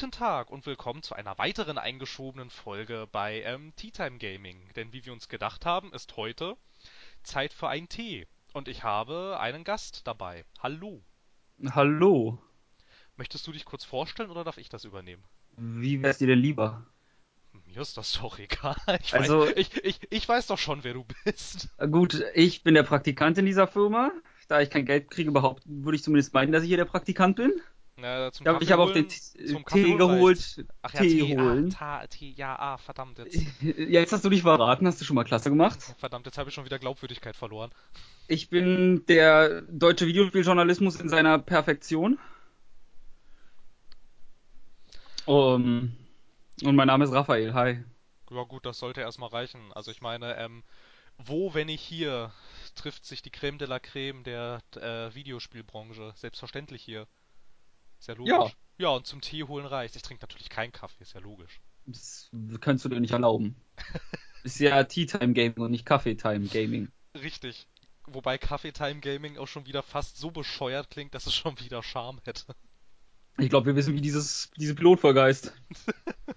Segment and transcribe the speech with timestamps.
[0.00, 4.56] Guten Tag und willkommen zu einer weiteren eingeschobenen Folge bei ähm, Tea Time Gaming.
[4.74, 6.56] Denn wie wir uns gedacht haben, ist heute
[7.22, 8.26] Zeit für einen Tee.
[8.54, 10.46] Und ich habe einen Gast dabei.
[10.60, 11.02] Hallo.
[11.72, 12.38] Hallo.
[13.18, 15.22] Möchtest du dich kurz vorstellen oder darf ich das übernehmen?
[15.58, 16.86] Wie wär's dir denn lieber?
[17.66, 18.76] Mir ist das doch egal.
[19.02, 21.68] Ich, Also- weiß, ich, ich, ich weiß doch schon, wer du bist.
[21.90, 24.12] Gut, ich bin der Praktikant in dieser Firma.
[24.48, 27.36] Da ich kein Geld kriege, überhaupt würde ich zumindest meinen, dass ich hier der Praktikant
[27.36, 27.52] bin.
[28.04, 30.64] Äh, zum Ja, Kaffee ich habe auch den T- Tee geholt.
[30.82, 31.74] Ach ja, Tee Tee, holen.
[31.78, 33.34] Ah, Ta, Tee, ja, ah, verdammt, jetzt.
[33.60, 35.78] Jetzt hast du dich verraten, hast du schon mal klasse gemacht.
[35.98, 37.70] Verdammt, jetzt habe ich schon wieder Glaubwürdigkeit verloren.
[38.28, 42.18] Ich bin der deutsche Videospieljournalismus in seiner Perfektion.
[45.26, 45.92] Um,
[46.62, 47.54] und mein Name ist Raphael.
[47.54, 47.84] Hi.
[48.30, 49.72] Ja gut, das sollte erstmal reichen.
[49.74, 50.62] Also ich meine, ähm,
[51.18, 52.32] wo, wenn nicht hier,
[52.74, 56.12] trifft sich die Creme de la Creme der äh, Videospielbranche?
[56.16, 57.06] Selbstverständlich hier.
[58.00, 58.32] Ist ja logisch.
[58.32, 58.50] Ja.
[58.78, 59.94] Ja, und zum Tee holen reicht.
[59.94, 61.60] Ich trinke natürlich keinen Kaffee, ist ja logisch.
[61.84, 63.56] Das kannst du dir nicht erlauben.
[64.42, 66.90] Ist ja Tea Time Gaming und nicht Kaffee Time Gaming.
[67.14, 67.68] Richtig.
[68.06, 71.82] Wobei Kaffee Time Gaming auch schon wieder fast so bescheuert klingt, dass es schon wieder
[71.82, 72.54] Charme hätte.
[73.36, 75.52] Ich glaube, wir wissen, wie dieses, diese Pilotfolge heißt.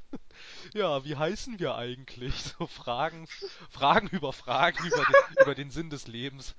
[0.74, 2.34] Ja, wie heißen wir eigentlich?
[2.36, 3.28] So Fragen,
[3.70, 6.56] Fragen über Fragen über den, über den Sinn des Lebens.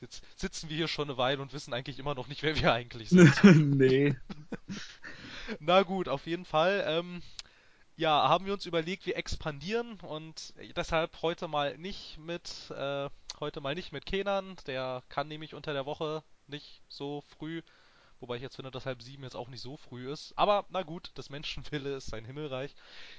[0.00, 2.72] Jetzt sitzen wir hier schon eine Weile und wissen eigentlich immer noch nicht, wer wir
[2.72, 3.32] eigentlich sind.
[3.76, 4.16] nee.
[5.60, 6.84] Na gut, auf jeden Fall.
[6.86, 7.22] Ähm,
[7.96, 13.60] ja, haben wir uns überlegt, wir expandieren und deshalb heute mal nicht mit, äh, heute
[13.60, 14.56] mal nicht mit Kenan.
[14.66, 17.62] Der kann nämlich unter der Woche nicht so früh.
[18.20, 20.32] Wobei ich jetzt finde, dass halb sieben jetzt auch nicht so früh ist.
[20.36, 22.74] Aber na gut, des Menschen Wille ist sein Himmelreich.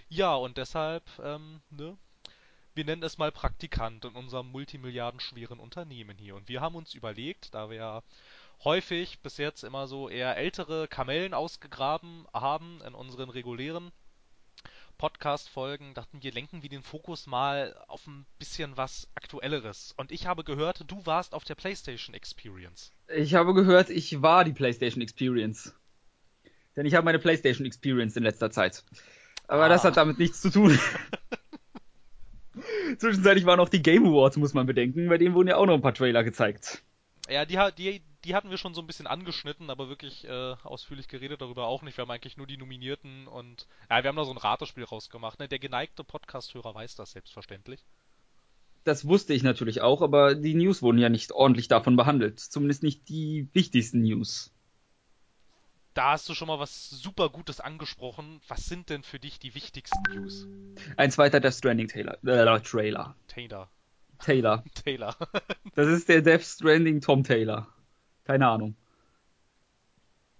[0.07, 1.97] Ja, und deshalb, ähm, ne?
[2.79, 6.37] Wir nennen es mal Praktikant in unserem multimilliardenschweren Unternehmen hier.
[6.37, 8.03] Und wir haben uns überlegt, da wir ja
[8.63, 13.91] häufig bis jetzt immer so eher ältere Kamellen ausgegraben haben in unseren regulären
[14.97, 19.93] Podcast-Folgen, dachten wir, lenken wir den Fokus mal auf ein bisschen was Aktuelleres.
[19.97, 22.93] Und ich habe gehört, du warst auf der PlayStation Experience.
[23.13, 25.75] Ich habe gehört, ich war die PlayStation Experience.
[26.77, 28.85] Denn ich habe meine PlayStation Experience in letzter Zeit.
[29.49, 29.67] Aber Ah.
[29.67, 30.79] das hat damit nichts zu tun.
[32.97, 35.07] Zwischenzeitlich waren auch die Game Awards, muss man bedenken.
[35.09, 36.83] Bei denen wurden ja auch noch ein paar Trailer gezeigt.
[37.29, 41.07] Ja, die, die, die hatten wir schon so ein bisschen angeschnitten, aber wirklich äh, ausführlich
[41.07, 41.97] geredet darüber auch nicht.
[41.97, 45.39] Wir haben eigentlich nur die Nominierten und ja, wir haben da so ein Ratespiel rausgemacht.
[45.39, 45.47] Ne?
[45.47, 47.85] Der geneigte Podcast-Hörer weiß das selbstverständlich.
[48.83, 52.39] Das wusste ich natürlich auch, aber die News wurden ja nicht ordentlich davon behandelt.
[52.39, 54.51] Zumindest nicht die wichtigsten News.
[55.93, 58.41] Da hast du schon mal was super Gutes angesprochen.
[58.47, 60.47] Was sind denn für dich die wichtigsten News?
[60.97, 62.17] Ein zweiter Death Stranding Trailer.
[62.23, 63.15] Äh, Trailer.
[63.27, 63.69] Taylor.
[64.19, 64.63] Taylor.
[64.83, 65.15] Taylor.
[65.75, 67.67] Das ist der Death Stranding Tom Taylor.
[68.25, 68.75] Keine Ahnung.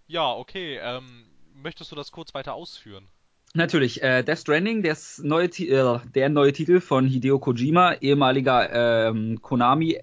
[0.07, 0.77] ja, okay.
[0.81, 3.07] Ähm, möchtest du das kurz weiter ausführen?
[3.53, 4.85] Natürlich, äh, Death Stranding,
[5.23, 9.99] neue, äh, der neue Titel von Hideo Kojima, ehemaliger ähm, Konami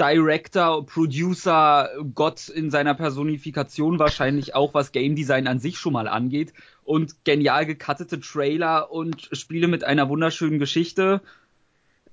[0.00, 6.08] Director, Producer, Gott in seiner Personifikation wahrscheinlich auch, was Game Design an sich schon mal
[6.08, 6.52] angeht.
[6.84, 11.20] Und genial gecuttete Trailer und Spiele mit einer wunderschönen Geschichte.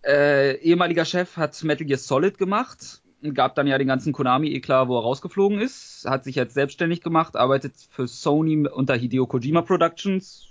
[0.05, 3.01] Äh, ehemaliger Chef hat Metal Gear Solid gemacht,
[3.33, 7.35] gab dann ja den ganzen Konami-Eklat, wo er rausgeflogen ist, hat sich jetzt selbstständig gemacht,
[7.35, 10.47] arbeitet für Sony unter Hideo Kojima Productions.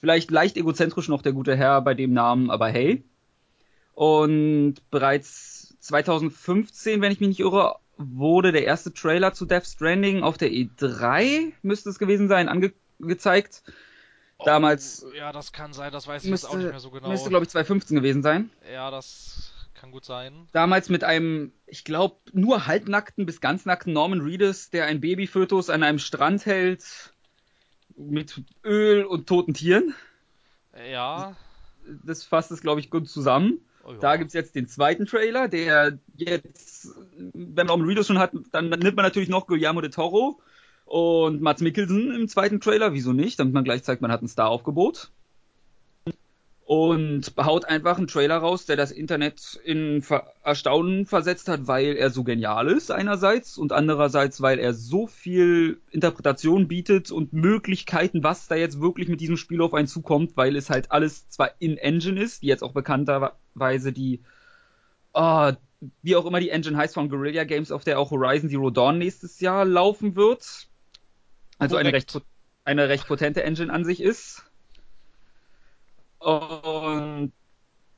[0.00, 3.04] Vielleicht leicht egozentrisch noch der gute Herr bei dem Namen, aber hey.
[3.94, 10.22] Und bereits 2015, wenn ich mich nicht irre, wurde der erste Trailer zu Death Stranding
[10.22, 13.62] auf der E3, müsste es gewesen sein, angezeigt.
[14.44, 16.90] Damals Oh, ja, das kann sein, das weiß ich jetzt auch nicht müsste, mehr so
[16.90, 17.10] genau.
[17.10, 18.50] müsste glaube ich 2015 gewesen sein.
[18.72, 20.46] ja, das kann gut sein.
[20.52, 25.70] Damals mit einem, ich glaube, nur halbnackten bis ganz nackten Norman Reedus, der ein Babyfötus
[25.70, 27.14] an einem Strand hält
[27.96, 29.94] mit Öl und toten Tieren.
[30.90, 31.34] Ja.
[32.04, 33.60] Das fasst es, glaube ich, gut zusammen.
[33.84, 33.94] Oh.
[33.94, 38.68] Da gibt's jetzt den zweiten Trailer, der jetzt, wenn man Norman Reedus schon hat, dann
[38.68, 40.40] nimmt man natürlich noch Guillermo de Toro
[40.84, 42.92] und Mats Mikkelsen im zweiten Trailer.
[42.92, 43.38] Wieso nicht?
[43.38, 45.10] Damit man gleich zeigt, man hat ein Star-Aufgebot.
[46.72, 51.96] Und haut einfach einen Trailer raus, der das Internet in Ver Erstaunen versetzt hat, weil
[51.96, 58.22] er so genial ist einerseits und andererseits, weil er so viel Interpretation bietet und Möglichkeiten,
[58.22, 61.50] was da jetzt wirklich mit diesem Spiel auf einen zukommt, weil es halt alles zwar
[61.58, 64.20] in Engine ist, die jetzt auch bekannterweise die,
[65.12, 65.54] ah,
[66.02, 68.98] wie auch immer die Engine heißt von Guerrilla Games, auf der auch Horizon Zero Dawn
[68.98, 70.68] nächstes Jahr laufen wird.
[71.58, 72.16] Also eine recht,
[72.62, 74.44] eine recht potente Engine an sich ist.
[76.20, 77.32] Und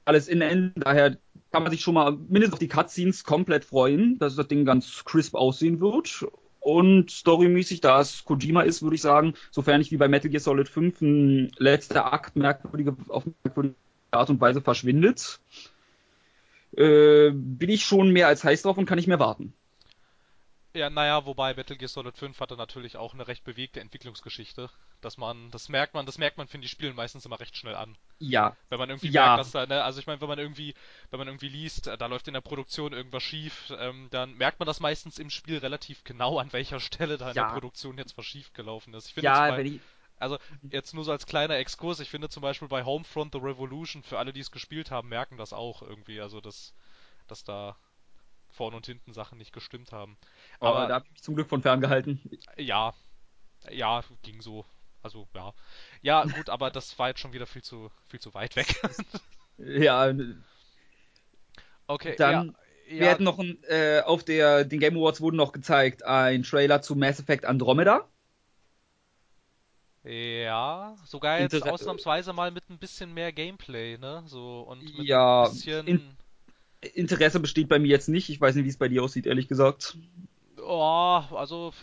[0.05, 1.19] alles in Engine, daher
[1.51, 5.05] kann man sich schon mal mindestens auf die Cutscenes komplett freuen, dass das Ding ganz
[5.05, 6.27] crisp aussehen wird.
[6.61, 10.41] Und storymäßig, da es Kojima ist, würde ich sagen, sofern nicht wie bei Metal Gear
[10.41, 13.75] Solid 5 ein letzter Akt merkwürdige, auf merkwürdige
[14.13, 15.41] Art und Weise verschwindet,
[16.77, 19.53] äh, bin ich schon mehr als heiß drauf und kann nicht mehr warten.
[20.75, 24.71] Ja, naja, wobei Metal Gear Solid 5 hatte natürlich auch eine recht bewegte Entwicklungsgeschichte.
[25.03, 27.75] Dass man, das merkt man, das merkt man, finde ich, Spielen meistens immer recht schnell
[27.75, 27.97] an.
[28.21, 28.57] Ja.
[28.71, 29.23] Wenn man irgendwie Ja.
[29.25, 30.75] merkt, dass da, ne, also ich meine, wenn man irgendwie,
[31.11, 34.67] wenn man irgendwie liest, da läuft in der Produktion irgendwas schief, ähm, dann merkt man
[34.67, 37.45] das meistens im Spiel relativ genau, an welcher Stelle da in Ja.
[37.49, 39.09] der Produktion jetzt was schief gelaufen ist.
[39.09, 39.83] Ich finde Ja, wenn ich,
[40.19, 40.39] also
[40.71, 44.19] jetzt nur so als kleiner Exkurs, ich finde zum Beispiel bei Homefront The Revolution, für
[44.19, 46.75] alle, die es gespielt haben, merken das auch irgendwie, also dass,
[47.29, 47.77] dass da
[48.51, 50.17] vorne und hinten Sachen nicht gestimmt haben.
[50.63, 52.21] Aber Aber da habe ich mich zum Glück von ferngehalten.
[52.57, 52.95] ja,
[53.71, 54.67] ja, ging so.
[55.03, 55.55] Also ja.
[56.03, 58.81] Ja, gut, aber das war jetzt schon wieder viel zu viel zu weit weg.
[59.59, 60.13] Ja,
[61.89, 62.57] Okay, Dann
[62.89, 66.43] ja, wir hatten noch ein, äh, auf der, den Game Awards wurden noch gezeigt ein
[66.43, 68.09] Trailer zu Mass Effect Andromeda.
[70.05, 74.23] ja, sogar jetzt Inter- ausnahmsweise mal mit ein bisschen mehr Gameplay, ne?
[74.27, 76.17] So und mit Ja, ein bisschen in-
[76.95, 78.29] Interesse besteht bei mir jetzt nicht.
[78.29, 79.97] Ich weiß nicht, wie es bei dir aussieht, ehrlich gesagt.
[80.75, 81.75] Oh, also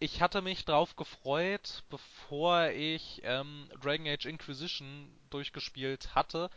[0.00, 6.48] ich hatte mich drauf gefreut, bevor ich ähm, Dragon Age Inquisition durchgespielt hatte.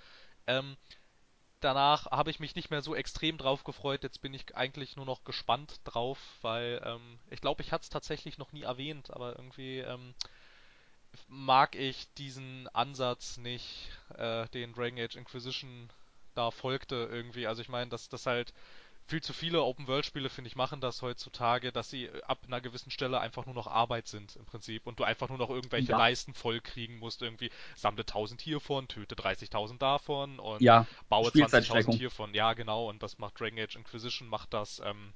[0.48, 0.78] Ähm,
[1.60, 4.04] danach habe ich mich nicht mehr so extrem drauf gefreut.
[4.04, 7.90] Jetzt bin ich eigentlich nur noch gespannt drauf, weil ähm, ich glaube, ich hatte es
[7.90, 10.16] tatsächlich noch nie erwähnt, aber irgendwie ähm,
[11.28, 15.90] mag ich diesen Ansatz nicht, äh, den Dragon Age Inquisition
[16.36, 17.48] da folgte irgendwie.
[17.48, 18.54] Also ich meine, dass das halt
[19.08, 23.20] viel zu viele Open-World-Spiele, finde ich, machen das heutzutage, dass sie ab einer gewissen Stelle
[23.20, 25.94] einfach nur noch Arbeit sind im Prinzip und du einfach nur noch irgendwelche Ja.
[25.94, 31.96] Leisten vollkriegen musst, irgendwie sammle 1000 hiervon, töte 30.000 davon und Ja, baue 20.000 Spielzeitstreckung.
[31.96, 32.34] hiervon.
[32.34, 35.14] Ja, genau, und das macht Dragon Age Inquisition, macht das ähm,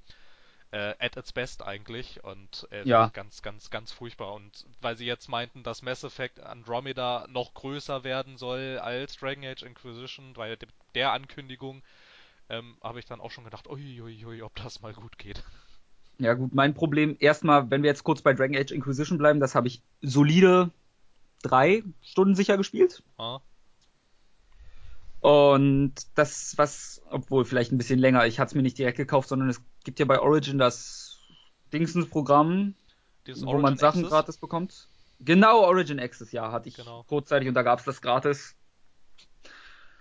[0.71, 3.11] äh, at its best eigentlich und äh, Ja.
[3.13, 4.33] ganz, ganz, ganz furchtbar.
[4.33, 9.45] Und weil sie jetzt meinten, dass Mass Effect Andromeda noch größer werden soll als Dragon
[9.45, 11.83] Age Inquisition, weil de der Ankündigung
[12.49, 15.43] ähm, habe ich dann auch schon gedacht, uiuiui, ob das mal gut geht.
[16.19, 19.55] Ja gut, mein Problem, erstmal, wenn wir jetzt kurz bei Dragon Age Inquisition bleiben, das
[19.55, 20.71] habe ich solide
[21.43, 23.03] drei Stunden sicher gespielt.
[23.17, 23.41] Ah,
[25.21, 29.27] Und das, was, obwohl vielleicht ein bisschen länger, ich hatte es mir nicht direkt gekauft,
[29.29, 31.19] sondern es gibt ja bei Origin das
[31.73, 32.75] Dingsens-Programm,
[33.35, 34.05] wo Origin man Sachen Access?
[34.05, 34.89] gratis bekommt.
[35.19, 37.05] Genau, Origin Access, ja, hatte ich Genau.
[37.07, 38.57] kurzzeitig und da gab es das gratis.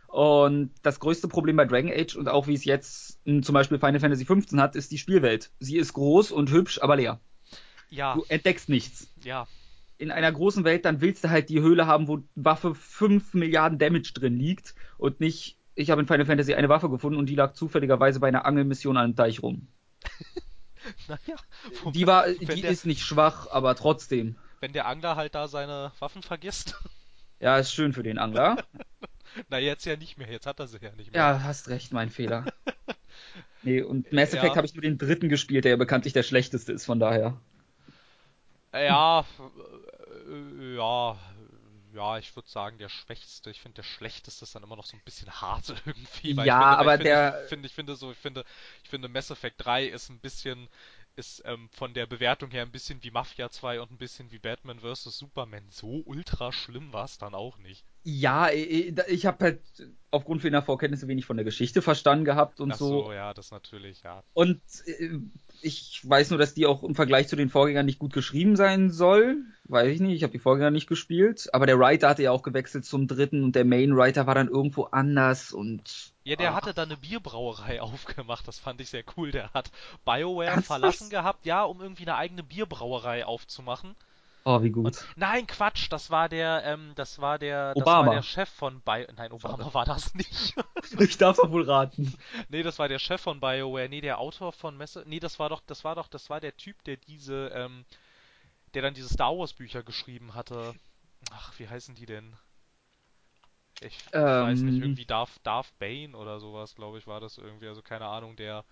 [0.08, 3.78] Und das größte Problem bei Dragon Age und auch wie es jetzt m, zum Beispiel
[3.78, 5.50] Final Fantasy XV hat, ist die Spielwelt.
[5.60, 7.20] Sie ist groß und hübsch, aber leer.
[7.90, 9.12] Ja, Du entdeckst nichts.
[9.22, 9.46] ja,
[9.98, 13.78] In einer großen Welt, dann willst du halt die Höhle haben, wo Waffe 5 Milliarden
[13.78, 17.34] Damage drin liegt und nicht, ich habe in Final Fantasy eine Waffe gefunden und die
[17.34, 19.68] lag zufälligerweise bei einer Angelmission an einem Teich rum.
[21.08, 21.36] naja.
[21.92, 24.36] Die war, die der, ist nicht schwach, aber trotzdem.
[24.60, 26.80] wenn der Angler halt da seine Waffen vergisst.
[27.40, 28.56] Ja, ist schön für den Angler.
[29.48, 31.20] Na, jetzt ja nicht mehr, jetzt hat er sie ja nicht mehr.
[31.20, 32.44] Ja, hast recht, mein Fehler.
[33.62, 34.56] Nee, und Mass Effect Ja.
[34.56, 37.40] habe ich nur den dritten gespielt, der ja bekanntlich der schlechteste ist, von daher.
[38.72, 39.24] Ja,
[40.28, 41.18] äh, ja,
[41.94, 43.50] ja, ich würde sagen, der schwächste.
[43.50, 46.34] Ich finde, der schlechteste ist dann immer noch so ein bisschen hart irgendwie.
[46.44, 48.44] Ja, finde, aber ich finde, der- Ich finde, ich finde so, ich finde,
[48.82, 50.68] ich finde Mass Effect 3 ist ein bisschen,
[51.18, 54.38] ist ähm, von der Bewertung her ein bisschen wie Mafia 2 und ein bisschen wie
[54.38, 55.18] Batman vs.
[55.18, 55.64] Superman.
[55.68, 57.84] So ultra schlimm war es dann auch nicht.
[58.04, 59.60] Ja, ich, habe halt
[60.10, 63.04] aufgrund fehlender Vorkenntnisse wenig von der Geschichte verstanden gehabt und Ach so.
[63.04, 64.22] so, ja, das natürlich, ja.
[64.32, 65.18] Und äh,
[65.60, 68.90] ich weiß nur, dass die auch im Vergleich zu den Vorgängern nicht gut geschrieben sein
[68.90, 69.38] soll.
[69.64, 71.52] Weiß ich nicht, ich habe die Vorgänger nicht gespielt.
[71.52, 74.48] Aber der Writer hatte ja auch gewechselt zum dritten und der Main Writer war dann
[74.48, 76.12] irgendwo anders und.
[76.28, 79.30] Ja, der ah, hatte da eine Bierbrauerei aufgemacht, das fand ich sehr cool.
[79.30, 79.70] Der hat
[80.04, 80.66] BioWare Ernsthaft?
[80.66, 83.96] verlassen gehabt, ja, um irgendwie eine eigene Bierbrauerei aufzumachen.
[84.44, 84.84] Oh, wie gut.
[84.84, 88.06] Und, nein, Quatsch, das war der, ähm, das war der, das Obama.
[88.08, 90.54] war der Chef von Bio, nein, Obama war das nicht.
[90.98, 92.14] Ich darf doch wohl raten.
[92.48, 95.48] nee, das war der Chef von BioWare, nee, der Autor von Messe, nee, das war
[95.48, 97.86] doch, das war doch, das war der Typ, der diese, ähm,
[98.74, 100.74] der dann diese Star Wars Bücher geschrieben hatte.
[101.32, 102.36] Ach, wie heißen die denn?
[103.80, 104.82] Ich, ich weiß nicht, Ähm.
[104.82, 108.64] irgendwie Darth, Darth Bane oder sowas, glaube ich, war das irgendwie, also keine Ahnung, der,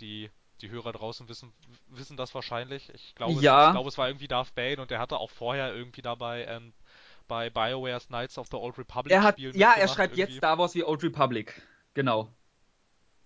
[0.00, 0.30] die,
[0.60, 1.52] die Hörer draußen wissen,
[1.88, 2.88] wissen das wahrscheinlich.
[2.94, 3.68] Ich glaube, es, Ja.
[3.68, 6.72] ich glaube, es war irgendwie Darth Bane und der hatte auch vorher irgendwie dabei, ähm,
[7.28, 10.38] bei BioWare's Knights of the Old Republic Er hat, Spielen ja, er schreibt jetzt irgendwie.
[10.38, 11.62] Star Wars wie Old Republic.
[11.94, 12.28] Genau.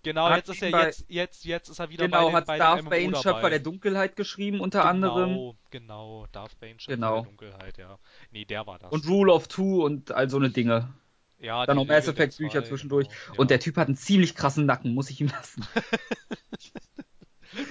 [0.03, 2.35] Genau, hat jetzt ist er bei- jetzt, jetzt, jetzt ist er wieder Genau, bei den,
[2.35, 3.21] hat bei Darth Bane, dabei.
[3.23, 5.29] Schöpfer der Dunkelheit, geschrieben, unter anderem.
[5.31, 7.15] Genau, genau, Darth Bane, Schöpfer Genau.
[7.15, 7.97] der Dunkelheit, ja.
[8.29, 8.91] Nee, der war das.
[8.91, 10.93] Und Rule of Two und all so eine Dinge.
[11.39, 13.07] Ja, Dann noch Mass Effect Bücher zwischendurch.
[13.07, 13.57] Genau, Und ja.
[13.57, 15.65] der Typ hat einen ziemlich krassen Nacken, muss ich ihm lassen.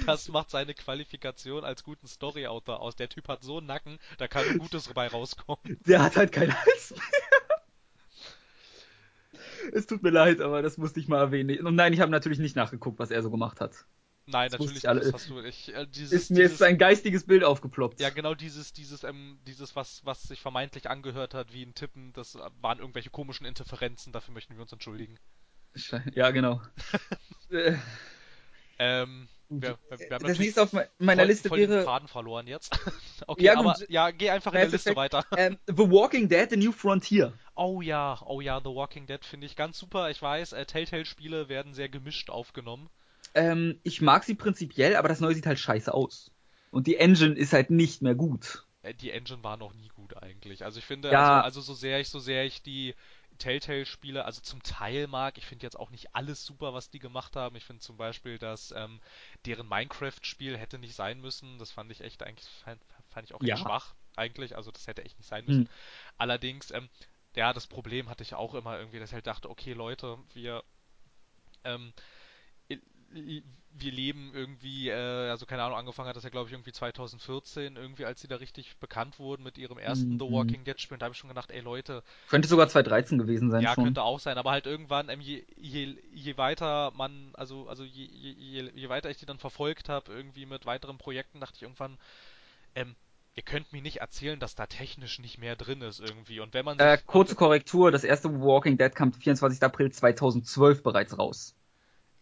[0.06, 2.96] Das macht seine Qualifikation als guten Story-Autor aus.
[2.96, 5.78] Der Typ hat so einen Nacken, da kann ein Gutes dabei rauskommen.
[5.86, 7.00] Der hat halt keinen Hals mehr.
[9.72, 11.66] Es tut mir leid, aber das musste ich mal erwähnen.
[11.66, 13.86] Und nein, ich habe natürlich nicht nachgeguckt, was er so gemacht hat.
[14.26, 15.04] Nein, Das natürlich nicht.
[15.04, 15.40] Das hast du.
[15.42, 18.00] Ich, äh, dieses, Ist mir dieses, jetzt ein geistiges Bild aufgeploppt.
[18.00, 22.12] Ja, genau dieses, dieses, ähm, dieses, was, was sich vermeintlich angehört hat wie ein Tippen,
[22.14, 25.18] das waren irgendwelche komischen Interferenzen, dafür möchten wir uns entschuldigen.
[26.14, 26.60] Ja, genau.
[27.50, 27.76] Äh,
[28.78, 32.08] Ähm, wir, wir, haben das nächste auf me- meiner voll, Liste voll den wäre Faden
[32.08, 32.72] verloren jetzt.
[33.26, 34.96] okay, Ja, aber ja, geh einfach in der Liste Effect.
[34.96, 35.24] weiter.
[35.36, 37.32] ähm, The Walking Dead, The New Frontier.
[37.54, 40.10] Oh ja, oh ja, The Walking Dead finde ich ganz super.
[40.10, 42.88] Ich weiß, äh, Telltale-Spiele werden sehr gemischt aufgenommen.
[43.34, 46.30] Ähm, ich mag sie prinzipiell, aber das neue sieht halt scheiße aus.
[46.70, 48.66] Und die Engine ist halt nicht mehr gut.
[48.82, 50.64] Äh, die Engine war noch nie gut eigentlich.
[50.64, 51.42] Also ich finde, Ja.
[51.42, 52.94] also, also so sehr ich, so sehr ich die
[53.38, 57.34] Telltale-Spiele, also zum Teil mag, ich finde jetzt auch nicht alles super, was die gemacht
[57.34, 57.56] haben.
[57.56, 59.00] Ich finde zum Beispiel, dass ähm,
[59.44, 61.58] deren Minecraft-Spiel hätte nicht sein müssen.
[61.58, 63.56] Das fand ich echt eigentlich, fand, fand ich auch echt Ja.
[63.58, 64.56] schwach eigentlich.
[64.56, 65.64] Also das hätte echt nicht sein müssen.
[65.64, 65.68] Hm.
[66.16, 66.88] Allerdings, ähm,
[67.34, 70.62] ja, das Problem hatte ich auch immer irgendwie, dass ich halt dachte, okay Leute, wir
[71.64, 71.92] ähm,
[73.76, 77.76] wir leben irgendwie, äh, also keine Ahnung, angefangen hat das ja glaube ich irgendwie 2014,
[77.76, 80.30] irgendwie als sie da richtig bekannt wurden mit ihrem ersten The Mhm.
[80.30, 80.98] Walking Dead Spiel.
[80.98, 83.84] Da habe ich schon gedacht, ey Leute, Könnte sogar 2013 gewesen sein ja, schon.
[83.84, 88.04] könnte auch sein, aber halt irgendwann, ähm, je, je, je weiter man, also, also je,
[88.04, 91.98] je, je, weiter ich die dann verfolgt habe, irgendwie mit weiteren Projekten, dachte ich irgendwann,
[92.74, 92.96] ähm,
[93.36, 96.40] ihr könnt mir nicht erzählen, dass da technisch nicht mehr drin ist irgendwie.
[96.40, 99.60] Und wenn man Äh, kurze Korrektur, das erste Walking Dead kam 24.
[99.64, 101.54] April 2012 bereits raus.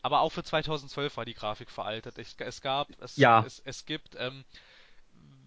[0.03, 2.19] Aber auch für 2012 war die Grafik veraltet.
[2.19, 3.45] Ich, es gab, es, Ja.
[3.47, 4.45] es, es gibt, ähm,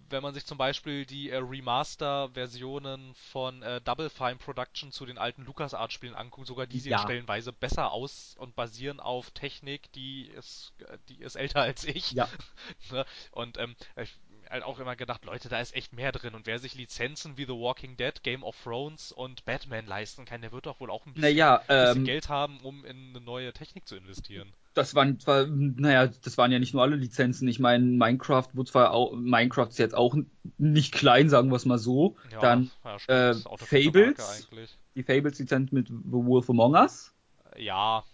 [0.08, 5.18] wenn man sich zum Beispiel die äh, Remaster-Versionen von äh, Double Fine Production zu den
[5.18, 6.98] alten LucasArts-Spielen anguckt, sogar die sehen Ja.
[7.00, 10.72] stellenweise besser aus und basieren auf Technik, die ist,
[11.08, 12.12] die ist älter als ich.
[12.12, 12.28] Ja.
[12.92, 13.04] Ne?
[13.32, 14.14] Und ähm, ich
[14.50, 16.34] halt auch immer gedacht, Leute, da ist echt mehr drin.
[16.34, 20.40] Und wer sich Lizenzen wie The Walking Dead, Game of Thrones und Batman leisten kann,
[20.40, 23.20] der wird doch wohl auch ein bisschen, Naja, bisschen ähm, Geld haben, um in eine
[23.20, 24.52] neue Technik zu investieren.
[24.74, 27.48] das waren zwar, naja, das waren ja nicht nur alle Lizenzen.
[27.48, 30.14] Ich meine, Minecraft wurde zwar auch, Minecraft ist jetzt auch
[30.58, 32.16] nicht klein, sagen wir es mal so.
[32.30, 32.70] Ja, Dann
[33.08, 34.48] ja, äh, Fables.
[34.94, 37.12] Die Fables-Lizenz mit The Wolf Among Us.
[37.56, 38.04] Ja.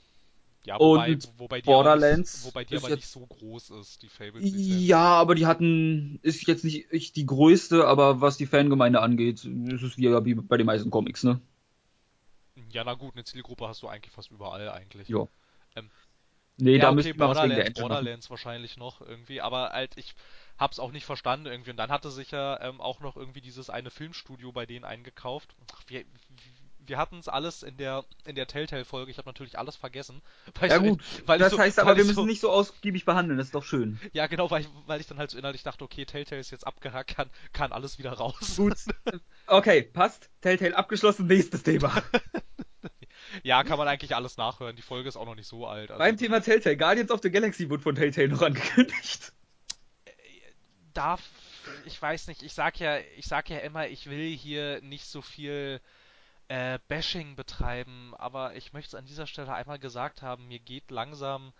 [0.65, 3.71] Ja, Und wobei, wobei die Borderlands nicht, wobei die ist aber jetzt- nicht so groß
[3.71, 4.87] ist, die Fables-Lizenz.
[4.89, 9.45] Ja, aber die hatten, ist jetzt nicht ich, die größte, aber was die Fangemeinde angeht,
[9.45, 11.41] ist es wie, wie bei den meisten Comics, ne?
[12.71, 15.09] Ja, na gut, eine Zielgruppe hast du eigentlich fast überall eigentlich.
[15.09, 15.29] Ja.
[15.77, 15.91] Ähm,
[16.57, 18.05] Nee, ja, da okay, müsste man was wegen der Borderlands, Engine machen.
[18.05, 20.15] Borderlands wahrscheinlich noch irgendwie, aber halt, ich
[20.59, 21.71] hab's auch nicht verstanden irgendwie.
[21.71, 25.55] Und dann hatte sich ja ähm, auch noch irgendwie dieses eine Filmstudio bei denen eingekauft.
[25.75, 26.05] Ach, wir,
[26.87, 29.11] wir hatten es alles in der in der Telltale-Folge.
[29.11, 30.23] Ich habe natürlich alles vergessen.
[30.61, 32.51] Ja ich so, gut, weil das so, heißt aber, wir ich müssen so, nicht so
[32.51, 33.99] ausgiebig behandeln, das ist doch schön.
[34.13, 36.67] Ja, genau, weil ich, weil ich dann halt so innerlich dachte, okay, Telltale ist jetzt
[36.67, 38.57] abgehakt, kann, kann alles wieder raus.
[38.57, 38.75] Gut.
[39.47, 40.31] Okay, passt.
[40.41, 42.03] Telltale abgeschlossen, nächstes Thema.
[43.43, 44.77] Ja, kann man eigentlich alles nachhören.
[44.77, 45.91] Die Folge ist auch noch nicht so alt.
[45.91, 49.33] Also, Beim Thema Telltale, Guardians of the Galaxy wurde von Telltale noch angekündigt.
[50.93, 51.23] darf,
[51.87, 55.23] ich weiß nicht, ich sag ja, ich sag ja immer, ich will hier nicht so
[55.23, 55.81] viel
[56.49, 60.91] äh, Bashing betreiben, aber ich möchte es an dieser Stelle einmal gesagt haben, mir geht
[60.91, 61.53] langsam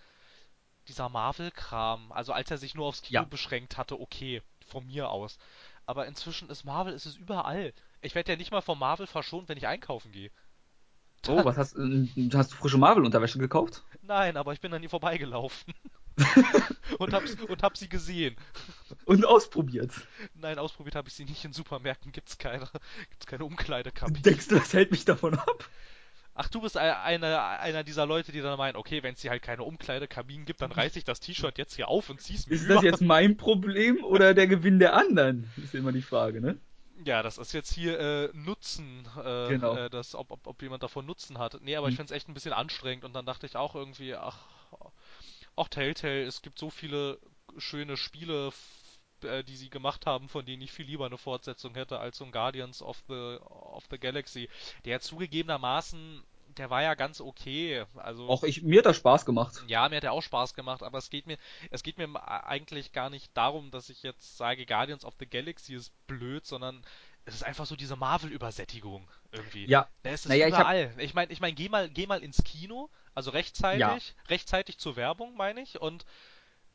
[0.89, 3.25] dieser Marvel-Kram, also als er sich nur aufs Kino Ja.
[3.25, 5.39] beschränkt hatte, okay, von mir aus.
[5.87, 7.73] Aber inzwischen ist Marvel, ist es überall.
[8.01, 10.31] Ich werde ja nicht mal von Marvel verschont, wenn ich einkaufen gehe.
[11.27, 13.83] Oh, was hast, äh, hast du frische Marvel-Unterwäsche gekauft?
[14.03, 15.73] Nein, aber ich bin an ihr vorbeigelaufen.
[16.99, 18.37] und, hab's, und hab sie gesehen.
[19.05, 19.91] Und ausprobiert.
[20.35, 21.45] Nein, ausprobiert habe ich sie nicht.
[21.45, 22.69] In Supermärkten gibt's keine,
[23.11, 24.21] gibt's keine Umkleidekabine.
[24.21, 25.69] Denkst du, das hält mich davon ab?
[26.35, 29.31] Ach, du bist ein- einer, einer dieser Leute, die dann meinen, okay, wenn es hier
[29.31, 32.55] halt keine Umkleidekabinen gibt, dann reiß ich das T-Shirt jetzt hier auf und zieh's mir
[32.55, 32.75] Ist über.
[32.75, 35.51] das jetzt mein Problem oder der Gewinn der anderen?
[35.63, 36.59] Ist immer die Frage, ne?
[37.05, 39.77] Ja, das ist jetzt hier äh, Nutzen, äh, Genau.
[39.77, 41.59] äh, das, ob, ob, ob jemand davon Nutzen hat.
[41.61, 41.97] Nee, aber ich Hm.
[41.99, 44.39] find's echt ein bisschen anstrengend und dann dachte ich auch irgendwie, ach,
[45.57, 47.19] auch Telltale, es gibt so viele
[47.59, 48.53] schöne Spiele,
[49.23, 52.25] äh, die sie gemacht haben, von denen ich viel lieber eine Fortsetzung hätte als so
[52.25, 54.49] ein Guardians of the, of the Galaxy.
[54.85, 55.01] Der
[55.47, 56.23] zugegebenermaßen,
[56.57, 57.85] der war ja ganz okay.
[57.97, 59.63] Also Auch ich, mir hat das Spaß gemacht.
[59.67, 61.39] ja, mir hat er auch Spaß gemacht, aber es geht mir,
[61.71, 62.09] es geht mir
[62.45, 66.83] eigentlich gar nicht darum, dass ich jetzt sage, Guardians of the Galaxy ist blöd, sondern
[67.25, 69.67] es ist einfach so diese Marvel-Übersättigung irgendwie.
[69.67, 70.93] Ja, Da ist es Naja, ich hab- überall.
[70.99, 73.99] Ich meine, ich mein, geh mal, geh mal ins Kino, also rechtzeitig, Ja.
[74.29, 76.05] rechtzeitig zur Werbung, meine ich, und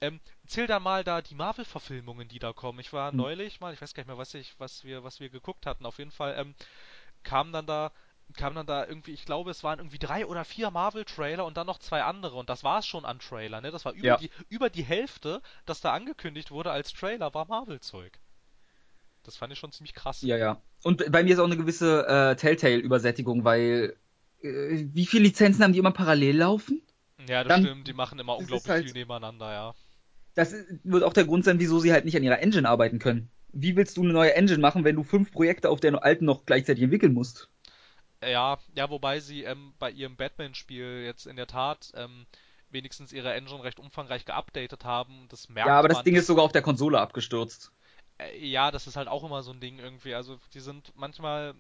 [0.02, 2.80] ähm, zähl da mal da die Marvel-Verfilmungen, die da kommen.
[2.80, 3.18] Ich war Hm.
[3.18, 5.86] neulich mal, ich weiß gar nicht mehr, was ich, was wir, was wir geguckt hatten.
[5.86, 6.56] Auf jeden Fall ähm,
[7.24, 7.92] kam dann da
[8.34, 11.66] kam dann da irgendwie, ich glaube, es waren irgendwie drei oder vier Marvel-Trailer und dann
[11.66, 13.72] noch zwei andere und das war es schon an Trailer, ne?
[13.72, 14.18] Das war über, Ja.
[14.18, 18.20] die, über die Hälfte, das da angekündigt wurde als Trailer, war Marvel-Zeug.
[19.24, 20.22] Das fand ich schon ziemlich krass.
[20.22, 20.62] Ja, ja.
[20.84, 23.96] Und bei mir ist auch eine gewisse äh, Telltale-Übersättigung, weil
[24.42, 26.82] wie viele Lizenzen haben die immer parallel laufen?
[27.28, 29.76] Ja, das Dann stimmt, die machen immer unglaublich halt- viel nebeneinander, ja.
[30.36, 30.54] Das
[30.84, 33.30] wird auch der Grund sein, wieso sie halt nicht an ihrer Engine arbeiten können.
[33.52, 36.46] Wie willst du eine neue Engine machen, wenn du fünf Projekte auf der alten noch
[36.46, 37.50] gleichzeitig entwickeln musst?
[38.24, 42.26] Ja, ja, wobei sie ähm, bei ihrem Batman-Spiel jetzt in der Tat ähm,
[42.70, 45.28] wenigstens ihre Engine recht umfangreich geupdatet haben.
[45.30, 46.04] Das merkt Ja, aber das.
[46.04, 47.72] Ding ist sogar auf der Konsole abgestürzt.
[48.20, 50.16] Äh, ja, das ist halt auch immer so ein Ding irgendwie.
[50.16, 51.54] Also die sind manchmal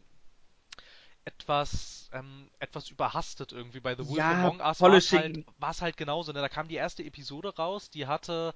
[1.28, 3.82] etwas ähm, etwas überhastet irgendwie.
[3.82, 6.32] Bei The Wolf Ja, Among Us war es halt, war's halt genauso.
[6.32, 6.40] Ne?
[6.40, 8.54] Da kam die erste Episode raus, die hatte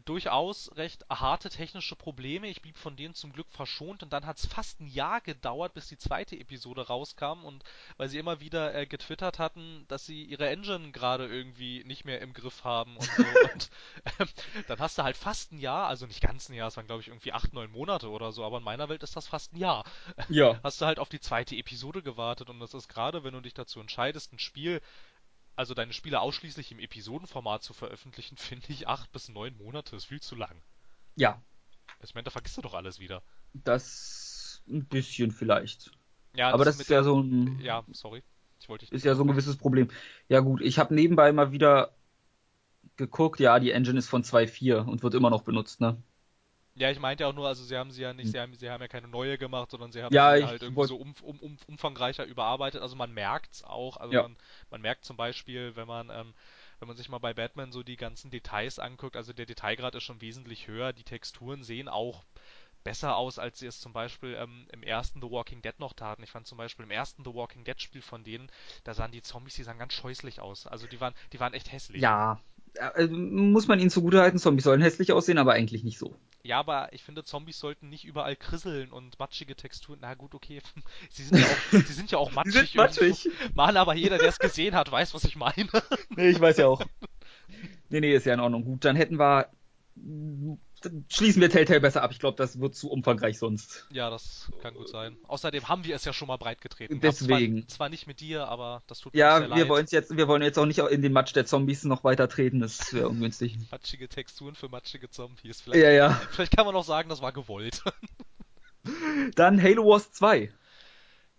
[0.00, 2.48] durchaus recht harte technische Probleme.
[2.48, 5.74] Ich blieb von denen zum Glück verschont und dann hat es fast ein Jahr gedauert,
[5.74, 7.64] bis die zweite Episode rauskam und
[7.96, 12.20] weil sie immer wieder äh, getwittert hatten, dass sie ihre Engine gerade irgendwie nicht mehr
[12.20, 13.22] im Griff haben und so.
[13.52, 13.70] und
[14.18, 14.28] ähm,
[14.66, 17.02] dann hast du halt fast ein Jahr, also nicht ganz ein Jahr, es waren glaube
[17.02, 19.58] ich irgendwie acht, neun Monate oder so, aber in meiner Welt ist das fast ein
[19.58, 19.84] Jahr.
[20.28, 20.60] Ja.
[20.62, 23.54] Hast du halt auf die zweite Episode gewartet und das ist gerade, wenn du dich
[23.54, 24.80] dazu entscheidest, ein Spiel
[25.58, 30.06] also deine Spiele ausschließlich im Episodenformat zu veröffentlichen, finde ich acht bis neun Monate ist
[30.06, 30.62] viel zu lang.
[31.16, 31.42] Ja,
[32.02, 33.22] Ich meine, da vergisst du doch alles wieder.
[33.52, 35.90] das ein bisschen vielleicht.
[36.34, 38.22] Ja, Aber das mit ist ja so ein Ja, sorry.
[38.60, 39.88] Ich wollte ist ja so ein gewisses Problem.
[40.28, 41.94] Ja gut, ich habe nebenbei mal wieder
[42.96, 46.02] geguckt, ja, die Engine ist von 2.4 und wird immer noch benutzt, ne?
[46.78, 48.32] Ja, ich meinte auch nur, also sie haben sie ja nicht, Hm.
[48.32, 50.78] sie haben, sie haben ja keine neue gemacht, sondern sie haben Ja, sie halt irgendwie
[50.78, 52.82] wollt- so um, um, um, umfangreicher überarbeitet.
[52.82, 54.22] Also man merkt's auch, also Ja.
[54.22, 54.36] man,
[54.70, 56.34] man merkt zum Beispiel, wenn man, ähm,
[56.78, 60.04] wenn man sich mal bei Batman so die ganzen Details anguckt, also der Detailgrad ist
[60.04, 62.24] schon wesentlich höher, die Texturen sehen auch
[62.84, 66.22] besser aus, als sie es zum Beispiel ähm, im ersten The Walking Dead noch taten.
[66.24, 68.50] Ich fand zum Beispiel im ersten The Walking Dead Spiel von denen,
[68.84, 70.66] da sahen die Zombies, die sahen ganz scheußlich aus.
[70.66, 72.02] Also die waren, die waren echt hässlich.
[72.02, 72.40] Ja,
[72.94, 76.16] äh, muss man ihnen zugutehalten, Zombies sollen hässlich aussehen, aber eigentlich nicht so.
[76.42, 79.98] Ja, aber ich finde, Zombies sollten nicht überall krisseln und matschige Texturen.
[80.00, 80.60] Na gut, okay.
[81.10, 82.74] Sie sind ja auch, sie sind ja auch matschig.
[82.74, 83.30] irgendwo.
[83.54, 85.68] Mal aber jeder, der es gesehen hat, weiß, was ich meine.
[86.10, 86.82] Nee, ich weiß ja auch.
[87.90, 88.64] Nee, nee, ist ja in Ordnung.
[88.64, 89.48] Gut, dann hätten wir.
[90.82, 92.10] Dann schließen wir Telltale besser ab.
[92.12, 93.86] Ich glaube, das wird zu umfangreich sonst.
[93.90, 95.16] Ja, das kann gut sein.
[95.26, 97.00] Außerdem haben wir es ja schon mal breit getreten.
[97.00, 97.62] Deswegen.
[97.62, 99.68] Zwar, zwar nicht mit dir, aber das tut mir Ja, sehr wir leid.
[99.68, 102.60] wollen jetzt, wir wollen jetzt auch nicht in den Matsch der Zombies noch weiter treten.
[102.60, 103.56] Das wäre ungünstig.
[103.70, 105.60] Matschige Texturen für matschige Zombies.
[105.60, 106.20] Vielleicht, Ja, ja.
[106.30, 107.82] vielleicht kann man auch sagen, das war gewollt.
[109.34, 110.52] Dann Halo Wars 2.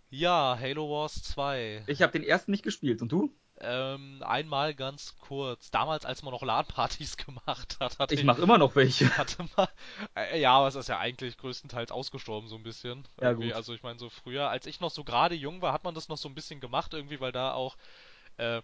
[0.10, 1.84] ja, Halo Wars 2.
[1.88, 3.02] Ich habe den ersten nicht gespielt.
[3.02, 3.32] Und du?
[3.62, 5.70] Ähm, einmal ganz kurz.
[5.72, 9.10] Damals, als man noch LAN-Partys gemacht hat, hatte Ich mache immer noch welche.
[9.18, 9.70] hatte mal.
[10.16, 13.08] Äh, ja, aber es ist ja eigentlich größtenteils ausgestorben, so ein bisschen.
[13.22, 13.48] Ja, Irgendwie.
[13.48, 13.56] gut.
[13.56, 16.08] Also ich meine, so früher, als ich noch so gerade jung war, hat man das
[16.08, 17.76] noch so ein bisschen gemacht, irgendwie, weil da auch
[18.38, 18.62] äh,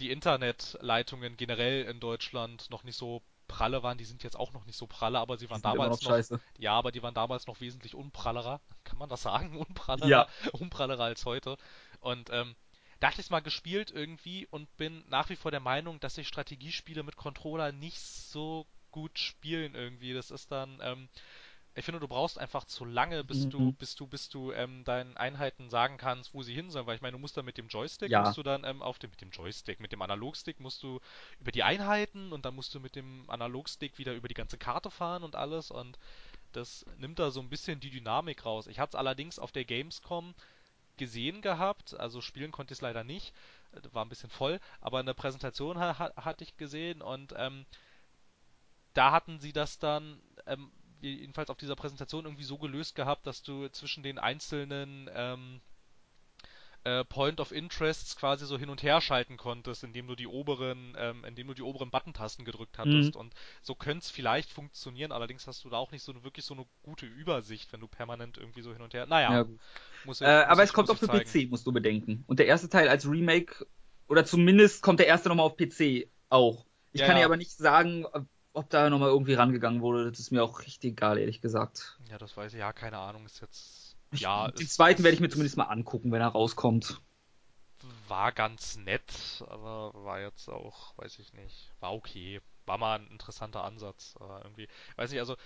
[0.00, 3.98] die Internetleitungen generell in Deutschland noch nicht so pralle waren.
[3.98, 6.40] Die sind jetzt auch noch nicht so pralle, aber sie waren damals noch noch.
[6.58, 8.60] Ja, aber die waren damals noch wesentlich unprallerer.
[8.84, 9.56] Kann man das sagen?
[9.56, 10.08] Unprallerer?
[10.08, 10.28] Ja.
[10.52, 11.56] Unprallerer als heute.
[12.00, 12.54] Und ähm,
[13.00, 16.16] da hatte ich es mal gespielt irgendwie und bin nach wie vor der Meinung, dass
[16.16, 20.12] sich Strategiespiele mit Controller nicht so gut spielen irgendwie.
[20.14, 21.08] Das ist dann, ähm,
[21.74, 23.48] ich finde, du brauchst einfach zu lange, bis Mhm.
[23.48, 26.86] du, bis du, bis du ähm, deinen Einheiten sagen kannst, wo sie hin sollen.
[26.86, 28.16] Weil ich meine, du musst dann mit dem Joystick, Ja.
[28.16, 30.98] musst du dann ähm, auf dem, mit dem Joystick, mit dem Analogstick musst du
[31.38, 34.90] über die Einheiten und dann musst du mit dem Analogstick wieder über die ganze Karte
[34.90, 35.98] fahren und alles und
[36.52, 38.66] das nimmt da so ein bisschen die Dynamik raus.
[38.66, 40.34] Ich hatte es allerdings auf der Gamescom
[40.98, 43.34] gesehen gehabt, also spielen konnte ich es leider nicht,
[43.72, 47.66] äh, war ein bisschen voll, aber eine Präsentation ha ha- hatte ich gesehen und ähm,
[48.94, 53.42] da hatten sie das dann, ähm, jedenfalls auf dieser Präsentation irgendwie so gelöst gehabt, dass
[53.42, 55.60] du zwischen den einzelnen ähm,
[56.88, 60.94] äh, Point of Interests quasi so hin und her schalten konntest, indem du die oberen,
[60.98, 63.16] ähm, indem du die oberen Button-Tasten gedrückt hattest.
[63.16, 66.44] Und so könnte es vielleicht funktionieren, allerdings hast du da auch nicht so eine, wirklich
[66.46, 69.06] so eine gute Übersicht, wenn du permanent irgendwie so hin und her.
[69.06, 69.44] Naja, Ja,
[70.04, 71.08] muss Äh, muss aber ich, es kommt auch für.
[71.08, 72.24] PC, musst du bedenken.
[72.26, 73.66] Und der erste Teil als Remake,
[74.08, 76.66] oder zumindest kommt der erste nochmal auf PC auch.
[76.92, 77.20] Ich Ja, kann ja.
[77.20, 78.06] dir aber nicht sagen,
[78.54, 80.10] ob da nochmal irgendwie rangegangen wurde.
[80.10, 82.00] Das ist mir auch richtig egal, ehrlich gesagt.
[82.10, 82.58] Ja, das weiß ich.
[82.60, 83.87] Ja, keine Ahnung, ist jetzt.
[84.10, 86.28] Ich, ja, den es- zweiten es- werde ich mir es zumindest mal angucken, wenn er
[86.28, 87.00] rauskommt.
[88.08, 91.72] War ganz nett, aber war jetzt auch, weiß ich nicht.
[91.80, 92.40] War okay.
[92.66, 94.14] War mal ein interessanter Ansatz.
[94.20, 95.36] Aber irgendwie, weiß nicht, also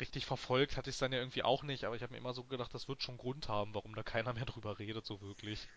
[0.00, 2.34] richtig verfolgt hatte ich es dann ja irgendwie auch nicht, aber ich habe mir immer
[2.34, 5.68] so gedacht, das wird schon Grund haben, warum da keiner mehr drüber redet, so wirklich.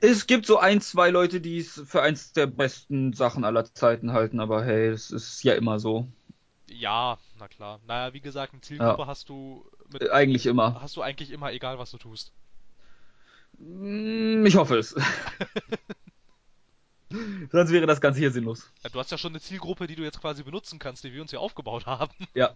[0.00, 4.12] Es gibt so ein, zwei Leute, die es für eins der besten Sachen aller Zeiten
[4.12, 6.06] halten, aber hey, das ist ja immer so.
[6.70, 7.80] Ja, na klar.
[7.86, 10.80] Naja, wie gesagt, eine Zielgruppe hast du mit, Eigentlich immer.
[10.80, 12.32] hast du eigentlich immer, egal was du tust.
[13.58, 14.94] Hm, ich hoffe es.
[17.50, 18.70] Sonst wäre das Ganze hier sinnlos.
[18.84, 21.22] Ja, Du hast ja schon eine Zielgruppe, die du jetzt quasi benutzen kannst, die wir
[21.22, 22.12] uns hier aufgebaut haben.
[22.34, 22.54] Ja.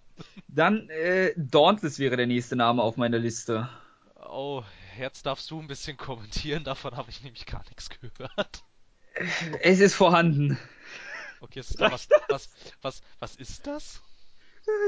[0.48, 3.70] Dann äh, Dauntless wäre der nächste Name auf meiner Liste.
[4.28, 4.62] Oh,
[4.98, 8.62] jetzt darfst du ein bisschen kommentieren, davon habe ich nämlich gar nichts gehört.
[9.60, 10.58] Es ist vorhanden.
[11.40, 12.50] Okay, ist was, was,
[12.82, 14.02] was, was ist das?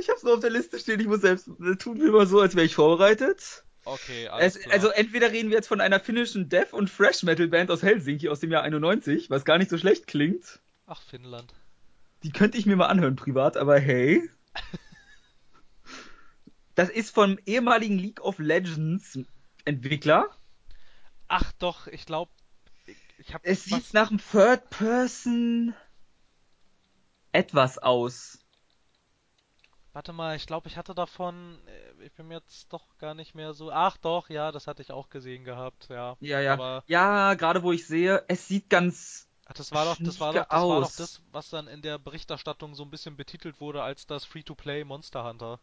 [0.00, 1.46] Ich hab's nur auf der Liste stehen, ich muss selbst.
[1.78, 3.64] Tut mir immer so, als wäre ich vorbereitet.
[3.84, 4.74] Okay, alles Es, klar.
[4.74, 8.50] also entweder reden wir jetzt von einer finnischen Death- und Fresh-Metal-Band aus Helsinki aus dem
[8.50, 10.60] Jahr 91, was gar nicht so schlecht klingt.
[10.86, 11.52] Ach, Finnland.
[12.22, 14.28] Die könnte ich mir mal anhören privat, aber hey.
[16.76, 19.18] Das ist vom ehemaligen League of Legends
[19.64, 20.28] Entwickler.
[21.28, 22.32] Ach doch, ich glaube,
[22.86, 25.74] ich, ich habe Es sieht nach einem Third Person
[27.32, 28.40] etwas aus.
[29.94, 33.34] Warte mal, ich glaube, ich hatte davon, äh, ich bin mir jetzt doch gar nicht
[33.34, 33.70] mehr so.
[33.72, 36.16] Ach doch, ja, das hatte ich auch gesehen gehabt, ja.
[36.20, 36.52] Ja, ja.
[36.54, 39.26] Aber Ja, gerade wo ich sehe, es sieht ganz.
[39.46, 41.98] ach, das war doch, das war doch, das war doch das, was dann in der
[41.98, 45.60] Berichterstattung so ein bisschen betitelt wurde als das Free-to-Play Monster Hunter.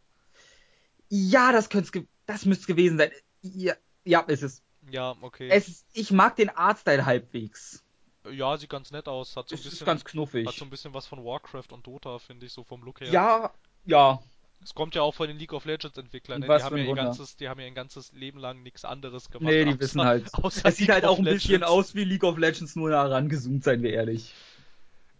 [1.09, 3.11] Ja, das könnte es, das müsste es gewesen sein.
[3.41, 4.63] Ja, ja, ist es.
[4.89, 5.49] Ja, okay.
[5.49, 7.83] es ist, ich mag den Artstyle halbwegs.
[8.31, 10.47] Ja, sieht ganz nett aus, hat so ein Es ist bisschen, ganz knuffig.
[10.47, 13.11] hat so ein bisschen was von Warcraft und Dota, finde ich, so vom Look her.
[13.11, 13.53] Ja,
[13.85, 14.21] ja.
[14.63, 16.45] Es kommt ja auch von den League of Legends Entwicklern, ne?
[16.45, 19.31] Die haben ein ja ihr ganzes, die haben ja ihr ganzes Leben lang nichts anderes
[19.31, 19.49] gemacht.
[19.51, 20.31] Nee, die außer- wissen halt.
[20.43, 21.67] Es sieht League halt of auch ein bisschen Legends.
[21.71, 24.33] aus wie League of Legends, nur nah rangezoomt, seien wir ehrlich.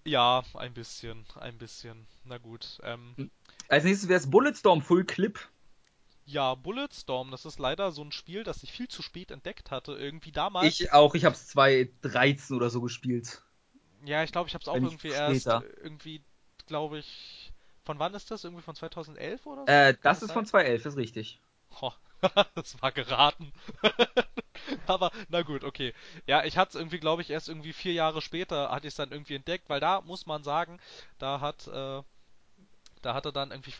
[0.06, 2.06] Ja, ein bisschen, ein bisschen.
[2.26, 2.80] Na gut.
[2.84, 3.32] Ähm,
[3.68, 5.40] Als nächstes wäre es Bulletstorm Full Clip.
[6.28, 9.94] ja, Bulletstorm, das ist leider so ein Spiel, das ich viel zu spät entdeckt hatte.
[9.94, 10.68] Irgendwie damals.
[10.80, 13.42] Ich auch, ich habe es 2013 oder so gespielt.
[14.06, 15.48] ja, ich glaube, ich habe es auch Wenn irgendwie erst,
[15.84, 16.22] irgendwie,
[16.68, 17.51] glaube ich.
[17.84, 18.44] Von wann ist das?
[18.44, 19.72] Irgendwie von 2011 oder so?
[19.72, 20.36] Äh, Kann das ist sein?
[20.36, 21.40] von 2011, ist richtig.
[21.82, 21.94] Ho,
[22.56, 23.52] das war geraten.
[24.88, 25.94] Aber na gut, okay.
[26.28, 28.98] Ja, ich hatte es irgendwie, glaube ich, erst irgendwie vier Jahre später hatte ich es
[28.98, 30.80] dann irgendwie entdeckt, weil da muss man sagen,
[31.18, 32.04] da hat, äh,
[33.02, 33.74] da hatte dann irgendwie,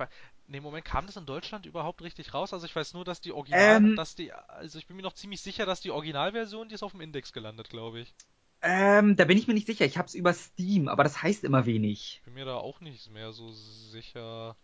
[0.48, 2.54] nee, Moment, kam das in Deutschland überhaupt richtig raus?
[2.54, 3.96] Also ich weiß nur, dass die Original, Ähm.
[3.96, 6.92] dass die, also ich bin mir noch ziemlich sicher, dass die Originalversion, die ist auf
[6.94, 8.14] dem Index gelandet, glaube ich.
[8.64, 9.86] Ähm, da bin ich mir nicht sicher.
[9.86, 12.24] Ich hab's über Steam, aber das heißt immer wenig.
[12.24, 14.56] Bin mir da auch nicht mehr so sicher.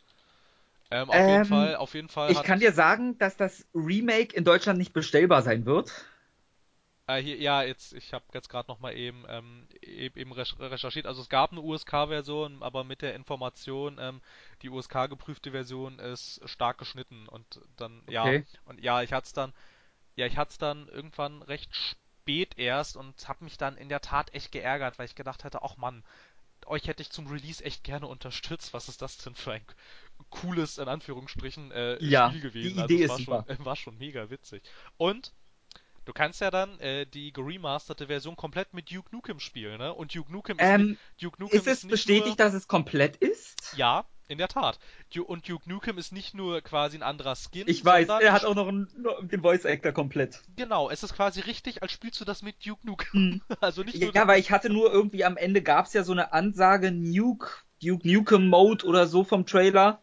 [0.91, 4.35] Ähm, auf Ähm, jeden Fall, auf jeden Fall Ich kann dir sagen, dass das Remake
[4.35, 5.91] in Deutschland nicht bestellbar sein wird.
[7.07, 10.59] Äh, hier, ja, jetzt, ich habe jetzt gerade noch mal eben, ähm, eben, eben recherch-
[10.59, 11.05] recherchiert.
[11.05, 14.21] Also es gab eine USK-Version, aber mit der Information, ähm,
[14.61, 18.45] die USK-geprüfte Version ist stark geschnitten und dann, ja, Okay.
[18.65, 19.53] und ja, ich hatte es dann,
[20.15, 21.97] ja, ich hatte es dann irgendwann recht spät
[22.57, 25.77] erst und habe mich dann in der Tat echt geärgert, weil ich gedacht hätte, ach
[25.77, 26.03] Mann,
[26.65, 28.73] euch hätte ich zum Release echt gerne unterstützt.
[28.73, 29.65] Was ist das denn für ein
[30.29, 32.75] cooles, in Anführungsstrichen, äh, Ja, Spiel gewesen?
[32.75, 33.45] die also Idee es ist war super.
[33.47, 34.63] schon, war schon mega witzig.
[34.97, 35.33] Und
[36.05, 39.93] Du kannst ja dann äh, die geremasterte Version komplett mit Duke Nukem spielen, ne?
[39.93, 42.67] Und Duke Nukem ist, Ähm, nicht, Duke Nukem ist es nicht bestätigt, nur, dass es
[42.67, 43.57] komplett ist?
[43.71, 44.79] Ja, in der Tat.
[45.25, 48.55] Und Duke Nukem ist nicht nur quasi ein anderer Skin, Ich weiß, er hat auch
[48.55, 48.87] noch einen,
[49.21, 50.41] den Voice Actor komplett.
[50.55, 53.07] genau, es ist quasi richtig, als spielst du das mit Duke Nukem.
[53.11, 53.41] Hm.
[53.61, 56.33] Also nicht nur Ja, weil ich hatte nur irgendwie am Ende gab's ja so eine
[56.33, 57.49] Ansage Nuke,
[57.81, 60.01] Duke Nukem Mode oder so vom Trailer.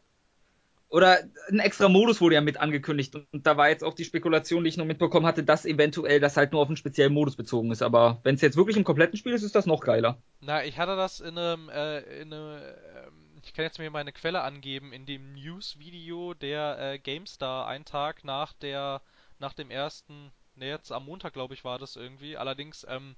[0.89, 1.19] Oder
[1.51, 3.17] ein extra Modus wurde ja mit angekündigt.
[3.17, 6.37] Und da war jetzt auch die Spekulation, die ich noch mitbekommen hatte, dass eventuell das
[6.37, 7.83] halt nur auf einen speziellen Modus bezogen ist.
[7.83, 10.19] Aber wenn es jetzt wirklich im kompletten Spiel ist, ist das noch geiler.
[10.41, 14.13] Na, ich hatte das in einem, äh, in einem, ähm, ich kann jetzt mir meine
[14.13, 19.03] Quelle angeben, in dem News-Video der äh, GameStar einen Tag nach der,
[19.39, 22.37] nach dem ersten, ne, jetzt am Montag, glaube ich, war das irgendwie.
[22.37, 23.17] Allerdings, ähm,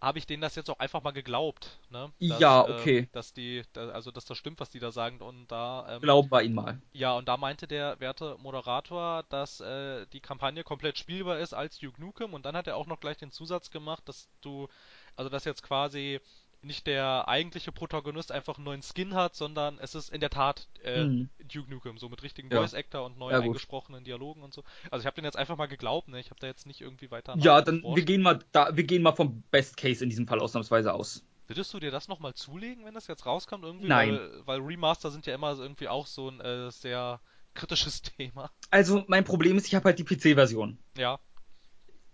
[0.00, 2.12] habe ich denen das jetzt auch einfach mal geglaubt, ne?
[2.20, 3.08] Dass, Ja, äh, okay.
[3.12, 6.42] dass die, also dass das stimmt, was die da sagen und da, ähm, Glauben wir
[6.42, 6.80] ihn mal.
[6.92, 11.78] ja, und da meinte der werte Moderator, dass äh, die Kampagne komplett spielbar ist als
[11.78, 14.68] Duke Nukem und dann hat er auch noch gleich den Zusatz gemacht, dass du,
[15.16, 16.20] also dass jetzt quasi
[16.64, 20.68] nicht der eigentliche Protagonist einfach einen neuen Skin hat, sondern es ist in der Tat
[20.82, 21.28] äh, Mhm.
[21.52, 22.60] Duke Nukem, so mit richtigen Ja.
[22.60, 24.64] Voice Actor und neu Ja, eingesprochenen Dialogen und so.
[24.90, 26.18] Also ich habe den jetzt einfach mal geglaubt, ne?
[26.20, 29.02] Ich habe da jetzt nicht irgendwie weiter Ja, dann wir gehen mal da, wir gehen
[29.02, 31.22] mal vom Best Case in diesem Fall ausnahmsweise aus.
[31.46, 33.86] Würdest du dir das nochmal zulegen, wenn das jetzt rauskommt irgendwie?
[33.86, 34.12] Nein.
[34.14, 37.20] Weil, weil Remaster sind ja immer irgendwie auch so ein äh, sehr
[37.52, 38.50] kritisches Thema.
[38.70, 40.78] Also mein Problem ist, ich habe halt die PC-Version.
[40.96, 41.18] Ja.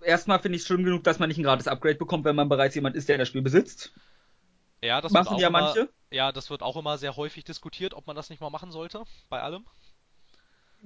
[0.02, 2.48] Erstmal finde ich es schlimm genug, dass man nicht ein gratis Upgrade bekommt, wenn man
[2.48, 3.92] bereits jemand ist, der das Spiel besitzt.
[4.82, 5.88] Ja, das wird Machen auch ja immer, manche.
[6.10, 9.04] ja, das wird auch immer sehr häufig diskutiert, ob man das nicht mal machen sollte,
[9.28, 9.66] bei allem.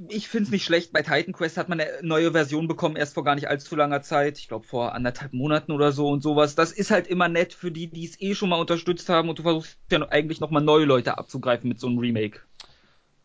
[0.09, 0.93] Ich finde es nicht schlecht.
[0.93, 4.03] Bei Titan Quest hat man eine neue Version bekommen, erst vor gar nicht allzu langer
[4.03, 4.39] Zeit.
[4.39, 6.57] Ich glaube vor anderthalb Monaten oder so und sowas.
[6.57, 9.39] Das ist halt immer nett für die, die es eh schon mal unterstützt haben und
[9.39, 12.41] du versuchst ja eigentlich nochmal neue Leute abzugreifen mit so einem Remake.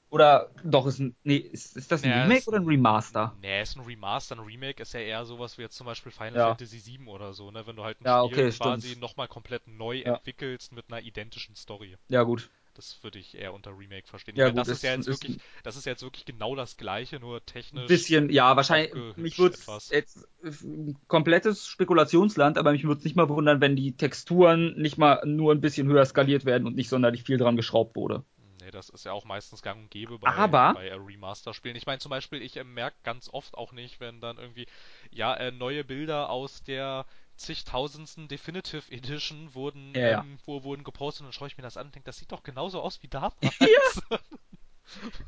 [0.09, 1.15] Oder doch, ist ein.
[1.23, 3.35] Nee, ist, ist das ein Naja, Remake oder ein ein, Remaster?
[3.41, 6.37] nee, ist ein Remaster, ein Remake ist ja eher sowas wie jetzt zum Beispiel Final
[6.37, 6.39] Ja.
[6.39, 7.65] Fantasy VII oder so, ne?
[7.67, 10.21] Wenn du halt ein Ja, Spiel okay, quasi nochmal komplett neu Ja.
[10.23, 11.97] entwickelst mit einer identischen Story.
[12.09, 12.49] Ja, gut.
[12.75, 14.37] Das würde ich eher unter Remake verstehen.
[14.37, 16.55] Ja, gut, das ist ja jetzt ist wirklich, ein das ist ja jetzt wirklich genau
[16.55, 18.93] das Gleiche, nur technisch bisschen, ja, wahrscheinlich.
[19.15, 19.57] Mich würde
[19.89, 24.97] jetzt ein komplettes Spekulationsland, aber mich würde es nicht mal wundern, wenn die Texturen nicht
[24.97, 28.23] mal nur ein bisschen höher skaliert werden und nicht sonderlich viel dran geschraubt wurde.
[28.61, 31.75] Nee, das ist ja auch meistens gang und gäbe bei, Aber, bei Remaster-Spielen.
[31.75, 34.65] Ich meine zum Beispiel, ich äh, merke ganz oft auch nicht, wenn dann irgendwie,
[35.11, 37.05] ja, äh, neue Bilder aus der
[37.37, 40.19] zigtausendsten Definitive Edition wurden, ja, ja.
[40.21, 42.31] ähm, wo, wurden gepostet und dann schaue ich mir das an und denke, das sieht
[42.31, 43.35] doch genauso aus wie damals.
[43.59, 44.19] Ja.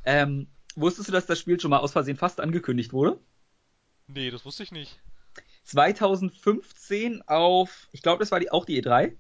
[0.06, 3.20] Ähm, wusstest du, dass das Spiel schon mal aus Versehen fast angekündigt wurde?
[4.08, 5.00] Nee, das wusste ich nicht.
[5.66, 9.16] 2015 auf, ich glaube, das war die, auch die E3.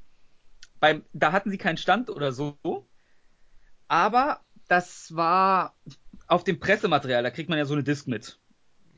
[0.80, 2.58] Beim, da hatten sie keinen Stand oder so,
[3.92, 5.76] aber das war
[6.28, 8.40] auf dem Pressematerial, da kriegt man ja so eine Disc mit,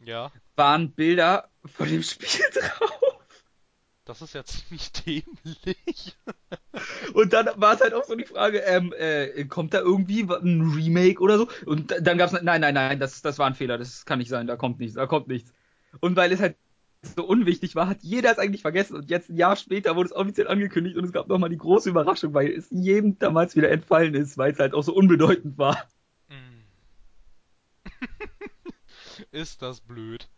[0.05, 3.17] Ja, waren Bilder von dem Spiel drauf.
[4.05, 6.17] das ist ja ziemlich dämlich.
[7.13, 10.61] Und dann war es halt auch so die Frage, ähm, äh, kommt da irgendwie ein
[10.75, 11.47] Remake oder so?
[11.65, 14.29] Und da- dann gab's, nein, nein, nein, das, das war ein Fehler, das kann nicht
[14.29, 15.53] sein, da kommt nichts, da kommt nichts.
[16.01, 16.57] Und weil es halt
[17.03, 18.95] so unwichtig war, hat jeder es eigentlich vergessen.
[18.95, 21.89] Und jetzt ein Jahr später wurde es offiziell angekündigt und es gab nochmal die große
[21.89, 25.77] Überraschung, weil es jedem damals wieder entfallen ist, weil es halt auch so unbedeutend war.
[26.29, 26.63] Mm.
[29.31, 30.29] ist das blöd.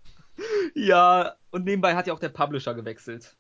[0.73, 3.37] Ja, und nebenbei hat ja auch der Publisher gewechselt.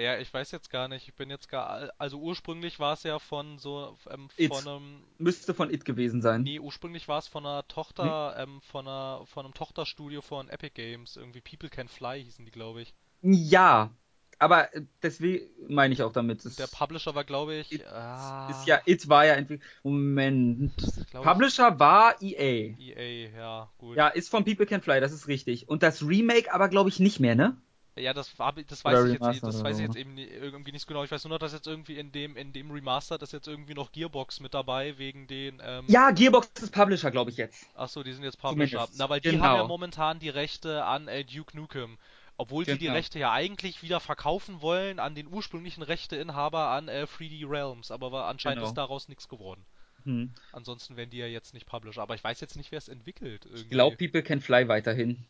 [0.00, 1.06] Ja, ich weiß jetzt gar nicht.
[1.08, 1.90] Ich bin jetzt gar.
[1.98, 5.02] Also ursprünglich war es ja von so ähm, von einem.
[5.18, 6.42] Müsste von It gewesen sein.
[6.42, 7.64] Nee, ursprünglich war es von einer Nee?
[7.68, 11.16] Tochter, ähm, von einer, von einem Tochterstudio von Epic Games.
[11.16, 12.94] Irgendwie People Can Fly hießen die, glaube ich.
[13.22, 13.90] Ja,
[14.38, 14.68] aber
[15.02, 16.58] deswegen meine ich auch damit.
[16.58, 17.70] Der Publisher war, glaube ich.
[17.70, 19.68] It ist Ah, ja, It war ja entwickelt.
[19.82, 20.74] Moment.
[21.10, 21.32] glaube ich.
[21.32, 22.74] Publisher war EA.
[22.78, 23.96] EA, ja, gut.
[23.98, 25.68] Ja, ist von People Can Fly, das ist richtig.
[25.68, 27.56] Und das Remake aber, glaube ich, nicht mehr, ne?
[28.00, 30.72] Ja, das war, das Oder weiß ich jetzt, das weiß ich jetzt eben nie- irgendwie
[30.72, 31.04] nicht so genau.
[31.04, 33.74] Ich weiß nur noch, dass jetzt irgendwie in dem, in dem Remastered ist jetzt irgendwie
[33.74, 37.66] noch Gearbox mit dabei, wegen den, ähm, Ja, Gearbox ist Publisher, glaube ich, jetzt.
[37.74, 38.78] ach so, die sind jetzt Publisher.
[38.78, 38.98] Zumindest.
[38.98, 39.68] Na, weil die haben ja Genau.
[39.68, 41.98] momentan die Rechte an äh, Duke Nukem.
[42.36, 42.94] Obwohl sie die Genau.
[42.94, 48.12] Rechte ja eigentlich wieder verkaufen wollen an den ursprünglichen Rechteinhaber an äh, 3D Realms, aber
[48.12, 48.68] war, anscheinend Genau.
[48.68, 49.62] ist daraus nichts geworden.
[50.04, 50.32] Hm.
[50.52, 52.00] Ansonsten wären die ja jetzt nicht Publisher.
[52.00, 53.44] Aber ich weiß jetzt nicht, wer es entwickelt.
[53.44, 53.68] Ich Irgendwie.
[53.68, 55.26] glaube, People Can Fly weiterhin.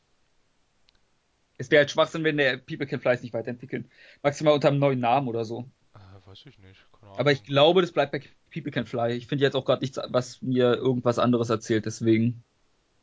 [1.60, 3.90] Es wäre halt Schwachsinn, wenn der People Can Fly nicht weiterentwickeln.
[4.22, 5.70] Maximal unter einem neuen Namen oder so.
[5.94, 6.84] Äh, weiß ich nicht.
[7.16, 8.20] Aber ich glaube, das bleibt bei
[8.52, 9.12] People Can Fly.
[9.12, 12.42] Ich finde jetzt auch gerade nichts, was mir irgendwas anderes erzählt, deswegen.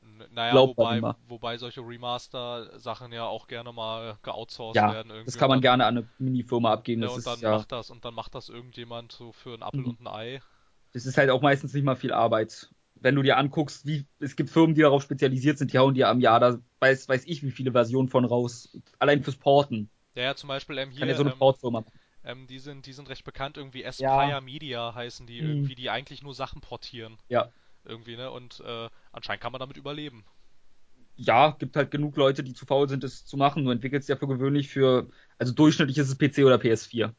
[0.01, 5.25] N- Naja, wobei, wobei solche Remaster-Sachen ja auch gerne mal geoutsourced Ja, werden irgendwie.
[5.25, 7.01] das kann man dann, gerne an eine Minifirma abgeben.
[7.01, 9.53] ja, Das und dann ist ja, macht das und dann macht das irgendjemand so für
[9.53, 9.89] einen Apfel Mhm.
[9.89, 10.41] und ein Ei.
[10.93, 12.69] das ist halt auch meistens nicht mal viel Arbeit.
[13.01, 16.09] Wenn du dir anguckst, wie, es gibt Firmen, die darauf spezialisiert sind, die hauen dir
[16.09, 18.77] am Jahr, da weiß, weiß ich, wie viele Versionen von raus.
[18.99, 19.89] Allein fürs Porten.
[20.15, 21.99] Ja, ja, zum Beispiel ähm, Kann hier, ja so eine ähm, Portfirma machen.
[22.23, 24.07] ähm, die sind, die sind recht bekannt, irgendwie Ja.
[24.07, 25.41] Aspire Media heißen die Mhm.
[25.41, 27.17] irgendwie, die eigentlich nur Sachen portieren.
[27.29, 27.53] Ja.
[27.85, 28.31] Irgendwie, ne?
[28.31, 30.25] Und äh, anscheinend kann man damit überleben.
[31.15, 33.65] Ja, gibt halt genug Leute, die zu faul sind, das zu machen.
[33.65, 37.15] Du entwickelst ja für gewöhnlich für, also durchschnittlich ist es PC oder PS4.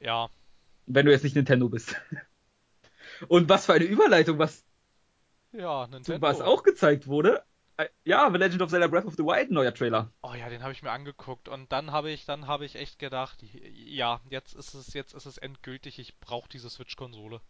[0.00, 0.30] Ja,
[0.86, 1.96] Wenn du jetzt nicht Nintendo bist.
[3.28, 4.64] Und was für eine Überleitung, was,
[5.52, 6.22] ja, Nintendo.
[6.22, 7.42] was auch gezeigt wurde.
[7.76, 10.10] Äh, Ja, The Legend of Zelda Breath of the Wild, neuer Trailer.
[10.22, 12.98] Oh ja, den habe ich mir angeguckt und dann habe ich, dann habe ich echt
[12.98, 13.38] gedacht,
[13.72, 17.40] ja, jetzt ist es, jetzt ist es endgültig, ich brauche diese Switch-Konsole.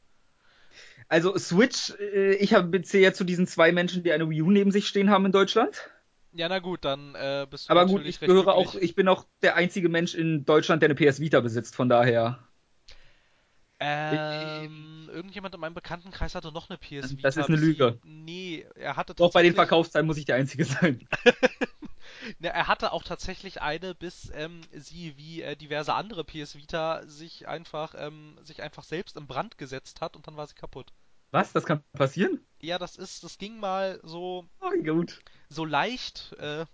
[1.09, 4.51] Also Switch, äh, ich hab- zähle ja zu diesen zwei Menschen, die eine Wii U
[4.51, 5.91] neben sich stehen haben in Deutschland.
[6.33, 8.91] Ja, na gut, dann äh, bist du Aber gut, ich gehöre auch, glücklich.
[8.91, 12.39] ich bin auch der einzige Mensch in Deutschland, der eine PS Vita besitzt, von daher.
[13.83, 17.23] Ähm, irgendjemand in meinem Bekanntenkreis hatte noch eine PS Vita.
[17.23, 17.99] Das ist eine sie- Lüge.
[18.05, 21.09] Nee, er hatte Doch bei den Verkaufszahlen muss ich der Einzige sein.
[22.39, 27.07] ne, er hatte auch tatsächlich eine, bis ähm, sie wie äh, diverse andere PS Vita
[27.07, 30.93] sich einfach, ähm, sich einfach selbst in Brand gesetzt hat und dann war sie kaputt.
[31.31, 31.53] Was?
[31.53, 32.45] Das kann passieren?
[32.61, 35.21] Ja, das ist, das ging mal so, Oh, gut.
[35.49, 36.67] so leicht äh,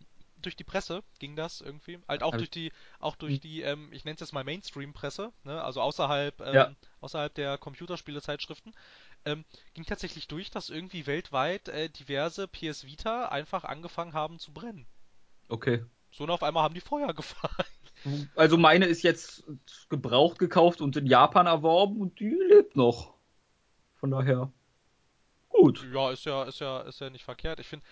[0.47, 1.99] durch die Presse ging das irgendwie.
[2.09, 3.41] Halt auch Hab durch die, auch durch Hm.
[3.43, 5.63] die, ähm, ich nenne es jetzt mal Mainstream-Presse, ne?
[5.63, 6.71] Also außerhalb, ähm, Ja.
[7.01, 8.75] außerhalb der Computerspielezeitschriften.
[9.25, 14.53] Ähm, ging tatsächlich durch, dass irgendwie weltweit äh, diverse PS Vita einfach angefangen haben zu
[14.53, 14.87] brennen.
[15.51, 15.85] Okay.
[16.13, 17.67] So und auf einmal haben die Feuer gefahren.
[18.37, 19.45] Also meine ist jetzt
[19.89, 23.15] gebraucht gekauft und in Japan erworben und die lebt noch.
[23.97, 24.51] Von daher.
[25.49, 25.87] Gut.
[25.93, 27.61] Ja, ist ja, ist ja, ist ja nicht verkehrt.
[27.61, 27.85] Ich finde,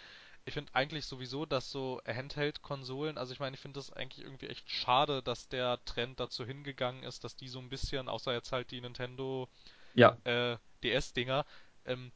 [0.46, 4.46] ich finde eigentlich sowieso, dass so Handheld-Konsolen, also ich meine, ich finde das eigentlich irgendwie
[4.48, 8.52] echt schade, dass der Trend dazu hingegangen ist, dass die so ein bisschen, außer jetzt
[8.52, 9.48] halt die Nintendo
[9.94, 10.18] Ja.
[10.24, 11.46] äh, DS-Dinger,
[11.86, 12.12] ähm,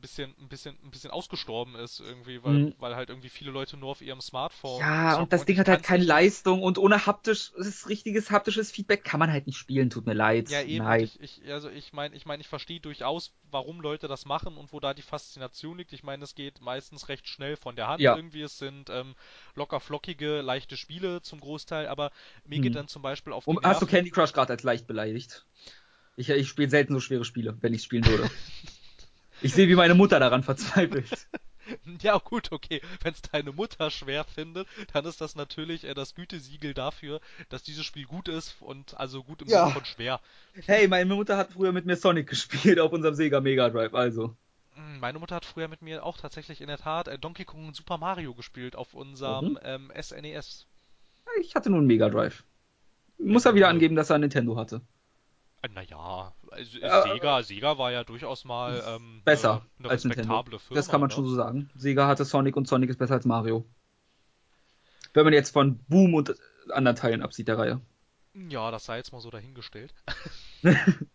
[0.00, 2.74] ein bisschen, ein bisschen, ein bisschen ausgestorben ist irgendwie, weil, Mhm.
[2.78, 5.68] weil halt irgendwie viele Leute nur auf ihrem Smartphone Ja, und das Ding ich hat
[5.68, 9.90] halt keine Leistung und ohne haptisch, das richtiges haptisches Feedback kann man halt nicht spielen,
[9.90, 10.48] tut mir leid.
[10.48, 10.88] Ja, eben.
[10.88, 11.00] Nein.
[11.00, 14.56] Und ich, ich, also ich meine, ich meine, ich verstehe durchaus, warum Leute das machen
[14.56, 15.92] und wo da die Faszination liegt.
[15.92, 18.14] Ich meine, es geht meistens recht schnell von der Hand Ja.
[18.14, 18.42] irgendwie.
[18.42, 19.14] Es sind ähm,
[19.54, 22.10] locker flockige, leichte Spiele zum Großteil, aber
[22.44, 22.76] mir geht Hm.
[22.76, 25.46] dann zum Beispiel auf die Um, hast du Candy Crush gerade als leicht beleidigt?
[26.16, 28.30] Ich, ich spiele selten so schwere Spiele, wenn ich spielen würde.
[29.42, 31.28] ich sehe, wie meine Mutter daran verzweifelt.
[32.02, 32.80] Ja, gut, okay.
[33.02, 37.62] Wenn es deine Mutter schwer findet, dann ist das natürlich äh, das Gütesiegel dafür, dass
[37.62, 39.60] dieses Spiel gut ist und also gut im Ja.
[39.66, 40.20] Sinne von schwer.
[40.66, 44.34] Hey, meine Mutter hat früher mit mir Sonic gespielt auf unserem Sega Mega Drive, also.
[44.74, 47.68] Hm, Meine Mutter hat früher mit mir auch tatsächlich in der Tat äh, Donkey Kong
[47.68, 49.58] und Super Mario gespielt auf unserem Mhm.
[49.62, 50.66] ähm, SNES.
[51.40, 52.42] Ich hatte nur einen Mega Drive.
[53.18, 54.80] Muss er wieder angeben, dass er ein Nintendo hatte.
[55.68, 60.04] Naja, also, äh, Äh, Sega, Sega war ja durchaus mal ähm, Besser äh, eine als
[60.04, 60.42] Nintendo.
[60.42, 60.58] Firma.
[60.74, 61.14] Das kann man ne?
[61.14, 61.70] schon so sagen.
[61.74, 63.66] Sega hatte Sonic und Sonic ist besser als Mario.
[65.12, 66.34] Wenn man jetzt von Boom und
[66.70, 67.80] anderen Teilen absieht der Reihe.
[68.32, 69.92] Ja, das sei jetzt mal so dahingestellt.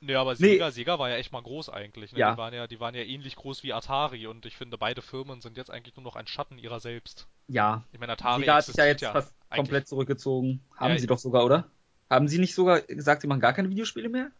[0.00, 0.36] Nee, aber Nee.
[0.52, 2.12] Sega, Sega war ja echt mal groß eigentlich.
[2.12, 2.20] Ne?
[2.20, 2.30] Ja.
[2.32, 5.40] Die waren ja, die waren ja ähnlich groß wie Atari und ich finde, beide Firmen
[5.40, 7.26] sind jetzt eigentlich nur noch ein Schatten ihrer selbst.
[7.48, 10.60] Ja, Ich meine, Atari Sega hat sich ja jetzt fast eigentlich- komplett zurückgezogen.
[10.76, 11.68] Haben Ja, sie doch sogar, oder?
[12.10, 14.30] Haben sie nicht sogar gesagt, sie machen gar keine Videospiele mehr?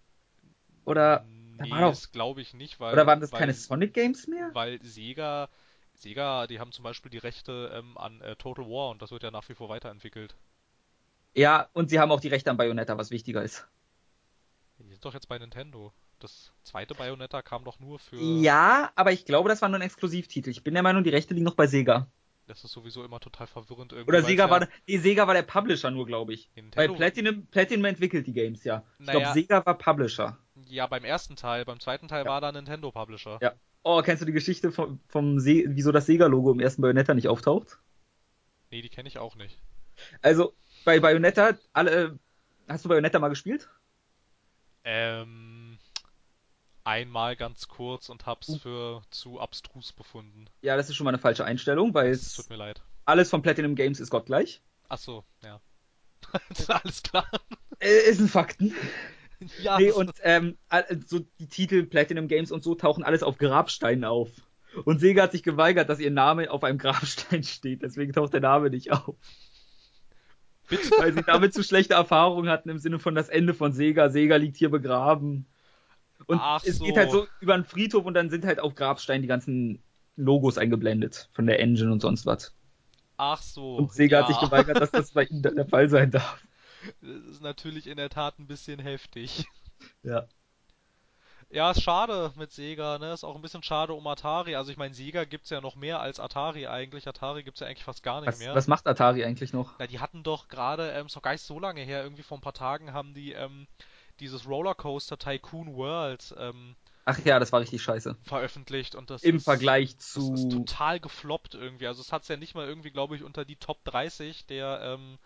[0.85, 1.27] Oder,
[1.61, 2.93] Nee, war das glaube ich nicht, weil.
[2.93, 4.51] oder waren das weil, keine Sonic Games mehr?
[4.53, 5.49] Weil Sega,
[5.95, 9.23] Sega, die haben zum Beispiel die Rechte ähm, an äh, Total War und das wird
[9.23, 10.37] ja nach wie vor weiterentwickelt.
[11.35, 13.67] Ja, und sie haben auch die Rechte an Bayonetta, was wichtiger ist.
[14.79, 15.93] Die sind doch jetzt bei Nintendo.
[16.21, 18.17] Das zweite Bayonetta kam doch nur für.
[18.17, 20.51] Ja, aber ich glaube, das war nur ein Exklusivtitel.
[20.51, 22.09] Ich bin der Meinung, die Rechte liegen noch bei Sega.
[22.49, 24.09] Das ist sowieso immer total verwirrend irgendwie.
[24.09, 26.51] Oder Sega ja, war, nee, Sega war der Publisher nur, glaube ich.
[26.55, 28.83] Weil Nintendo, Platinum, Platinum entwickelt die Games, ja.
[28.99, 29.19] Ich Naja.
[29.21, 30.39] glaube, Sega war Publisher.
[30.67, 31.67] Ja, beim ersten Teil.
[31.67, 32.31] Beim zweiten Teil Ja.
[32.31, 33.39] war da Nintendo Publisher.
[33.43, 33.53] Ja.
[33.83, 37.29] Oh, kennst du die Geschichte vom, vom Se wieso das Sega-Logo im ersten Bayonetta nicht
[37.29, 37.79] auftaucht?
[38.71, 39.59] Nee, die kenne ich auch nicht.
[40.23, 40.55] Also,
[40.87, 42.19] bei Bayonetta, alle,
[42.67, 43.69] hast du Bayonetta mal gespielt?
[44.85, 45.58] Ähm,
[46.89, 48.59] einmal ganz kurz und hab's Uh.
[48.59, 50.47] für zu abstrus befunden.
[50.63, 52.81] Ja, das ist schon mal eine falsche Einstellung, weil Es tut mir leid.
[53.05, 54.63] alles von Platinum Games ist gottgleich.
[54.89, 55.61] Ach so, ja.
[56.69, 57.31] Alles klar.
[57.79, 58.75] Äh, ist ein Fakten.
[59.63, 60.57] ja, Nee, und ähm,
[61.07, 64.31] so die Titel Platinum Games und so tauchen alles auf Grabsteinen auf.
[64.85, 67.83] Und Sega hat sich geweigert, dass ihr Name auf einem Grabstein steht.
[67.83, 69.15] Deswegen taucht der Name nicht auf.
[70.69, 70.91] bitte.
[70.99, 74.11] Weil sie damit zu schlechte Erfahrungen hatten im Sinne von das Ende von Sega.
[74.11, 75.47] Sega liegt hier begraben.
[76.27, 76.85] Und Ach es so.
[76.85, 79.83] geht halt so über einen Friedhof und dann sind halt auf Grabsteinen die ganzen
[80.17, 81.29] Logos eingeblendet.
[81.33, 82.55] Von der Engine und sonst was.
[83.17, 83.77] Ach so.
[83.77, 84.23] Und Sega ja.
[84.23, 86.43] hat sich geweigert, dass das bei ihnen der Fall sein darf.
[87.01, 89.45] Das ist natürlich in der Tat ein bisschen heftig.
[90.03, 90.27] Ja.
[91.51, 93.13] Ja, ist schade mit Sega, ne?
[93.13, 94.55] Ist auch ein bisschen schade um Atari.
[94.55, 97.09] Also ich meine, Sega gibt's ja noch mehr als Atari eigentlich.
[97.09, 98.55] Atari gibt's ja eigentlich fast gar nicht Was, mehr.
[98.55, 99.75] was macht Atari eigentlich noch?
[99.79, 102.37] Na, die hatten doch gerade, ähm, ist doch gar nicht so lange her, irgendwie vor
[102.37, 103.67] ein paar Tagen haben die ähm,
[104.21, 108.17] dieses Rollercoaster Tycoon World ähm, Ach ja, das war richtig scheiße.
[108.23, 110.49] veröffentlicht und das Im ist, Vergleich das ist zu.
[110.51, 111.87] total gefloppt irgendwie.
[111.89, 115.19] Also es hat's ja nicht mal irgendwie, glaube ich, unter die Top 30 der ähm,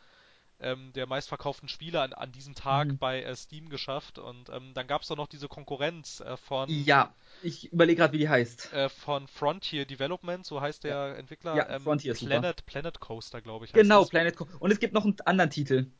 [0.60, 2.98] ähm, der meistverkauften Spiele an, an diesem Tag Mhm.
[3.00, 7.14] bei äh, Steam geschafft und ähm, dann gab's doch noch diese Konkurrenz äh, von Ja,
[7.40, 8.68] ich überlege gerade, wie die heißt.
[8.70, 11.64] äh, von Frontier Development, so heißt der Entwickler.
[11.66, 12.48] Ja, ähm, Frontier ist super.
[12.48, 13.72] Planet, Planet Coaster, glaube ich.
[13.72, 14.06] Genau, das.
[14.06, 15.92] Planet Co Und es gibt noch einen anderen Titel,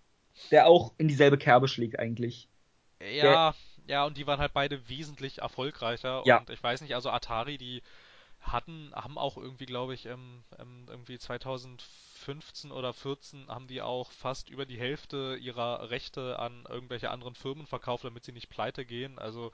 [0.53, 2.51] der auch in dieselbe Kerbe schlägt eigentlich.
[3.11, 3.55] Ja,
[3.87, 6.23] ja, und die waren halt beide wesentlich erfolgreicher.
[6.27, 6.39] Ja.
[6.39, 7.83] Und ich weiß nicht, also Atari, die
[8.41, 10.45] hatten, haben auch irgendwie, glaube ich, ähm,
[10.89, 17.11] irgendwie 2015 oder 14 haben die auch fast über die Hälfte ihrer Rechte an irgendwelche
[17.11, 19.19] anderen Firmen verkauft, damit sie nicht pleite gehen.
[19.19, 19.53] Also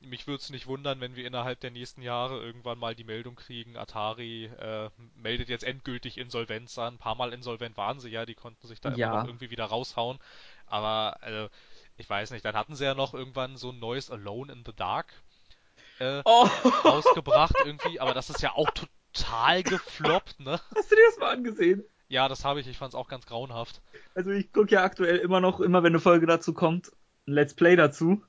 [0.00, 3.36] mich würde es nicht wundern, wenn wir innerhalb der nächsten Jahre irgendwann mal die Meldung
[3.36, 6.94] kriegen, Atari äh, meldet jetzt endgültig Insolvenz an.
[6.94, 9.10] Ein paar Mal insolvent waren sie ja, die konnten sich da immer Ja.
[9.10, 10.18] noch irgendwie wieder raushauen.
[10.66, 11.48] Aber äh,
[11.96, 14.72] ich weiß nicht, dann hatten sie ja noch irgendwann so ein neues Alone in the
[14.74, 15.12] Dark
[15.98, 16.48] äh, Oh,
[16.84, 20.60] rausgebracht irgendwie, aber das ist ja auch total gefloppt, ne?
[20.76, 21.84] hast du dir das mal angesehen?
[22.08, 23.80] Ja, das habe ich, ich fand's auch ganz grauenhaft.
[24.14, 26.92] Also ich gucke ja aktuell immer noch, immer wenn eine Folge dazu kommt,
[27.26, 28.22] ein Let's Play dazu.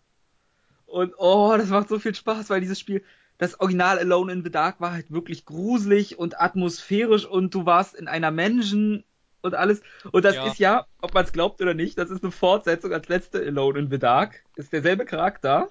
[0.86, 3.04] Und oh, das macht so viel Spaß, weil dieses Spiel,
[3.40, 7.96] das Original Alone in the Dark war halt wirklich gruselig und atmosphärisch und du warst
[7.96, 9.04] in einer Mansion
[9.44, 9.82] und alles.
[10.12, 10.48] Und das Ja.
[10.48, 13.80] ist ja, ob man es glaubt oder nicht, das ist eine Fortsetzung als letzte Alone
[13.80, 14.44] in the Dark.
[14.56, 15.70] Ist derselbe Charakter.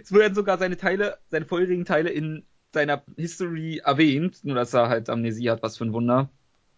[0.00, 4.88] Es wurden sogar seine Teile, seine vorherigen Teile in seiner History erwähnt, nur dass er
[4.88, 6.30] halt Amnesie hat, was für ein Wunder.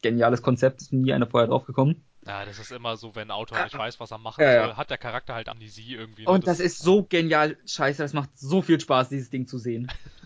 [0.02, 2.04] Geniales Konzept, ist nie einer vorher drauf gekommen.
[2.26, 4.66] Ja, das ist immer so, wenn ein Autor nicht weiß, was er machen Ja, ja.
[4.66, 6.26] soll, hat der Charakter halt Amnesie irgendwie.
[6.26, 9.90] Und das ist so genial scheiße, das macht so viel Spaß, dieses Ding zu sehen.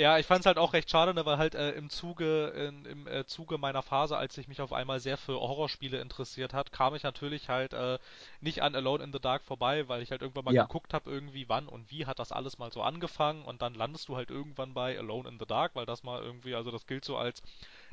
[0.00, 2.84] Ja, ich fand es halt auch recht schade, ne, weil halt äh, im Zuge in,
[2.86, 6.72] im äh, Zuge meiner Phase, als ich mich auf einmal sehr für Horrorspiele interessiert hat,
[6.72, 7.98] kam ich natürlich halt äh,
[8.40, 10.62] nicht an Alone in the Dark vorbei, weil ich halt irgendwann mal Ja.
[10.62, 14.08] geguckt habe, irgendwie wann und wie hat das alles mal so angefangen und dann landest
[14.08, 17.04] du halt irgendwann bei Alone in the Dark, weil das mal irgendwie, also das gilt
[17.04, 17.42] so als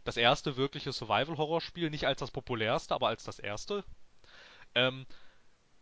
[0.06, 3.84] das erste wirkliche Survival-Horrorspiel, nicht als das populärste, aber als das erste.
[4.76, 5.06] Ähm,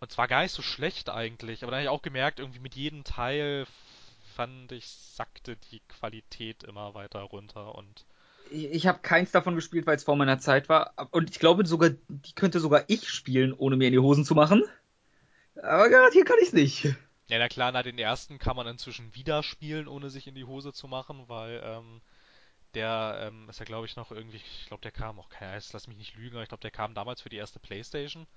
[0.02, 2.76] und zwar gar nicht so schlecht eigentlich, aber dann habe ich auch gemerkt, irgendwie mit
[2.76, 3.66] jedem Teil
[4.36, 8.06] fand ich, sackte die Qualität immer weiter runter und
[8.52, 10.94] Ich, ich habe keins davon gespielt, weil es vor meiner Zeit war.
[11.12, 14.36] Und ich glaube sogar, die könnte sogar ich spielen, ohne mir in die Hosen zu
[14.36, 14.64] machen.
[15.56, 16.84] Aber garantiert kann ich's nicht.
[17.28, 20.46] ja, na klar, na den ersten kann man inzwischen wieder spielen, ohne sich in die
[20.46, 22.02] Hose zu machen, weil ähm,
[22.74, 25.64] der ähm, ist ja glaube ich noch irgendwie, ich glaube der kam auch, keine Ahnung,
[25.72, 28.28] lass mich nicht lügen, aber ich glaube der kam damals für die erste PlayStation.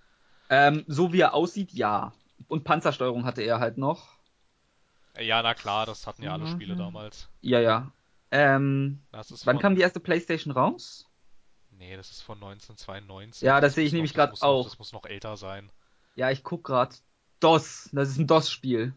[0.49, 2.12] Ähm, so wie er aussieht, ja.
[2.46, 4.18] Und Panzersteuerung hatte er halt noch.
[5.19, 6.79] Äh, ja, na klar, das hatten ja alle Spiele Mhm.
[6.79, 7.29] damals.
[7.41, 7.91] Ja, ja.
[8.31, 11.07] Ähm, Das ist wann von, kam die erste PlayStation raus?
[11.71, 13.43] Nee, das ist von 1992.
[13.43, 14.64] Ja, das sehe ich nämlich das noch- auch.
[14.64, 15.71] Das muss noch älter sein.
[16.16, 17.01] Ja, ich guck grad.
[17.41, 17.89] DOS.
[17.93, 18.93] Das ist ein DOS-Spiel.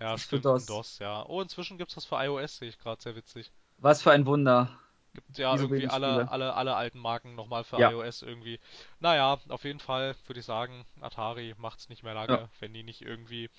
[0.00, 0.66] Ja, Das stimmt, ein DOS.
[0.66, 1.24] DOS, ja.
[1.26, 3.52] Oh, inzwischen gibt's das für iOS, sehe ich gerade, sehr witzig.
[3.78, 4.76] Was für ein Wunder.
[5.14, 6.30] Gibt ja so irgendwie alle, Spiele.
[6.30, 7.90] alle, alle alten Marken nochmal für Ja.
[7.90, 8.58] iOS irgendwie.
[8.98, 12.48] Naja, auf jeden Fall würde ich sagen, Atari macht's nicht mehr lange, Ja.
[12.60, 13.50] wenn die nicht irgendwie.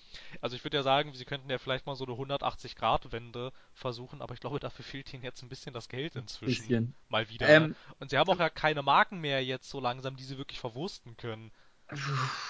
[0.42, 4.34] Also ich würde ja sagen, sie könnten ja vielleicht mal so eine 180-Grad-Wende versuchen, aber
[4.34, 6.62] ich glaube, dafür fehlt ihnen jetzt ein bisschen das Geld inzwischen.
[6.68, 6.96] Bisschen.
[7.10, 7.48] Mal wieder.
[7.48, 7.76] Ähm, ne?
[8.00, 11.18] Und sie haben auch ja keine Marken mehr jetzt so langsam, die sie wirklich verwursten
[11.18, 11.52] können.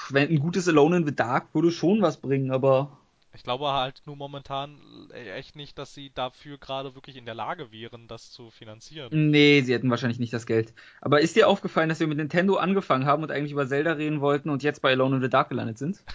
[0.09, 2.97] wenn ein gutes Alone in the Dark würde schon was bringen, aber
[3.35, 4.79] Ich glaube halt nur momentan
[5.11, 9.09] äh, echt nicht, dass sie dafür gerade wirklich in der Lage wären, das zu finanzieren.
[9.11, 10.73] nee, sie hätten wahrscheinlich nicht das Geld.
[11.01, 14.21] Aber ist dir aufgefallen, dass wir mit Nintendo angefangen haben und eigentlich über Zelda reden
[14.21, 16.03] wollten und jetzt bei Alone in the Dark gelandet sind?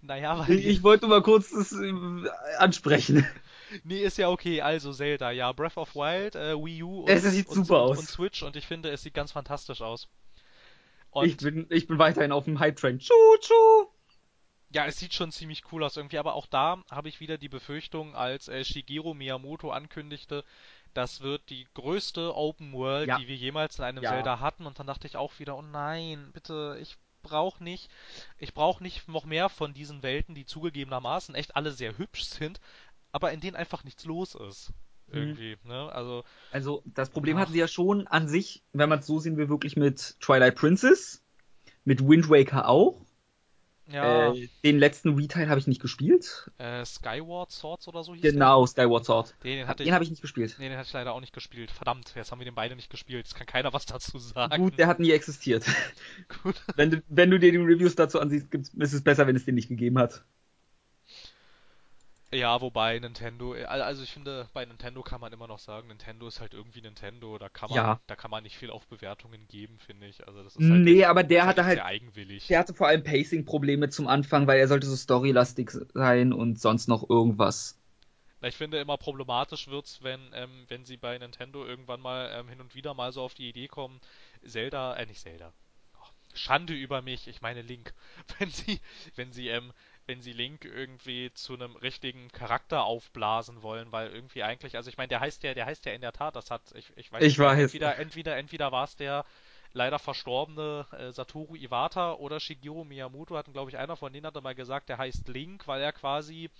[0.00, 1.92] Naja, weil Ich, ich wollte mal kurz das äh,
[2.58, 3.26] ansprechen.
[3.84, 4.60] Nee, ist ja okay.
[4.62, 7.90] Also Zelda, ja, Breath of Wild, äh, Wii U und, Es sieht und, super und,
[7.90, 7.98] aus.
[7.98, 10.08] und Switch und ich finde, es sieht ganz fantastisch aus.
[11.20, 12.98] Ich Und bin, ich bin weiterhin auf dem Hype-Train.
[12.98, 13.91] Tschu, tschu.
[14.74, 17.48] Ja, es sieht schon ziemlich cool aus irgendwie, aber auch da habe ich wieder die
[17.48, 20.44] Befürchtung, als äh, Shigeru Miyamoto ankündigte,
[20.94, 23.18] das wird die größte Open World, Ja.
[23.18, 24.10] die wir jemals in einem Ja.
[24.10, 27.88] Zelda hatten und dann dachte ich auch wieder, oh nein, bitte, ich brauche nicht,
[28.38, 32.60] ich brauche nicht noch mehr von diesen Welten, die zugegebenermaßen echt alle sehr hübsch sind,
[33.12, 34.72] aber in denen einfach nichts los ist.
[35.08, 35.14] Mhm.
[35.18, 35.90] Irgendwie, ne?
[35.92, 37.42] Also Also, das Problem Ach.
[37.42, 40.56] hatten sie ja schon an sich, wenn man es so sehen will, wirklich mit Twilight
[40.56, 41.22] Princess,
[41.84, 43.00] mit Wind Waker auch.
[43.92, 46.50] Ja, Äh, den letzten Retail habe ich nicht gespielt.
[46.58, 49.34] äh, Skyward Swords oder so hieß Genau, Skyward Sword.
[49.44, 49.50] der?
[49.50, 50.56] Den, den Den ich, habe ich nicht gespielt.
[50.58, 51.70] nee, den hatte ich leider auch nicht gespielt.
[51.70, 53.26] Verdammt, jetzt haben wir den beide nicht gespielt.
[53.26, 54.62] Jetzt kann keiner was dazu sagen.
[54.62, 55.64] Gut, der hat nie existiert.
[56.42, 56.62] Gut.
[56.76, 59.54] wenn, du, wenn du dir die Reviews dazu ansiehst, ist es besser, wenn es den
[59.54, 60.24] nicht gegeben hat.
[62.34, 66.26] Ja, wobei Nintendo, äh, also ich finde, bei Nintendo kann man immer noch sagen, Nintendo
[66.28, 67.38] ist halt irgendwie Nintendo.
[67.38, 68.00] Da kann man, Ja.
[68.06, 70.26] da kann man nicht viel auf Bewertungen geben, finde ich.
[70.26, 72.48] Also das ist halt Nee, echt, aber der ist hatte halt, eigenwillig.
[72.48, 76.88] der hatte vor allem Pacing-Probleme zum Anfang, weil er sollte so storylastig sein und sonst
[76.88, 77.78] noch irgendwas.
[78.40, 82.48] Na, Ich finde immer problematisch wird's, wenn, ähm, wenn sie bei Nintendo irgendwann mal ähm,
[82.48, 84.00] hin und wieder mal so auf die Idee kommen,
[84.44, 85.52] Zelda, äh, nicht Zelda.
[86.34, 87.94] Schande über mich, ich meine Link.
[88.38, 88.80] Wenn sie,
[89.16, 89.72] wenn sie, ähm,
[90.06, 94.96] wenn sie Link irgendwie zu einem richtigen Charakter aufblasen wollen, weil irgendwie eigentlich, also ich
[94.96, 97.28] meine, der heißt ja, der heißt ja in der Tat, das hat, ich, ich weiß
[97.28, 97.52] Ich nicht weiß.
[97.52, 99.24] entweder, entweder, entweder war es der
[99.74, 104.40] leider verstorbene äh, Satoru Iwata oder Shigeru Miyamoto hatten, glaube ich, einer von denen hatte
[104.42, 106.50] mal gesagt, der heißt Link, weil er quasi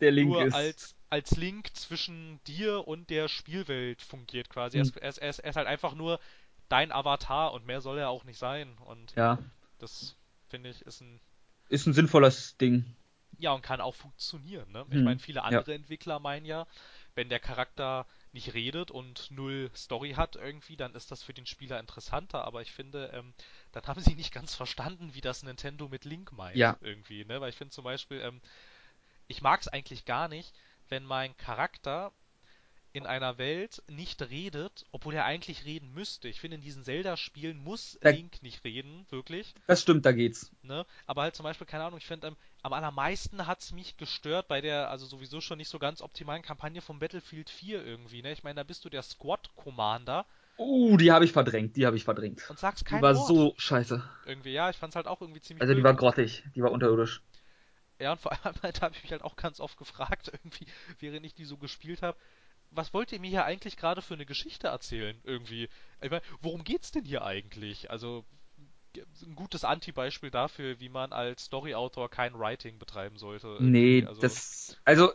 [0.00, 0.54] Link nur ist.
[0.54, 4.76] als, als Link zwischen dir und der Spielwelt fungiert quasi.
[4.76, 4.80] Hm.
[4.80, 6.20] Er, ist, er, ist, er, ist, er ist halt einfach nur
[6.68, 8.76] dein Avatar und mehr soll er auch nicht sein.
[8.84, 9.38] Und Ja,
[9.78, 10.16] das
[10.48, 11.20] finde ich ist ein
[11.70, 12.84] ist ein sinnvolles Ding.
[13.38, 14.70] ja und kann auch funktionieren.
[14.70, 14.86] Ne?
[14.90, 15.64] Ich Hm, meine, viele ja.
[15.64, 16.66] andere Entwickler meinen ja,
[17.14, 21.46] wenn der Charakter nicht redet und null Story hat irgendwie, dann ist das für den
[21.46, 22.44] Spieler interessanter.
[22.44, 23.34] Aber ich finde, ähm,
[23.72, 26.78] dann haben sie nicht ganz verstanden, wie das Nintendo mit Link meint Ja.
[26.80, 27.24] irgendwie.
[27.24, 27.40] Ne?
[27.40, 28.40] Weil ich finde zum Beispiel, ähm,
[29.28, 30.54] ich mag es eigentlich gar nicht,
[30.88, 32.12] wenn mein Charakter
[32.92, 36.28] in einer Welt nicht redet, obwohl er eigentlich reden müsste.
[36.28, 39.54] Ich finde, in diesen Zelda-Spielen muss Da- Link nicht reden, wirklich.
[39.68, 40.50] Das stimmt, da geht's.
[40.62, 40.84] Ne?
[41.06, 44.60] Aber halt zum Beispiel, keine Ahnung, ich finde, ähm, am allermeisten hat's mich gestört bei
[44.60, 48.32] der, also sowieso schon nicht so ganz optimalen Kampagne von Battlefield 4 irgendwie, ne?
[48.32, 50.26] Ich meine, da bist du der Squad-Commander
[50.58, 52.42] Uh, die habe ich verdrängt, die habe ich verdrängt.
[52.50, 53.26] und sagst Die kein war Wort.
[53.28, 54.02] so scheiße.
[54.26, 55.84] Irgendwie, ja, ich fand's halt auch irgendwie ziemlich Also die blöd.
[55.86, 57.22] war grottig, die war unterirdisch.
[57.98, 60.66] Ja, und vor allem halt, habe ich mich halt auch ganz oft gefragt, irgendwie,
[60.98, 62.18] während ich die so gespielt habe,
[62.70, 65.18] was wollt ihr mir hier eigentlich gerade für eine Geschichte erzählen?
[65.24, 65.68] Irgendwie.
[66.00, 67.90] Ich meine, worum geht's denn hier eigentlich?
[67.90, 68.24] Also,
[68.96, 73.58] ein gutes Anti-Beispiel dafür, wie man als Story-Autor kein Writing betreiben sollte.
[73.60, 75.12] Nee, also, das, also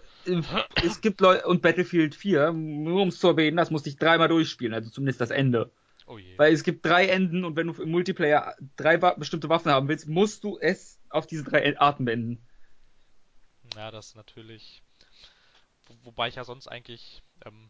[0.83, 4.27] es gibt Leute, und Battlefield 4, nur um es zu erwähnen, das musste ich dreimal
[4.27, 5.71] durchspielen, also zumindest das Ende.
[6.07, 6.37] Oh je.
[6.37, 10.07] Weil es gibt drei Enden und wenn du im Multiplayer drei bestimmte Waffen haben willst,
[10.07, 12.45] musst du es auf diese drei Arten beenden.
[13.75, 14.83] Ja, das ist natürlich.
[15.85, 17.69] Wo, wobei ich ja sonst eigentlich ähm,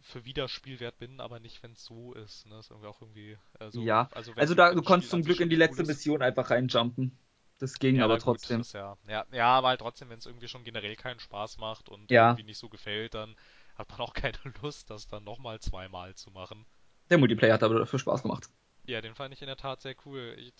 [0.00, 2.46] für Wiederspielwert bin, aber nicht, wenn es so ist.
[2.46, 2.58] Ne?
[2.58, 3.38] ist irgendwie auch irgendwie.
[3.58, 6.50] Äh, so, ja, also, also da, du konntest zum Glück in die letzte Mission einfach
[6.50, 7.16] reinjumpen.
[7.58, 8.62] Das ging ja, aber trotzdem.
[8.62, 11.88] Gut, ja, ja, ja, aber halt trotzdem, wenn es irgendwie schon generell keinen Spaß macht
[11.88, 12.30] und ja.
[12.30, 13.36] irgendwie nicht so gefällt, dann
[13.76, 16.66] hat man auch keine Lust, das dann nochmal zweimal zu machen.
[17.10, 18.48] Der Multiplayer hat aber dafür Spaß gemacht.
[18.84, 20.34] Ja, den fand ich in der Tat sehr cool.
[20.38, 20.52] Ich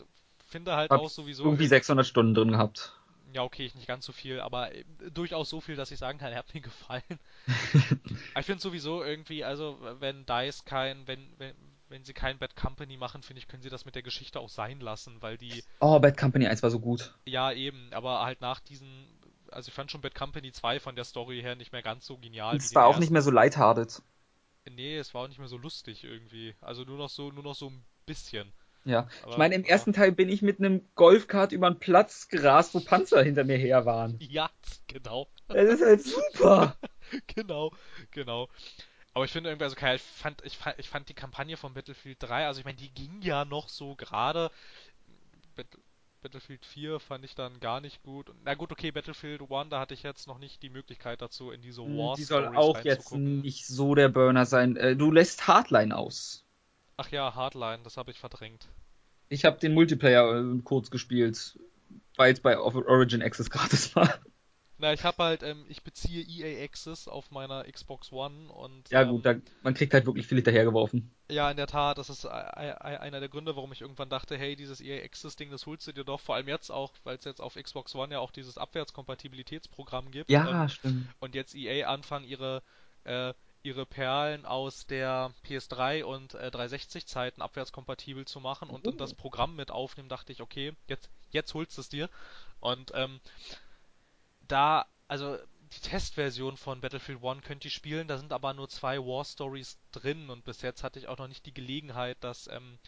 [0.47, 1.45] finde halt Hab auch sowieso.
[1.45, 2.97] Irgendwie 600 Stunden drin gehabt.
[3.33, 6.33] Ja, okay, nicht ganz so viel, aber äh, durchaus so viel, dass ich sagen kann,
[6.33, 7.03] er hat mir gefallen.
[8.39, 11.55] ich finde sowieso irgendwie, also wenn DICE kein, wenn, wenn,
[11.89, 14.49] wenn sie kein Bad Company machen, finde ich, können sie das mit der Geschichte auch
[14.49, 15.63] sein lassen, weil die.
[15.81, 17.15] Oh, Bad Company 1 war so gut.
[17.25, 19.07] Ja, eben, aber halt nach diesen.
[19.51, 22.17] Also ich fand schon Bad Company 2 von der Story her nicht mehr ganz so
[22.17, 22.57] genial.
[22.57, 23.03] Es war auch ersten.
[23.03, 24.03] nicht mehr so lighthearted.
[24.71, 26.55] Nee, es war auch nicht mehr so lustig irgendwie.
[26.61, 28.53] Also nur noch so, nur noch so ein bisschen.
[28.85, 32.29] Ja, Aber, ich meine, im ersten Teil bin ich mit einem Golfkart über einen Platz
[32.29, 34.17] gerast, wo Panzer hinter mir her waren.
[34.19, 34.51] Ja,
[34.89, 35.29] genau.
[35.49, 36.77] Das ist halt super.
[37.29, 37.73] genau,
[38.11, 38.49] genau.
[39.15, 41.75] Aber ich finde irgendwie, also Kai, ich fand, ich fand, ich fand die Kampagne von
[41.75, 44.51] Battlefield 3, also ich meine, die ging ja noch so gerade.
[46.23, 48.33] Battlefield 4 fand ich dann gar nicht gut.
[48.45, 51.61] Na gut, okay, Battlefield 1, da hatte ich jetzt noch nicht die Möglichkeit dazu, in
[51.61, 54.77] diese hm, War Die soll auch jetzt nicht so der Burner sein.
[54.77, 56.45] Äh, du lässt Hardline aus.
[56.97, 58.69] Ach ja, Hardline, das habe ich verdrängt.
[59.29, 61.59] Ich habe den Multiplayer äh, kurz gespielt,
[62.17, 64.21] weil es bei Origin Access gratis war.
[64.83, 68.91] Na, ich habe halt, ähm, ich beziehe EA Access auf meiner Xbox One und.
[68.91, 71.09] Ja, gut, ähm, da, man kriegt halt wirklich viel hinterhergeworfen.
[71.31, 74.81] Ja, in der Tat, das ist einer der Gründe, warum ich irgendwann dachte, hey, dieses
[74.81, 77.55] EA Access-Ding, das holst du dir doch, vor allem jetzt auch, weil es jetzt auf
[77.55, 80.29] Xbox One ja auch dieses Abwärtskompatibilitätsprogramm gibt.
[80.29, 81.07] Ja, ähm, stimmt.
[81.21, 82.61] Und jetzt EA anfangen, ihre
[83.05, 88.97] äh, ihre Perlen aus der PS3 und äh, 360 Zeiten abwärtskompatibel zu machen und in
[88.97, 89.17] das oh.
[89.17, 92.09] Programm mit aufnehmen, dachte ich, okay, jetzt, jetzt holst du es dir.
[92.61, 93.21] Und ähm,
[94.49, 95.39] da, also
[95.73, 99.79] die Testversion von Battlefield 1 könnt ihr spielen, da sind aber nur zwei War Stories
[99.91, 102.79] drin und bis jetzt hatte ich auch noch nicht die Gelegenheit, das ähm,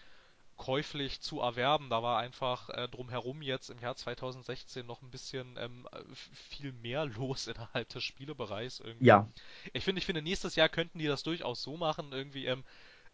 [0.57, 1.91] käuflich zu erwerben.
[1.91, 7.05] Da war einfach äh, drumherum jetzt im Jahr 2016 noch ein bisschen ähm, viel mehr
[7.19, 8.81] los innerhalb des Spielebereichs.
[8.81, 9.07] Irgendwie.
[9.07, 9.29] Ja.
[9.73, 12.65] Ich finde, ich finde, nächstes Jahr könnten die das durchaus so machen, irgendwie ähm,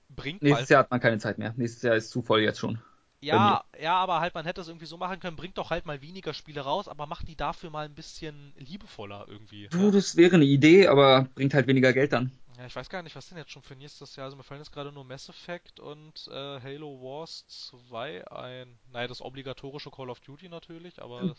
[0.08, 0.74] bringt Nächstes mal...
[0.74, 1.54] Jahr hat man keine Zeit mehr.
[1.56, 2.78] Nächstes Jahr ist zu voll jetzt schon.
[3.22, 6.00] Ja, ja, aber halt, man hätte es irgendwie so machen können, bringt doch halt mal
[6.00, 9.68] weniger Spiele raus, aber macht die dafür mal ein bisschen liebevoller irgendwie.
[9.68, 12.32] Du, das wäre eine Idee, aber bringt halt weniger Geld dann.
[12.60, 14.26] Ja, ich weiß gar nicht, was denn jetzt schon für nächstes Jahr?
[14.26, 17.46] Also mir fallen jetzt gerade nur Mass Effect und äh, Halo Wars
[17.88, 18.78] 2 ein.
[18.92, 21.34] Naja, das obligatorische Call of Duty natürlich, aber.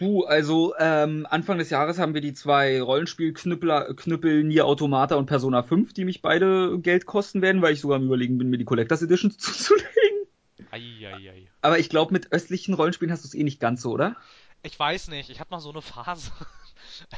[0.00, 5.26] Du, also ähm, Anfang des Jahres haben wir die zwei Rollenspielknüppel Knüppel Nier Automata und
[5.26, 8.58] Persona 5, die mich beide Geld kosten werden, weil ich sogar am überlegen bin, mir
[8.58, 10.26] die Collectors Editions zuzulegen.
[10.72, 11.46] Eieiei.
[11.62, 14.16] Aber ich glaube, mit östlichen Rollenspielen hast du es eh nicht ganz so, oder?
[14.62, 16.30] Ich weiß nicht, ich hatte mal so eine Phase.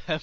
[0.08, 0.20] Ähm,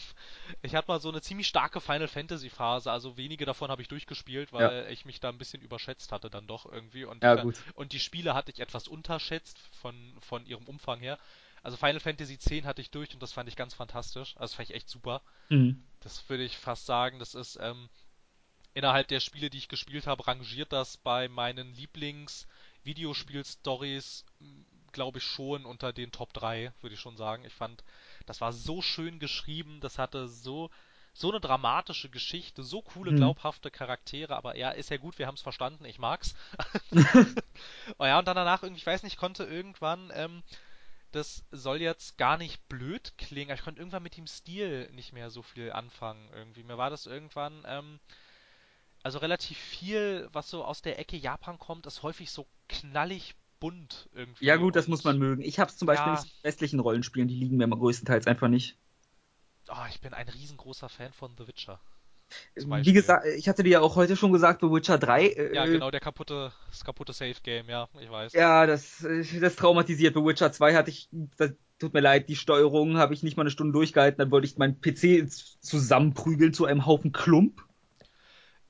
[0.61, 3.88] ich hatte mal so eine ziemlich starke Final Fantasy Phase, also wenige davon habe ich
[3.88, 4.88] durchgespielt, weil ja.
[4.89, 7.99] ich mich da ein bisschen überschätzt hatte dann doch irgendwie und, ja, die, und die
[7.99, 11.18] Spiele hatte ich etwas unterschätzt von, von ihrem Umfang her.
[11.63, 14.36] Also Final Fantasy X hatte ich durch und das fand ich ganz fantastisch.
[14.38, 15.22] Also das fand ich echt super.
[15.49, 15.84] Mhm.
[15.99, 17.89] Das würde ich fast sagen, das ist ähm,
[18.74, 22.47] innerhalb der Spiele, die ich gespielt habe, rangiert das bei meinen Lieblings
[22.84, 24.26] Videospiel-Stories,
[24.91, 27.45] glaube ich, schon unter den Top 3, würde ich schon sagen.
[27.45, 27.83] Ich fand
[28.25, 30.69] das war so schön geschrieben, das hatte so
[31.13, 33.17] so eine dramatische Geschichte, so coole, mhm.
[33.17, 36.35] glaubhafte Charaktere, aber ja, ist ja gut, wir haben es verstanden, ich mag's.
[37.97, 40.43] oh ja, und dann danach irgendwie, ich weiß nicht, konnte irgendwann, ähm,
[41.11, 45.31] das soll jetzt gar nicht blöd klingen, ich konnte irgendwann mit dem Stil nicht mehr
[45.31, 46.61] so viel anfangen irgendwie.
[46.61, 47.99] Mir war das irgendwann, ähm,
[49.01, 54.09] also relativ viel, was so aus der Ecke Japan kommt, ist häufig so knallig bunt
[54.13, 54.45] irgendwie.
[54.45, 55.41] Ja gut, das muss man mögen.
[55.41, 56.21] Ich hab's zum Beispiel ja.
[56.21, 58.77] nicht westlichen Rollenspielen, die liegen mir größtenteils einfach nicht.
[59.69, 61.79] Oh, ich bin ein riesengroßer Fan von The Witcher.
[62.55, 65.27] Wie gesagt, ich hatte dir ja auch heute schon gesagt, The Witcher 3.
[65.27, 68.33] Äh, ja, genau, der kaputte, das kaputte Safe-Game, ja, ich weiß.
[68.33, 69.05] Ja, das,
[69.39, 70.13] das traumatisiert.
[70.13, 73.43] The Witcher 2 hatte ich, das, tut mir leid, die Steuerung habe ich nicht mal
[73.43, 75.29] eine Stunde durchgehalten, dann wollte ich meinen PC
[75.61, 77.61] zusammenprügeln zu einem Haufen Klump.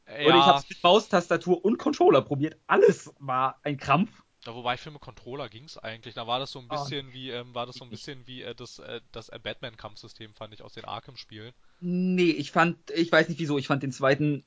[0.07, 0.27] Ja.
[0.27, 2.57] Und ich habe es mit Maustastatur und Controller probiert.
[2.67, 4.23] Alles war ein Krampf.
[4.47, 6.15] Ja, wobei für einen Controller ging's eigentlich.
[6.15, 6.81] Da war das so ein ah.
[6.81, 7.13] bisschen oh.
[7.13, 10.53] wie, ähm, war das so ein bisschen wie äh, das, äh, das äh, Batman-Kampfsystem, fand
[10.53, 11.53] ich, aus den Arkham-Spielen.
[11.81, 14.45] Nee, ich fand, ich weiß nicht wieso, ich fand den zweiten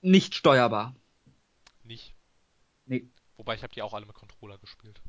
[0.00, 0.96] nicht steuerbar.
[1.84, 2.14] Nicht?
[2.86, 3.10] Nee.
[3.36, 5.02] Wobei ich habe die auch alle mit Controller gespielt.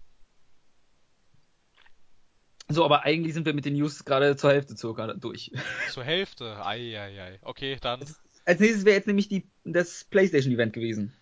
[2.68, 5.52] So, aber eigentlich sind wir mit den News gerade zur Hälfte circa durch.
[5.90, 6.66] Zur Hälfte?
[6.66, 7.40] Eieiei.
[7.44, 8.02] Okay, dann.
[8.44, 11.14] Als nächstes wäre jetzt nämlich die, das PlayStation-Event gewesen.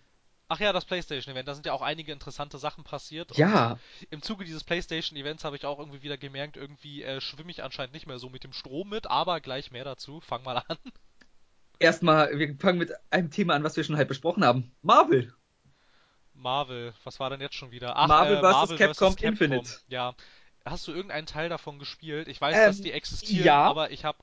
[0.52, 3.34] Ach ja, das PlayStation-Event, da sind ja auch einige interessante Sachen passiert.
[3.38, 3.78] Ja.
[4.10, 7.94] Im Zuge dieses PlayStation-Events habe ich auch irgendwie wieder gemerkt, irgendwie äh, schwimme ich anscheinend
[7.94, 10.20] nicht mehr so mit dem Strom mit, aber gleich mehr dazu.
[10.20, 10.76] Fang mal an.
[11.78, 14.70] Erstmal, wir fangen mit einem Thema an, was wir schon halt besprochen haben.
[14.82, 15.32] Marvel.
[16.34, 17.96] Marvel, was war denn jetzt schon wieder?
[17.96, 18.52] Ach, Marvel äh, vs.
[18.52, 19.22] Marvel Capcom vs.
[19.22, 19.70] Infinite.
[19.88, 20.14] Ja.
[20.66, 22.28] Hast du irgendeinen Teil davon gespielt?
[22.28, 23.64] Ich weiß, Ähm, dass die existieren, ja.
[23.64, 24.18] aber ich habe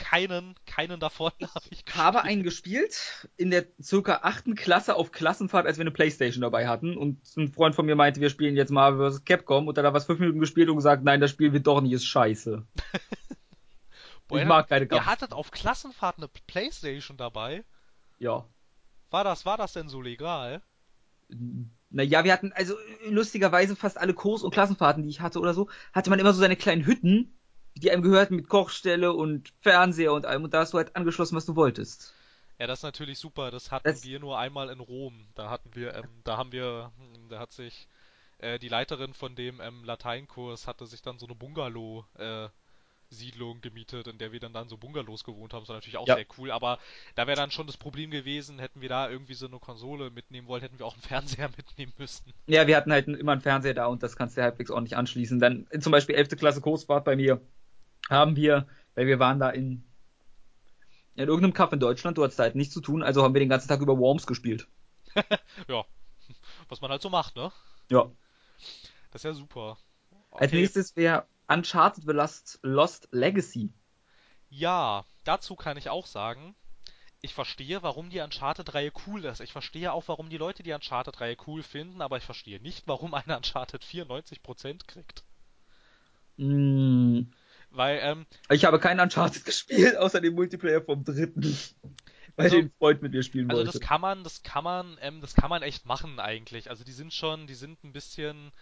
[0.00, 5.12] keinen, keinen davon habe ich Ich habe einen gespielt in der circa achten Klasse auf
[5.12, 6.96] Klassenfahrt, als wir eine Playstation dabei hatten.
[6.96, 9.24] Und ein Freund von mir meinte, wir spielen jetzt Marvel vs.
[9.24, 9.68] Capcom.
[9.68, 11.82] Und dann hat er was fünf Minuten gespielt und gesagt, nein, das Spiel wird doch
[11.82, 12.66] nicht, ist scheiße.
[14.28, 17.64] Boah, ich mag keine Ihr hattet auf Klassenfahrt eine Playstation dabei?
[18.18, 18.46] Ja.
[19.10, 20.62] War das, war das denn so legal?
[21.90, 22.74] Naja, wir hatten, also
[23.06, 26.40] lustigerweise fast alle Kurs- und Klassenfahrten, die ich hatte oder so, hatte man immer so
[26.40, 27.34] seine kleinen Hütten,
[27.80, 30.44] die einem gehörten mit Kochstelle und Fernseher und allem.
[30.44, 32.14] Und da hast du halt angeschlossen, was du wolltest.
[32.58, 33.50] Ja, das ist natürlich super.
[33.50, 35.26] Das hatten Das- wir nur einmal in Rom.
[35.34, 37.88] Da hatten wir, ähm, da haben wir, hm, da hat sich
[38.38, 42.48] äh, die Leiterin von dem ähm, Lateinkurs hatte sich dann so eine Bungalow äh,
[43.12, 45.62] Siedlung gemietet, in der wir dann dann so Bungalows gewohnt haben.
[45.62, 46.14] Das war natürlich auch Ja.
[46.14, 46.50] sehr cool.
[46.52, 46.78] Aber
[47.16, 50.46] da wäre dann schon das Problem gewesen, hätten wir da irgendwie so eine Konsole mitnehmen
[50.46, 51.02] wollen, hätten wir auch einen
[51.42, 52.32] Fernseher mitnehmen müssen.
[52.46, 55.40] Ja, wir hatten halt immer einen Fernseher da und das kannst du halbwegs ordentlich anschließen.
[55.40, 56.36] Dann zum Beispiel 11.
[56.36, 57.40] Klasse Kursfahrt bei mir
[58.10, 59.84] haben wir, weil wir waren da in,
[61.14, 63.38] in irgendeinem Kaff in Deutschland, du hattest da halt nichts zu tun, also haben wir
[63.40, 64.68] den ganzen Tag über Worms gespielt.
[65.68, 65.84] Ja,
[66.68, 67.52] was man halt so macht, ne?
[67.90, 68.10] Ja.
[69.10, 69.78] Das ist ja super.
[70.38, 70.52] Als Okay.
[70.52, 73.72] nächstes wäre Uncharted The Lost, Lost Legacy.
[74.50, 76.54] Ja, dazu kann ich auch sagen,
[77.22, 79.40] ich verstehe, warum die Uncharted-Reihe cool ist.
[79.40, 83.14] Ich verstehe auch, warum die Leute die Uncharted-Reihe cool finden, aber ich verstehe nicht, warum
[83.16, 85.24] eine Uncharted 94% kriegt.
[86.38, 87.30] Mm,
[87.70, 91.42] Weil, ähm, ich habe keinen Uncharted gespielt, außer dem Multiplayer vom dritten.
[92.36, 93.72] Weil Also- den Freund mit mir spielen also wollte.
[93.78, 96.70] das kann man, das kann man, ähm, das kann man echt machen eigentlich.
[96.70, 98.52] Also die sind schon, die sind ein bisschen,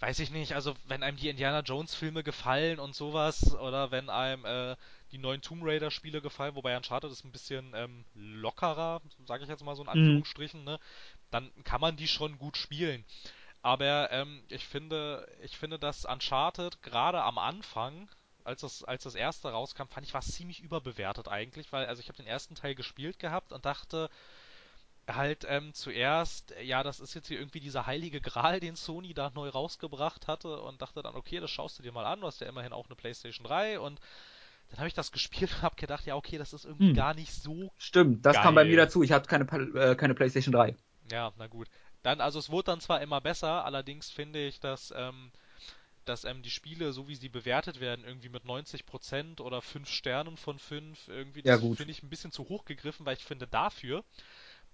[0.00, 4.10] weiß ich nicht, also wenn einem die Indiana Jones Filme gefallen und sowas, oder wenn
[4.10, 4.76] einem äh,
[5.12, 9.48] die neuen Tomb Raider Spiele gefallen, wobei Uncharted ist ein bisschen ähm, lockerer, sage ich
[9.48, 9.92] jetzt mal so in Mhm.
[9.92, 10.78] Anführungsstrichen, ne,
[11.30, 13.04] dann kann man die schon gut spielen.
[13.62, 18.08] Aber ähm, ich finde, ich finde, dass Uncharted gerade am Anfang,
[18.46, 22.08] als das, als das erste rauskam, fand ich war ziemlich überbewertet eigentlich, weil also ich
[22.08, 24.10] habe den ersten Teil gespielt gehabt und dachte
[25.08, 29.14] halt ähm, zuerst, äh, ja, das ist jetzt hier irgendwie dieser heilige Gral, den Sony
[29.14, 32.26] da neu rausgebracht hatte und dachte dann, okay, das schaust du dir mal an, du
[32.26, 34.00] hast ja immerhin auch eine PlayStation 3 und
[34.70, 36.94] dann habe ich das gespielt und habe gedacht, ja, okay, das ist irgendwie Hm.
[36.94, 38.66] gar nicht so Stimmt, das kam bei Geil.
[38.66, 39.02] mir dazu.
[39.02, 39.44] Ich hatte keine,
[39.74, 40.76] äh, keine PlayStation 3.
[41.10, 41.68] Ja, na gut.
[42.02, 45.32] Dann, also es wurde dann zwar immer besser, allerdings finde ich, dass, ähm,
[46.08, 50.36] dass ähm, die Spiele, so wie sie bewertet werden, irgendwie mit 90% oder 5 Sternen
[50.36, 53.46] von 5, irgendwie, Ja, das finde ich ein bisschen zu hoch gegriffen, weil ich finde,
[53.46, 54.04] dafür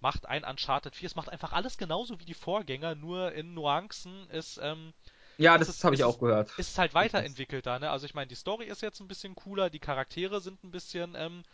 [0.00, 4.28] macht ein Uncharted 4, es macht einfach alles genauso wie die Vorgänger, nur in Nuancen
[4.30, 4.92] ist, ähm,
[5.38, 6.50] Ja, das ist- habe ich auch gehört.
[6.56, 7.90] ist es halt weiterentwickelt da, ne?
[7.90, 11.14] Also ich meine, die Story ist jetzt ein bisschen cooler, die Charaktere sind ein bisschen
[11.16, 11.44] ähm,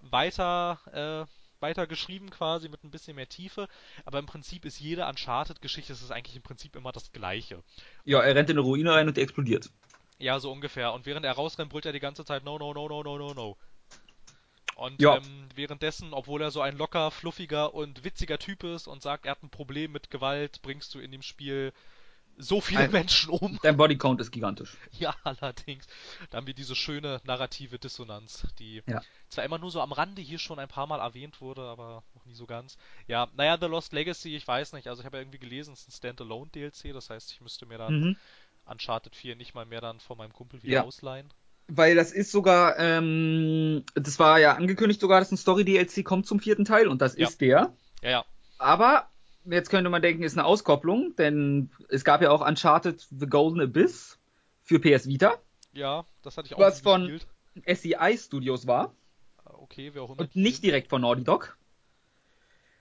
[0.00, 3.68] weiter, äh, weiter geschrieben quasi mit ein bisschen mehr Tiefe,
[4.04, 7.62] aber im Prinzip ist jede Uncharted-Geschichte, es ist eigentlich im Prinzip immer das Gleiche.
[8.04, 9.70] Ja, er rennt in eine Ruine rein und die explodiert.
[10.18, 10.92] Ja, so ungefähr.
[10.92, 13.34] Und während er rausrennt, brüllt er die ganze Zeit No, no, no, no, no, no,
[13.34, 13.56] no.
[14.76, 15.16] Und Ja.
[15.16, 19.32] ähm, währenddessen, obwohl er so ein locker, fluffiger und witziger Typ ist und sagt, er
[19.32, 21.72] hat ein Problem mit Gewalt, bringst du in dem Spiel
[22.38, 23.58] so viele Ein- Menschen um.
[23.62, 24.76] Dein Bodycount ist gigantisch.
[24.98, 25.86] Ja, allerdings.
[26.30, 29.02] Da haben wir diese schöne narrative Dissonanz, die Ja.
[29.28, 32.24] zwar immer nur so am Rande hier schon ein paar Mal erwähnt wurde, aber noch
[32.26, 32.76] nie so ganz.
[33.06, 34.88] Ja, naja, The Lost Legacy, ich weiß nicht.
[34.88, 37.78] Also ich habe ja irgendwie gelesen, es ist ein Standalone-DLC, das heißt, ich müsste mir
[37.78, 38.16] dann Mhm.
[38.66, 40.82] Uncharted 4 nicht mal mehr dann von meinem Kumpel wieder Ja.
[40.84, 41.32] ausleihen.
[41.68, 46.40] Weil das ist sogar, ähm, das war ja angekündigt sogar, dass ein Story-DLC kommt zum
[46.40, 47.26] vierten Teil und das Ja.
[47.28, 47.72] ist der.
[48.02, 48.24] Ja, ja.
[48.58, 49.08] Aber
[49.44, 53.60] jetzt könnte man denken, ist eine Auskopplung, denn es gab ja auch Uncharted The Golden
[53.60, 54.18] Abyss
[54.62, 55.38] für PS Vita,
[55.72, 57.20] Ja, das hatte ich auch Was von-.
[57.66, 58.94] SEI Studios war
[59.64, 61.56] Okay, wer auch immer und nicht direkt von Naughty Dog.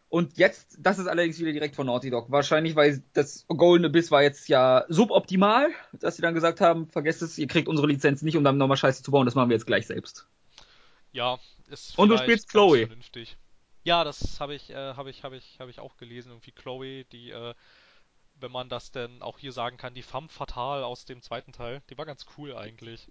[0.09, 2.29] Und jetzt, das ist allerdings wieder direkt von Naughty Dog.
[2.29, 7.21] Wahrscheinlich, weil das Golden Abyss war jetzt ja suboptimal, dass sie dann gesagt haben, vergesst
[7.21, 9.55] es, ihr kriegt unsere Lizenz nicht, um dann nochmal Scheiße zu bauen, das machen wir
[9.55, 10.27] jetzt gleich selbst.
[11.13, 11.39] Ja,
[11.69, 12.85] ist Und du spielst Chloe.
[12.85, 13.37] vernünftig.
[13.83, 16.31] Ja, das habe ich, äh, habe ich, habe ich, habe ich auch gelesen.
[16.31, 17.53] Irgendwie Chloe, die, äh,
[18.35, 21.81] wenn man das denn auch hier sagen kann, die femme fatale aus dem zweiten Teil.
[21.89, 23.09] Die war ganz cool eigentlich.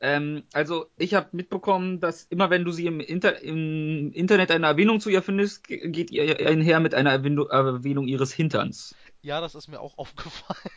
[0.00, 4.66] Ähm, also ich habe mitbekommen, dass immer wenn du sie im, Inter im, Internet eine
[4.66, 8.94] Erwähnung zu ihr findest, geht ihr einher mit einer Erwähnung ihres Hinterns.
[9.22, 10.70] Ja, das ist mir auch aufgefallen.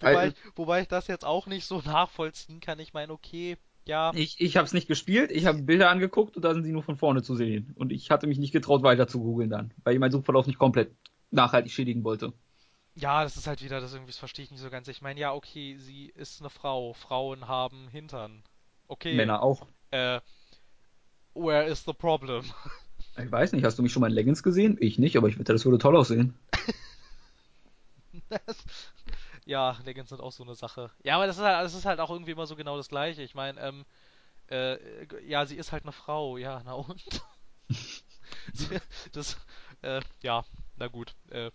[0.00, 2.80] wobei, Äh, ich, wobei ich das jetzt auch nicht so nachvollziehen kann.
[2.80, 4.12] Ich meine, okay, ja.
[4.14, 6.82] Ich, ich habe es nicht gespielt, ich habe Bilder angeguckt und da sind sie nur
[6.82, 7.72] von vorne zu sehen.
[7.76, 10.58] Und ich hatte mich nicht getraut, weiter zu googeln dann, weil ich meinen Suchverlauf nicht
[10.58, 10.92] komplett
[11.30, 12.32] nachhaltig schädigen wollte.
[12.94, 14.86] Ja, das ist halt wieder das irgendwie, das verstehe ich nicht so ganz.
[14.88, 16.92] Ich meine, ja, okay, sie ist eine Frau.
[16.92, 18.42] Frauen haben Hintern.
[18.86, 19.66] Okay, Männer auch.
[19.90, 20.20] äh,
[21.34, 22.44] where is the problem?
[23.18, 24.78] Ich weiß nicht, hast du mich schon mal in Leggings gesehen?
[24.80, 26.34] Ich nicht, aber ich wette, das würde toll aussehen.
[29.44, 30.90] Ja, Legends sind auch so eine Sache.
[31.02, 33.22] Ja, aber das ist halt, das ist halt auch irgendwie immer so genau das Gleiche.
[33.22, 33.84] Ich meine, ähm,
[34.50, 34.78] äh,
[35.28, 36.36] ja, sie ist halt eine Frau.
[36.36, 37.02] Ja, na und?
[39.12, 39.36] Das,
[39.82, 40.44] äh, ja,
[40.76, 41.14] na gut.
[41.30, 41.50] Äh,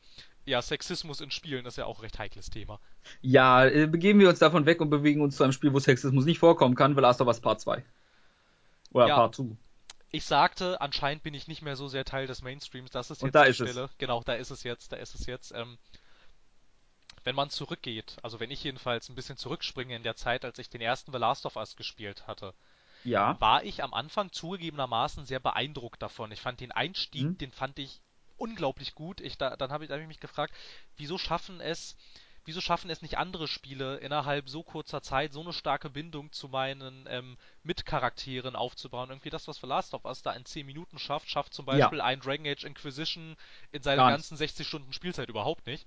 [0.46, 2.80] ja, Sexismus in Spielen ist ja auch ein recht heikles Thema.
[3.22, 6.26] Ja, äh, begeben wir uns davon weg und bewegen uns zu einem Spiel, wo Sexismus
[6.26, 7.84] nicht vorkommen kann, The Last of Us Part 2.
[8.94, 9.16] Oder Ja.
[9.16, 9.58] Part 2.
[10.10, 12.92] Ich sagte, anscheinend bin ich nicht mehr so sehr Teil des Mainstreams.
[12.92, 13.72] Das ist Und jetzt da die ist es.
[13.72, 13.90] Stelle.
[13.98, 15.52] Genau, da ist es jetzt, da ist es jetzt.
[15.52, 15.78] Ähm,
[17.28, 20.70] wenn man zurückgeht, also wenn ich jedenfalls ein bisschen zurückspringe in der Zeit, als ich
[20.70, 22.54] den ersten The Last of Us gespielt hatte,
[23.04, 23.36] Ja.
[23.42, 26.32] war ich am Anfang zugegebenermaßen sehr beeindruckt davon.
[26.32, 27.38] Ich fand den Einstieg, Mhm.
[27.38, 28.00] den fand ich
[28.38, 29.20] unglaublich gut.
[29.20, 30.54] Ich, da, dann habe ich, hab ich mich gefragt,
[30.96, 31.98] wieso schaffen es,
[32.46, 36.48] wieso schaffen es nicht andere Spiele innerhalb so kurzer Zeit so eine starke Bindung zu
[36.48, 39.10] meinen ähm, Mitcharakteren aufzubauen?
[39.10, 41.74] Irgendwie das, was für Last of Us da in 10 Minuten schafft, schafft zum Ja.
[41.74, 43.36] Beispiel ein Dragon Age Inquisition
[43.74, 45.86] in seiner ganzen 60 Stunden Spielzeit überhaupt nicht.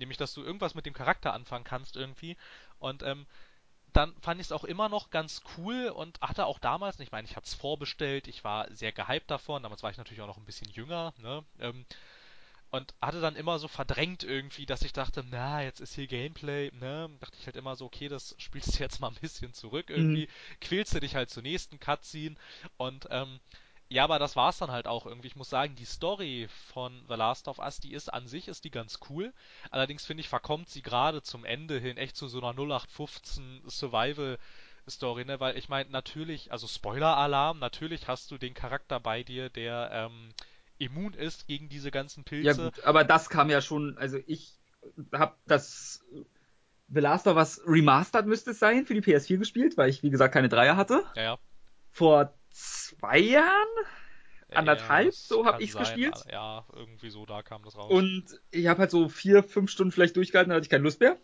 [0.00, 2.36] Nämlich, dass du irgendwas mit dem Charakter anfangen kannst irgendwie.
[2.78, 3.26] Und ähm,
[3.92, 7.26] dann fand ich es auch immer noch ganz cool und hatte auch damals, ich meine,
[7.26, 10.36] ich hatte es vorbestellt, ich war sehr gehypt davon, damals war ich natürlich auch noch
[10.36, 11.44] ein bisschen jünger, ne?
[11.58, 11.84] Ähm,
[12.70, 16.70] und hatte dann immer so verdrängt irgendwie, dass ich dachte, na, jetzt ist hier Gameplay,
[16.72, 17.10] ne?
[17.18, 20.28] Dachte ich halt immer so, okay, das spielst du jetzt mal ein bisschen zurück irgendwie,
[20.60, 22.36] quälst du dich halt zur nächsten Cutscene
[22.76, 23.40] und ähm,
[23.90, 25.26] ja, aber das war's dann halt auch irgendwie.
[25.26, 28.64] Ich muss sagen, die Story von The Last of Us, die ist an sich, ist
[28.64, 29.32] die ganz cool.
[29.70, 34.38] Allerdings finde ich, verkommt sie gerade zum Ende hin echt zu so einer 0815 Survival
[34.88, 35.40] Story, ne?
[35.40, 40.30] Weil ich meine, natürlich, also Spoiler-Alarm, natürlich hast du den Charakter bei dir, der ähm,
[40.78, 42.64] immun ist gegen diese ganzen Ja Pilze.
[42.64, 44.58] gut, aber das kam ja schon, also ich
[45.12, 46.04] habe das
[46.88, 50.10] The Last of Us Remastered müsste es sein für die PS4 gespielt, weil ich wie
[50.10, 51.04] gesagt keine Dreier hatte.
[51.14, 51.38] Ja, ja.
[51.90, 53.68] Vor zwei Jahren
[54.52, 55.84] Anderthalb, das so hab kann ich's sein.
[55.84, 56.24] gespielt.
[56.30, 57.90] Ja, irgendwie so, da kam das raus.
[57.90, 61.00] und ich habe halt so vier, fünf Stunden vielleicht durchgehalten, dann hatte ich keine Lust
[61.00, 61.16] mehr.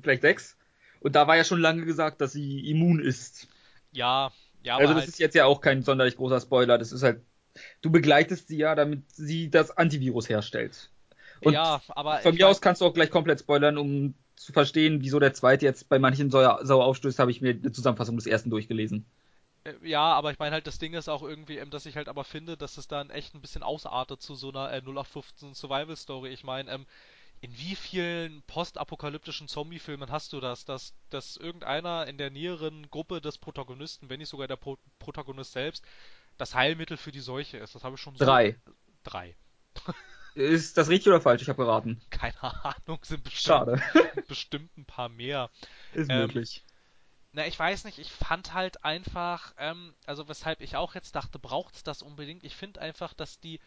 [0.00, 0.56] Vielleicht sechs.
[1.00, 3.48] Und da war ja schon lange gesagt, dass sie immun ist.
[3.92, 4.32] ja,
[4.62, 6.78] ja, aber also das halt, ist jetzt ja auch kein sonderlich großer Spoiler.
[6.78, 7.22] Das ist halt,
[7.80, 10.90] du begleitest sie ja, damit sie das Antivirus herstellt.
[11.40, 14.52] Und ja, aber von ich mir aus kannst du auch gleich komplett spoilern, um zu
[14.52, 18.26] verstehen, wieso der zweite jetzt bei manchen sauer aufstößt, habe ich mir eine Zusammenfassung des
[18.26, 19.06] ersten durchgelesen.
[19.68, 22.08] Äh, Ja, aber ich meine halt, das Ding ist auch irgendwie, ähm, dass ich halt
[22.08, 25.96] aber finde, dass es dann echt ein bisschen ausartet zu so einer äh, 0815 Survival
[25.96, 26.30] Story.
[26.30, 26.86] Ich meine, ähm,
[27.40, 33.20] in wie vielen postapokalyptischen Zombie-Filmen hast du das, dass, dass irgendeiner in der näheren Gruppe
[33.20, 35.84] des Protagonisten, wenn nicht sogar der Pro Protagonist selbst,
[36.38, 37.74] das Heilmittel für die Seuche ist?
[37.74, 38.24] Das habe ich schon so.
[38.24, 38.56] Drei.
[39.04, 39.36] Drei.
[40.34, 41.42] Ist das richtig oder falsch?
[41.42, 42.00] Ich habe geraten.
[42.10, 43.82] Keine Ahnung, sind bestimmt, Schade.
[44.26, 45.50] bestimmt ein paar mehr.
[45.92, 46.64] Ist Ähm, möglich.
[47.32, 51.38] Na, ich weiß nicht, ich fand halt einfach, ähm, also weshalb ich auch jetzt dachte,
[51.38, 52.42] braucht's das unbedingt?
[52.42, 53.60] Ich finde einfach, dass die,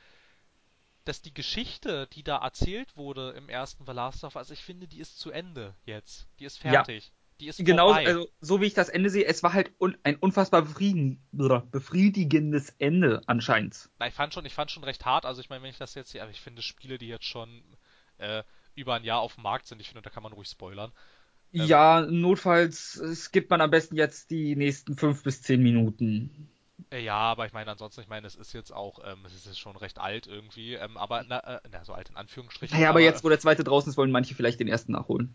[1.06, 4.88] dass die Geschichte, die da erzählt wurde im ersten The Last of Us, ich finde,
[4.88, 6.28] die ist zu Ende jetzt.
[6.40, 6.72] Die ist Ja.
[6.72, 7.12] fertig.
[7.40, 8.06] Die ist Genau, vorbei.
[8.06, 13.22] also so wie ich das Ende sehe, es war halt un ein unfassbar befriedigendes Ende
[13.26, 13.90] anscheinend.
[14.00, 15.96] Na, ich fand schon, ich fand schon recht hart, also ich meine, wenn ich das
[15.96, 17.64] jetzt hier, aber ich finde Spiele, die jetzt schon
[18.20, 18.44] äh,
[18.76, 20.92] über ein Jahr auf dem Markt sind, ich finde, da kann man ruhig spoilern.
[21.54, 26.48] Ähm, Ja, notfalls skippt man am besten jetzt die nächsten fünf bis zehn Minuten.
[26.92, 29.46] Äh, Ja, aber ich meine, ansonsten, ich meine, es ist jetzt auch, ähm, es ist
[29.46, 32.76] jetzt schon recht alt irgendwie, ähm, aber, na, äh, na, so alt in Anführungsstrichen.
[32.78, 35.34] Naja, aber jetzt, wo der zweite draußen ist, wollen manche vielleicht den ersten nachholen.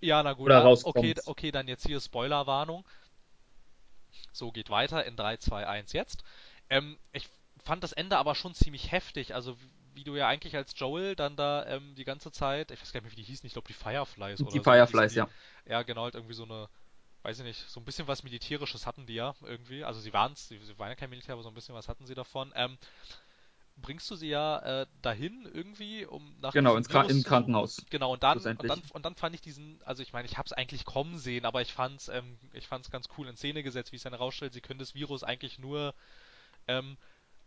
[0.00, 2.84] Ja, na gut, Oder ja, okay, okay, dann jetzt hier Spoilerwarnung.
[4.32, 6.22] So geht weiter in 3, 2, 1 jetzt.
[6.68, 7.28] Ähm, ich
[7.64, 9.56] fand das Ende aber schon ziemlich heftig, also
[9.96, 13.00] wie, du ja eigentlich als Joel dann da ähm, die ganze Zeit, ich weiß gar
[13.00, 15.28] nicht mehr, wie die hießen, ich glaube die Fireflies oder Die so Fireflies, hießen ja.
[15.64, 15.70] die.
[15.70, 16.68] Ja, genau, halt irgendwie so eine,
[17.22, 19.84] weiß ich nicht, so ein bisschen was Militärisches hatten die ja irgendwie.
[19.84, 22.06] Also sie waren's, sie, sie waren ja kein Militär, aber so ein bisschen was hatten
[22.06, 22.52] sie davon.
[22.54, 22.78] Ähm,
[23.76, 27.84] bringst du sie ja äh, dahin irgendwie, um nach Genau, ins Virus im Krankenhaus.
[27.90, 30.46] Genau, und dann, und dann, und dann fand ich diesen, also ich meine, ich habe
[30.46, 33.92] es eigentlich kommen sehen, aber ich fand's, ähm, ich fand's ganz cool in Szene gesetzt,
[33.92, 35.94] wie es dann herausstellt, sie können das Virus eigentlich nur
[36.68, 36.96] ähm,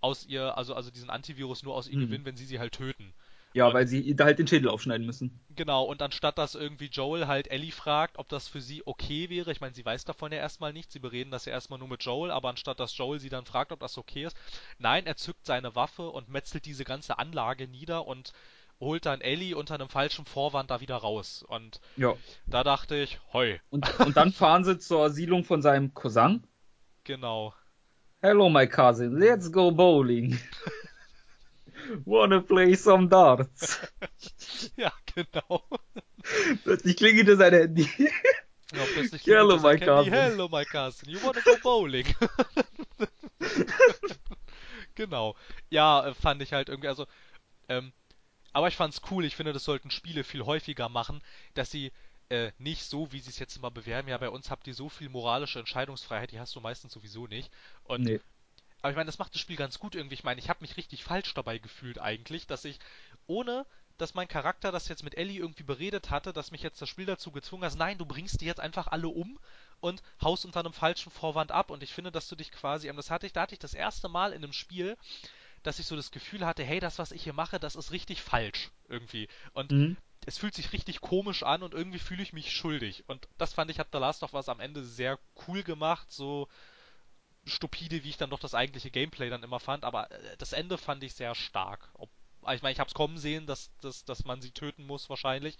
[0.01, 2.01] aus ihr, also, also diesen Antivirus nur aus ihr Mhm.
[2.01, 3.13] gewinnen, wenn sie sie halt töten.
[3.53, 5.39] Ja, Und- weil sie da halt den Schädel aufschneiden müssen.
[5.55, 9.51] Genau, und anstatt dass irgendwie Joel halt Ellie fragt, ob das für sie okay wäre,
[9.51, 12.03] ich meine, sie weiß davon ja erstmal nichts, sie bereden das ja erstmal nur mit
[12.03, 14.37] Joel, aber anstatt dass Joel sie dann fragt, ob das okay ist,
[14.77, 18.33] nein, er zückt seine Waffe und metzelt diese ganze Anlage nieder und
[18.79, 21.43] holt dann Ellie unter einem falschen Vorwand da wieder raus.
[21.45, 22.15] Und Ja.
[22.45, 26.43] da dachte ich, hoi, Und, und dann fahren sie zur Siedlung von seinem Cousin.
[27.03, 27.53] genau.
[28.21, 29.17] Hello, my cousin.
[29.17, 30.37] Let's go bowling.
[32.05, 33.79] Wanna play some darts?
[34.75, 35.63] ja, genau.
[36.65, 37.89] Plötzlich klingelte sein Handy.
[38.73, 39.85] Ja, plötzlich Hello, my Handy.
[39.85, 40.13] cousin.
[40.13, 41.09] Hello, my cousin.
[41.09, 42.07] You wanna go bowling?
[44.95, 45.35] genau.
[45.69, 47.07] Ja, äh, fand ich halt irgendwie, also,
[47.69, 47.93] ähm,
[48.51, 49.23] aber ich fand's cool.
[49.23, 51.21] Ich finde, das sollten Spiele viel häufiger machen,
[51.53, 51.93] dass sie
[52.29, 54.07] äh, nicht so, wie sie es jetzt immer bewerben.
[54.09, 57.51] Ja, bei uns habt ihr so viel moralische Entscheidungsfreiheit, die hast du meistens sowieso nicht.
[57.83, 58.19] Und Nee.
[58.81, 60.13] aber ich meine, das macht das Spiel ganz gut irgendwie.
[60.15, 62.79] Ich meine, ich habe mich richtig falsch dabei gefühlt eigentlich, dass ich,
[63.27, 63.65] ohne
[63.97, 67.05] dass mein Charakter das jetzt mit Ellie irgendwie beredet hatte, dass mich jetzt das Spiel
[67.05, 69.37] dazu gezwungen hat, nein, du bringst die jetzt einfach alle um
[69.81, 71.69] und haust unter einem falschen Vorwand ab.
[71.69, 73.73] Und ich finde, dass du dich quasi, ähm, das hatte ich, da hatte ich das
[73.73, 74.95] erste Mal in einem Spiel,
[75.63, 78.21] dass ich so das Gefühl hatte, hey, das, was ich hier mache, das ist richtig
[78.21, 79.27] falsch irgendwie.
[79.51, 79.97] Und Mhm.
[80.25, 83.03] Es fühlt sich richtig komisch an und irgendwie fühle ich mich schuldig.
[83.07, 86.47] Und das fand ich, hat The Last of Us am Ende sehr cool gemacht, so
[87.45, 90.77] stupide, wie ich dann doch das eigentliche Gameplay dann immer fand, aber äh, das Ende
[90.77, 91.89] fand ich sehr stark.
[91.93, 92.09] Ob,
[92.53, 95.57] ich meine, ich hab's kommen sehen, dass, dass, dass man sie töten muss wahrscheinlich,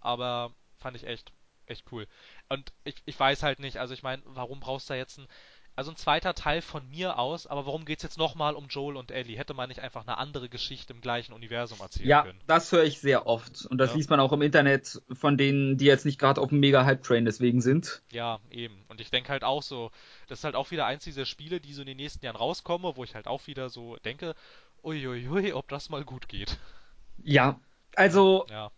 [0.00, 1.32] aber fand ich echt,
[1.66, 2.06] echt cool.
[2.48, 5.28] Und ich, ich weiß halt nicht, also ich meine, warum brauchst du da jetzt ein,
[5.76, 9.10] also ein zweiter Teil von mir aus, aber warum geht's jetzt nochmal um Joel und
[9.10, 9.36] Ellie?
[9.38, 12.40] Hätte man nicht einfach eine andere Geschichte im gleichen Universum erzählen Ja, können?
[12.46, 13.66] das höre ich sehr oft.
[13.66, 13.96] Und das Ja.
[13.96, 17.24] liest man auch im Internet von denen, die jetzt nicht gerade auf dem mega Hype-Train
[17.24, 18.02] deswegen sind.
[18.12, 18.84] Ja, eben.
[18.88, 19.90] Und ich denke halt auch so,
[20.28, 22.96] das ist halt auch wieder eins dieser Spiele, die so in den nächsten Jahren rauskommen,
[22.96, 24.34] wo ich halt auch wieder so denke,
[24.82, 26.58] uiuiui, ob das mal gut geht.
[27.22, 27.60] Ja,
[27.96, 28.70] also Ja,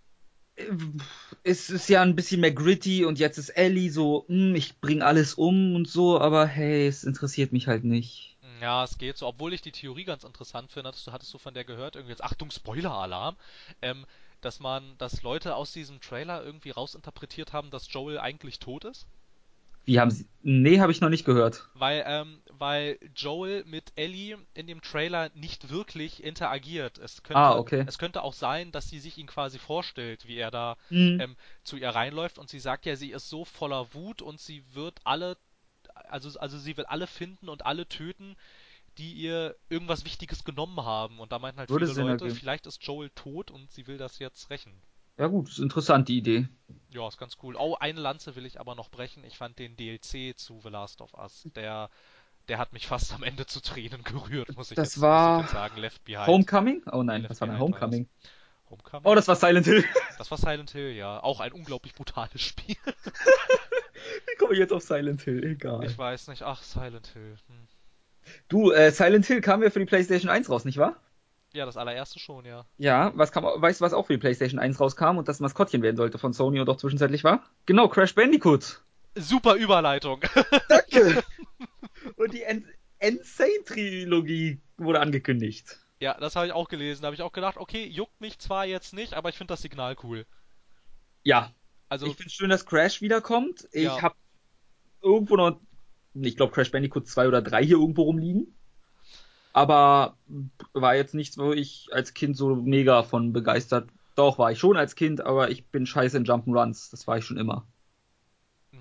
[1.43, 5.03] es ist ja ein bisschen mehr gritty und jetzt ist Ellie so, hm, ich bring
[5.03, 8.37] alles um und so, aber hey, es interessiert mich halt nicht.
[8.61, 9.27] ja, es geht so.
[9.27, 12.13] Obwohl ich die Theorie ganz interessant finde, hattest du, hattest du von der gehört, irgendwie
[12.13, 13.37] jetzt, Achtung, Spoiler-Alarm,
[13.83, 14.07] ähm,
[14.41, 19.07] dass man, dass Leute aus diesem Trailer irgendwie rausinterpretiert haben, dass Joel eigentlich tot ist?
[19.85, 20.27] Wie haben sie.
[20.43, 21.69] Nee, habe ich noch nicht gehört.
[21.75, 26.99] Weil, ähm, weil Joel mit Ellie in dem Trailer nicht wirklich interagiert.
[26.99, 27.85] Es könnte, Ah, okay.
[27.87, 31.21] es könnte auch sein, dass sie sich ihn quasi vorstellt, wie er da Hm.
[31.21, 34.63] ähm, zu ihr reinläuft und sie sagt ja, sie ist so voller Wut und sie
[34.73, 35.37] wird alle,
[36.09, 38.37] also, also sie will alle finden und alle töten,
[38.99, 41.19] die ihr irgendwas Wichtiges genommen haben.
[41.21, 42.39] Und da meinten halt Würde viele Leute, ergeben.
[42.39, 44.73] vielleicht ist Joel tot und sie will das jetzt rächen.
[45.19, 46.49] Ja gut, ist interessant, die Idee.
[46.91, 47.57] Ja, ist ganz cool.
[47.59, 49.25] Oh, eine Lanze will ich aber noch brechen.
[49.25, 51.91] Ich fand den DLC zu The Last of Us, der,
[52.49, 55.47] der hat mich fast am Ende zu Tränen gerührt, muss ich, Das jetzt, war muss
[55.47, 55.81] ich jetzt sagen.
[55.81, 56.27] Left Behind.
[56.27, 56.83] Homecoming?
[56.91, 58.09] Oh nein, Left was war denn Behind war Homecoming?
[58.71, 59.07] Homecoming?
[59.07, 59.85] Oh, das war Silent Hill.
[60.19, 61.23] das war Silent Hill, ja.
[61.23, 62.77] Auch ein unglaublich brutales Spiel.
[62.85, 65.45] Wie komme ich jetzt auf Silent Hill?
[65.45, 65.85] Egal.
[65.85, 66.43] Ich weiß nicht.
[66.43, 67.37] Ach, Silent Hill.
[67.49, 67.69] Hm.
[68.49, 70.97] Du, äh, Silent Hill kam ja für die PlayStation 1 raus, nicht wahr?
[71.55, 72.65] Ja, das allererste schon, ja.
[72.79, 75.83] Ja, was kam, weißt du, was auch für die PlayStation 1 rauskam und das Maskottchen
[75.83, 77.45] werden sollte von Sony und auch zwischenzeitlich war?
[77.67, 78.83] Genau, Crash Bandicoot.
[79.17, 80.21] Super Überleitung.
[80.69, 81.23] Danke.
[82.17, 82.45] und die
[83.01, 85.79] Insane-Trilogie wurde angekündigt.
[86.01, 87.03] ja, das habe ich auch gelesen.
[87.03, 89.61] Da habe ich auch gedacht, okay, juckt mich zwar jetzt nicht, aber ich finde das
[89.63, 90.25] Signal cool.
[91.23, 91.53] Ja,
[91.91, 93.69] Also, ich finde schön, dass Crash wiederkommt.
[93.73, 94.01] Ich Ja.
[94.03, 94.15] habe
[95.03, 95.61] irgendwo noch,
[96.15, 98.57] ich glaube, Crash Bandicoot 2 oder 3 hier irgendwo rumliegen.
[99.53, 100.19] Aber
[100.73, 103.91] war jetzt nichts, wo ich als Kind so mega von begeistert.
[104.15, 106.91] Doch, war ich schon als Kind, aber ich bin scheiße in Jump'n'Runs.
[106.91, 107.67] Das war ich schon immer.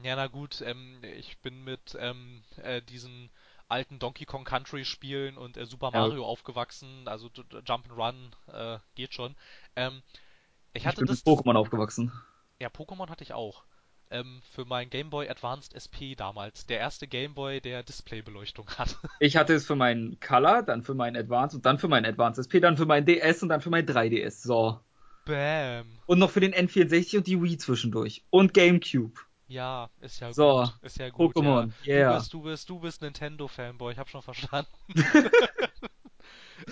[0.04, 3.30] ja, na gut, ähm, ich bin mit ähm, äh, diesen
[3.68, 6.12] alten Donkey Kong Country Spielen und äh, Super Ja.
[6.12, 7.08] Mario aufgewachsen.
[7.08, 9.36] Also Jump'n'Run äh, geht schon.
[9.76, 10.02] Ähm,
[10.74, 12.12] ich Ich hatte bin das, mit Pokémon aufgewachsen.
[12.62, 13.66] Ja, Pokémon hatte ich auch.
[14.12, 16.66] Ähm, für mein Game Boy Advanced SP damals.
[16.66, 18.98] Der erste Game Boy, der Displaybeleuchtung hat.
[19.20, 22.42] Ich hatte es für meinen Color, dann für meinen Advance und dann für meinen Advance
[22.44, 24.46] SP, dann für meinen DS und dann für mein 3DS.
[24.46, 24.80] So.
[25.26, 25.86] Bam.
[26.08, 28.24] Und noch für den N64 und die Wii zwischendurch.
[28.30, 29.14] Und GameCube.
[29.48, 30.74] Ja, ist ja So, gut.
[30.82, 31.36] Ist ja gut.
[31.36, 31.96] Pokémon, ja.
[31.96, 32.14] yeah.
[32.14, 34.70] Du bist, du bist, du bist Nintendo-Fanboy, ich hab schon verstanden.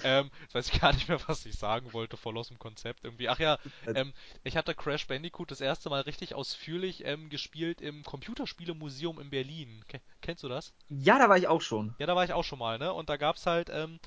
[0.03, 3.03] ähm, jetzt weiß ich gar nicht mehr, was ich sagen wollte, voll aus dem Konzept
[3.03, 3.29] irgendwie.
[3.29, 3.57] Ach ja,
[3.93, 4.13] ähm,
[4.43, 9.83] ich hatte Crash Bandicoot das erste Mal richtig ausführlich ähm, gespielt im Computerspielemuseum in Berlin.
[9.87, 10.73] Ke kennst du das?
[10.89, 11.95] Ja, da war ich auch schon.
[11.99, 12.93] Ja, da war ich auch schon mal, ne?
[12.93, 13.99] Und da gab's halt, ähm,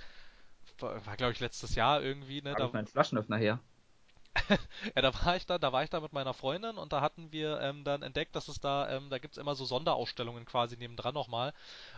[0.78, 2.54] war, war glaube ich letztes Jahr irgendwie, ne?
[2.54, 3.60] Da Da, ich meinen Flaschenöffner her.
[4.96, 7.32] ja, da war ich da, da war ich da mit meiner Freundin und da hatten
[7.32, 11.14] wir ähm, dann entdeckt, dass es da, ähm, da gibt's immer so Sonderausstellungen quasi nebendran
[11.14, 11.52] nochmal.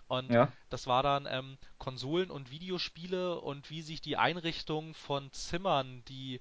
[0.08, 0.52] Und Ja.
[0.70, 6.40] das war dann ähm, Konsolen und Videospiele und wie sich die Einrichtung von Zimmern, die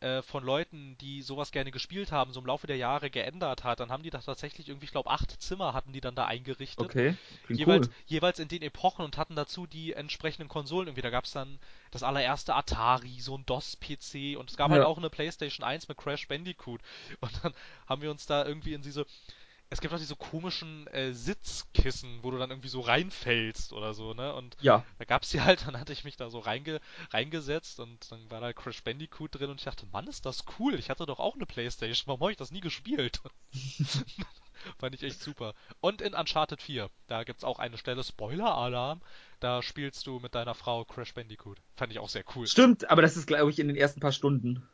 [0.00, 3.80] äh, von Leuten, die sowas gerne gespielt haben, so im Laufe der Jahre geändert hat,
[3.80, 6.84] dann haben die da tatsächlich irgendwie, ich glaube, acht Zimmer hatten die dann da eingerichtet.
[6.84, 7.14] Okay,
[7.48, 7.94] jeweils, cool.
[8.06, 11.02] jeweils in den Epochen und hatten dazu die entsprechenden Konsolen irgendwie.
[11.02, 11.58] Da gab es dann
[11.90, 14.86] das allererste Atari, so ein DOS-PC und es gab halt Ja.
[14.86, 16.80] auch eine PlayStation 1 mit Crash Bandicoot.
[17.20, 17.54] Und dann
[17.86, 19.06] haben wir uns da irgendwie in diese
[19.70, 24.14] es gibt auch diese komischen äh, Sitzkissen, wo du dann irgendwie so reinfällst oder so,
[24.14, 24.34] ne?
[24.34, 24.84] Und Ja.
[24.98, 28.40] da gab's die halt, dann hatte ich mich da so reinge reingesetzt und dann war
[28.40, 30.74] da Crash Bandicoot drin und ich dachte, Mann, ist das cool.
[30.74, 32.06] Ich hatte doch auch eine Playstation.
[32.06, 33.20] Warum habe ich das nie gespielt?
[34.78, 35.54] Fand ich echt super.
[35.80, 39.00] Und in Uncharted 4, da gibt's auch eine Stelle, Spoiler-Alarm,
[39.40, 41.58] da spielst du mit deiner Frau Crash Bandicoot.
[41.76, 42.46] Fand ich auch sehr cool.
[42.46, 44.68] Stimmt, aber das ist, glaube ich, in den ersten paar Stunden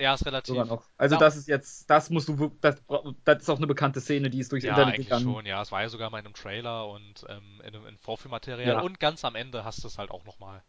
[0.00, 0.48] Ja, ist relativ.
[0.54, 0.84] sogar noch.
[0.96, 1.18] Also Ja.
[1.18, 2.80] das ist jetzt, das musst du, das,
[3.24, 5.24] das ist auch eine bekannte Szene, die ist durchs Ja, Internet eigentlich gegangen.
[5.24, 5.60] schon, ja.
[5.60, 8.80] Es war ja sogar mal in einem Trailer und ähm, in einem in Vorführmaterial Ja.
[8.80, 10.62] und ganz am Ende hast du es halt auch nochmal.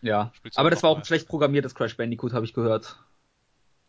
[0.00, 0.32] Ja.
[0.54, 1.04] Aber das war auch mal.
[1.04, 2.98] schlecht programmiertes Crash Bandicoot, habe ich gehört.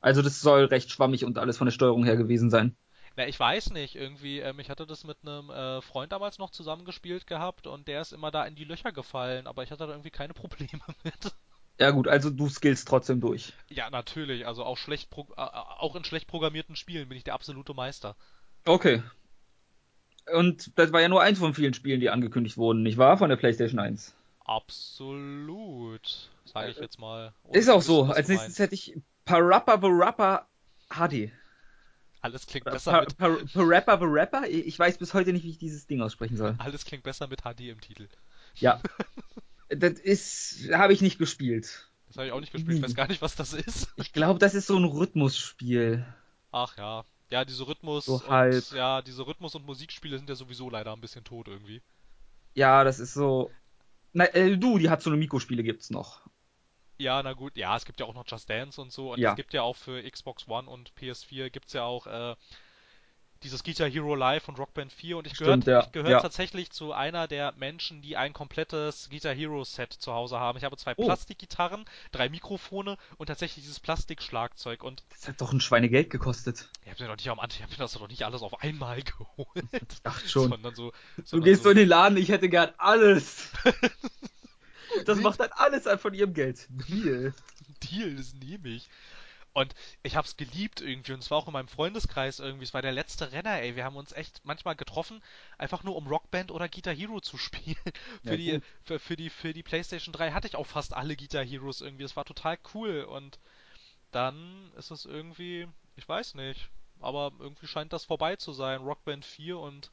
[0.01, 2.75] Also das soll recht schwammig und alles von der Steuerung her gewesen sein.
[3.15, 6.49] Na, ich weiß nicht, irgendwie, ähm, ich hatte das mit einem äh, Freund damals noch
[6.49, 9.91] zusammengespielt gehabt und der ist immer da in die Löcher gefallen, aber ich hatte da
[9.93, 11.33] irgendwie keine Probleme mit.
[11.79, 13.53] Ja gut, also du skillst trotzdem durch.
[13.69, 17.33] Ja, natürlich, also auch schlecht pro äh, auch in schlecht programmierten Spielen bin ich der
[17.33, 18.15] absolute Meister.
[18.65, 19.01] Okay.
[20.33, 23.17] Und das war ja nur eins von vielen Spielen, die angekündigt wurden, nicht wahr?
[23.17, 24.15] Von der PlayStation 1.
[24.45, 27.33] Absolut, sage ich jetzt mal.
[27.43, 28.03] ohne Ist auch so.
[28.03, 28.95] Als nächstes hätte ich
[29.25, 30.47] Parappa the Rapper
[30.89, 31.31] HD.
[32.21, 34.47] Alles klingt besser Pa- mit Pa- Parappa the Rapper?
[34.47, 36.55] Ich weiß bis heute nicht, wie ich dieses Ding aussprechen soll.
[36.59, 38.07] alles klingt besser mit HD im Titel.
[38.55, 38.79] Ja.
[39.75, 41.89] Das ist, habe ich nicht gespielt.
[42.07, 43.87] Das habe ich auch nicht gespielt, ich weiß gar nicht, was das ist.
[43.95, 46.05] Ich glaube, das ist so ein Rhythmusspiel.
[46.51, 47.03] Ach ja.
[47.29, 51.01] Ja, diese Rhythmus So und ja, diese Rhythmus und Musikspiele sind ja sowieso leider ein
[51.01, 51.81] bisschen tot irgendwie.
[52.53, 53.51] Ja, das ist so.
[54.11, 56.21] Na, äh, du, die Hatsuno-Miku-Spiele gibt's noch.
[56.99, 59.31] Ja, na gut, ja, es gibt ja auch noch Just Dance und so und Ja.
[59.31, 62.35] es gibt ja auch für Xbox One und PS4 gibt's ja auch äh,
[63.43, 66.19] dieses Guitar Hero Live und Rock Band 4 und ich gehöre ja, ich gehöre ja.
[66.21, 70.57] tatsächlich zu einer der Menschen, die ein komplettes Guitar Hero Set zu Hause haben.
[70.57, 71.05] Ich habe zwei Oh.
[71.05, 76.69] Plastikgitarren, drei Mikrofone und tatsächlich dieses Plastikschlagzeug und Das hat doch ein Schweinegeld gekostet.
[76.83, 78.61] ich habe mir doch nicht am Anfang, ich habe mir das doch nicht alles auf
[78.61, 79.65] einmal geholt,
[80.03, 80.49] Ach schon.
[80.49, 83.49] sondern so Du sondern gehst so in den Laden, ich hätte gern alles.
[85.05, 86.67] Das macht dann alles von ihrem Geld.
[86.69, 87.33] Deal.
[87.81, 88.87] Deal, das nehme ich.
[89.53, 92.81] Und ich hab's geliebt irgendwie und es war auch in meinem Freundeskreis irgendwie, es war
[92.81, 93.75] der letzte Renner, ey.
[93.75, 95.21] Wir haben uns echt manchmal getroffen,
[95.59, 97.77] einfach nur um Rockband oder Guitar Hero zu spielen.
[98.23, 101.15] Für Ja, die für, für die für die PlayStation 3 hatte ich auch fast alle
[101.15, 102.03] Guitar Heroes irgendwie.
[102.03, 103.39] Das war total cool und
[104.11, 106.69] dann ist es irgendwie, ich weiß nicht,
[107.01, 108.81] aber irgendwie scheint das vorbei zu sein.
[108.81, 109.91] Rockband 4 und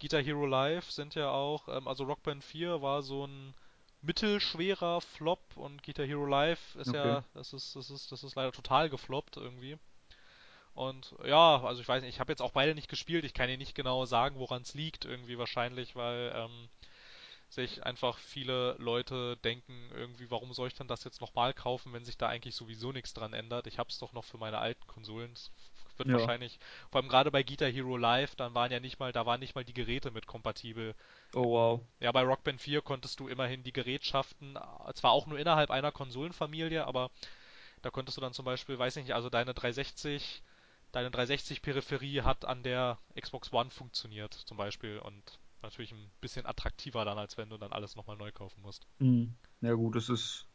[0.00, 3.54] Guitar Hero Live sind ja auch, ähm, also Rockband 4 war so ein
[4.02, 6.96] mittelschwerer Flop und Guitar Hero Live ist Okay.
[6.96, 9.78] ja, das ist, das ist, das ist leider total gefloppt irgendwie.
[10.74, 13.48] Und ja, also ich weiß nicht, ich habe jetzt auch beide nicht gespielt, ich kann
[13.48, 16.68] dir nicht genau sagen, woran es liegt, irgendwie wahrscheinlich, weil ähm,
[17.48, 22.04] sich einfach viele Leute denken, irgendwie, warum soll ich denn das jetzt nochmal kaufen, wenn
[22.04, 23.66] sich da eigentlich sowieso nichts dran ändert?
[23.66, 25.34] Ich hab's doch noch für meine alten Konsolen.
[25.98, 26.20] Es wird Ja.
[26.20, 26.60] wahrscheinlich,
[26.92, 29.56] vor allem gerade bei Guitar Hero Live, dann waren ja nicht mal, da waren nicht
[29.56, 30.94] mal die Geräte mit kompatibel.
[31.34, 31.80] Oh wow.
[31.98, 35.72] Ja, bei Rock Band 4 konntest du immerhin die Gerätschaften, äh, zwar auch nur innerhalb
[35.72, 37.10] einer Konsolenfamilie, aber
[37.82, 40.40] da konntest du dann zum Beispiel, weiß ich nicht, also deine 360,
[40.92, 47.04] deine 360-Peripherie hat an der Xbox One funktioniert, zum Beispiel, und natürlich ein bisschen attraktiver
[47.04, 48.86] dann, als wenn du dann alles nochmal neu kaufen musst.
[49.00, 49.34] Hm.
[49.62, 50.46] Ja gut, das ist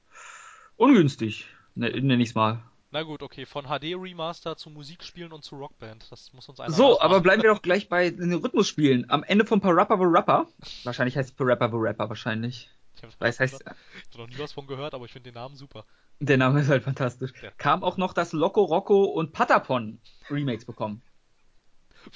[0.78, 1.48] ungünstig.
[1.76, 2.64] Ne, nenn ich's mal.
[2.94, 6.72] Na gut, okay, von HD Remaster zu Musikspielen und zu Rockband, das muss uns einer
[6.72, 7.02] So, nachmachen.
[7.06, 9.10] aber bleiben wir doch gleich bei den Rhythmusspielen.
[9.10, 10.46] Am Ende von Parappa the Rapper,
[10.84, 12.70] wahrscheinlich heißt es Parappa the Rapper wahrscheinlich.
[12.96, 13.76] Ich habe heißt, hab
[14.16, 15.86] noch nie was von gehört, aber ich finde den Namen super.
[16.20, 17.34] der Name ist halt fantastisch.
[17.42, 17.50] Ja.
[17.58, 21.02] Kam auch noch das Loco Rocco und Patapon Remakes bekommen.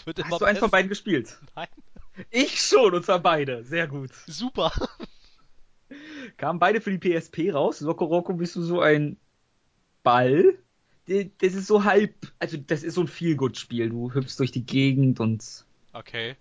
[0.05, 1.39] Wird Hast du eins von beiden gespielt?
[1.55, 1.69] Nein,
[2.29, 3.63] Ich schon, und zwar beide.
[3.63, 4.11] Sehr gut.
[4.27, 4.71] super.
[6.37, 7.81] Kamen beide für die PSP raus.
[7.81, 9.17] Loco Rocco bist du so ein
[10.03, 10.59] Ball.
[11.07, 13.89] Das ist so halb, also das ist so ein Feelgood-Spiel.
[13.89, 16.35] Du hüpfst durch die Gegend und Okay.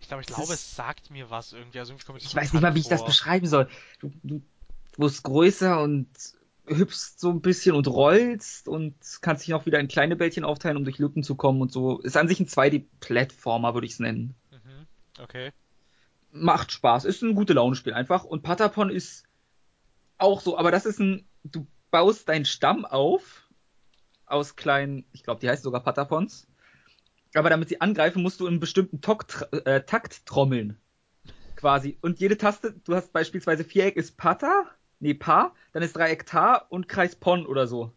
[0.00, 1.78] Ich glaube, ich glaube, es sagt mir was irgendwie.
[1.78, 3.08] Also irgendwie ich weiß nicht mal, wie ich bekannt das vor.
[3.08, 3.68] beschreiben soll.
[3.98, 4.42] Du, du
[4.96, 6.08] wirst größer und
[6.66, 10.76] hüpfst so ein bisschen und rollst und kannst dich auch wieder in kleine Bällchen aufteilen,
[10.76, 11.98] um durch Lücken zu kommen und so.
[12.00, 14.34] Ist an sich ein 2D-Plattformer, würde ich es nennen.
[14.50, 14.86] Mhm.
[15.22, 15.52] Okay.
[16.30, 17.04] Macht Spaß.
[17.04, 18.24] Ist ein gute Laune-Spiel einfach.
[18.24, 19.24] Und Patapon ist
[20.18, 23.45] auch so, aber das ist ein, du baust deinen Stamm auf
[24.26, 26.46] aus kleinen, ich glaube, die heißen sogar Patapons.
[27.34, 30.78] Aber damit sie angreifen, musst du in einen bestimmten Tok äh, Takt trommeln.
[31.56, 31.98] Quasi.
[32.02, 34.64] Und jede Taste, du hast beispielsweise Viereck ist Pata,
[35.00, 37.92] nee, Pa, dann ist Dreieck Ta und Kreis Pon oder so.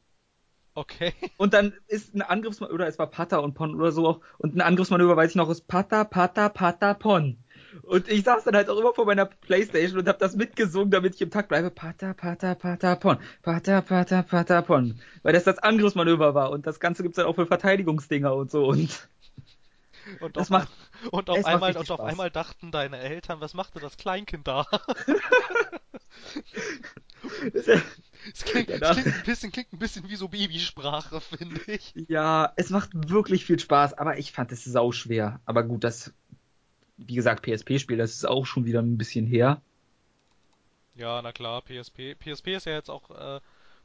[0.76, 1.14] Okay.
[1.38, 4.62] Und dann ist ein Angriffsmanöver, oder es war Pata und Pon oder so, und ein
[4.62, 7.38] Angriffsmanöver, weiß ich noch, ist Pata, Pata, Pata, Pon.
[7.84, 11.16] Und ich saß dann halt auch immer vor meiner Playstation und hab das mitgesungen, damit
[11.16, 11.70] ich im Takt bleibe.
[11.72, 13.18] Pata, Pata, Pata, Pon.
[13.42, 15.00] Pata, Pata, Pata, Pon.
[15.24, 18.68] Weil das das Angriffsmanöver war und das Ganze gibt's dann auch für Verteidigungsdinger und so
[18.68, 19.10] und.
[20.22, 20.70] Und auf, macht-
[21.12, 24.66] und auf einmal und auf einmal dachten deine Eltern, was machte das Kleinkind da?
[28.34, 31.94] Es klingt, Danach- klingt ein bisschen klingt ein bisschen wie so Babysprache, finde ich.
[32.08, 35.40] Ja, es macht wirklich viel Spaß, aber ich fand es sau schwer.
[35.46, 36.14] Aber gut, das,
[37.08, 39.62] wie gesagt, PSP-Spiel, das ist auch schon wieder ein bisschen her.
[40.94, 42.14] Ja, na klar, PSP.
[42.16, 43.40] PSP ist ja jetzt auch, äh,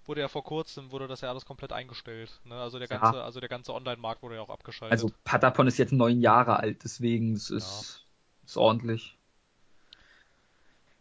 [0.05, 2.41] wurde ja vor kurzem, wurde das ja alles komplett eingestellt.
[2.45, 2.57] Ne?
[2.61, 2.99] Also der Ja.
[2.99, 4.93] ganze, also der ganze Online-Markt wurde ja auch abgeschaltet.
[4.93, 8.07] Also Patapon ist jetzt neun Jahre alt, deswegen es ist,
[8.47, 9.19] ist ordentlich.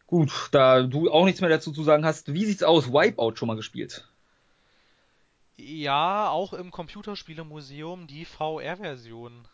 [0.07, 2.87] Gut, da du auch nichts mehr dazu zu sagen hast, wie sieht's aus?
[2.93, 4.07] Wipeout schon mal gespielt?
[5.57, 9.47] ja, auch im Computerspielemuseum die VR-Version.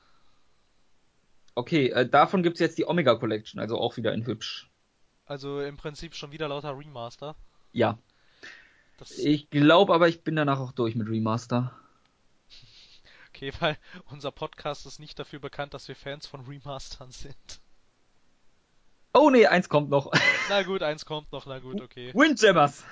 [1.60, 4.70] Okay, äh, davon gibt's jetzt die Omega Collection, also auch wieder in hübsch.
[5.26, 7.36] Also im Prinzip schon wieder lauter Remaster.
[7.74, 7.98] Ja,
[8.98, 11.78] Das, ich glaube aber, ich bin danach auch durch mit Remaster.
[13.30, 17.60] okay, weil unser Podcast ist nicht dafür bekannt, dass wir Fans von Remastern sind.
[19.14, 20.14] Oh nee, eins kommt noch.
[20.50, 22.14] Na gut, eins kommt noch, na gut, okay.
[22.14, 22.86] Windjammers.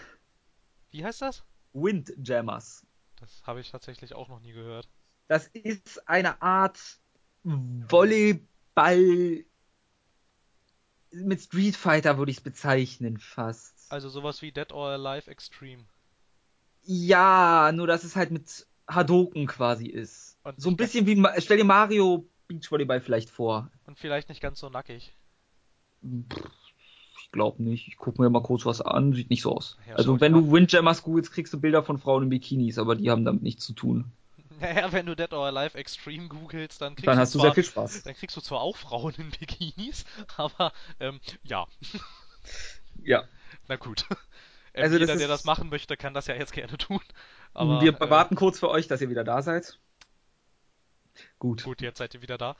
[0.91, 1.45] Wie heißt das?
[1.71, 2.85] Windjammers.
[3.21, 4.89] Das habe ich tatsächlich auch noch nie gehört.
[5.29, 6.77] Das ist eine Art
[8.77, 9.43] Volleyball
[11.11, 13.91] mit Street Fighter würde ich es bezeichnen fast.
[13.91, 15.83] Also sowas wie Dead or Alive Extreme.
[16.83, 20.37] Ja, nur dass es halt mit Hadoken quasi ist.
[20.43, 23.71] Und so ein bisschen wie stell dir Mario Beachvolleyball vielleicht vor.
[23.85, 25.13] Und vielleicht nicht ganz so nackig.
[27.21, 27.87] Ich glaube nicht.
[27.87, 29.11] Ich gucke mir mal kurz was an.
[29.13, 29.77] Sieht nicht so aus.
[29.87, 33.09] Ja, also wenn du Windjammers googelst, kriegst du Bilder von Frauen in Bikinis, aber die
[33.09, 34.11] haben damit nichts zu tun.
[34.59, 37.47] Naja, wenn du Dead or Alive Extreme googelst, dann kriegst Dann du hast du zwar,
[37.47, 38.03] sehr viel Spaß.
[38.03, 40.05] dann kriegst du zwar auch Frauen in Bikinis,
[40.37, 41.67] aber ähm, ja,
[43.03, 43.23] Ja.
[43.67, 44.05] na gut.
[44.73, 46.99] Ähm, Also das jeder, der ist- das machen möchte, kann das ja jetzt gerne tun.
[47.53, 49.79] Aber Wir äh, warten kurz für euch, dass ihr wieder da seid.
[51.39, 51.63] Gut.
[51.63, 52.55] gut, jetzt seid ihr wieder da.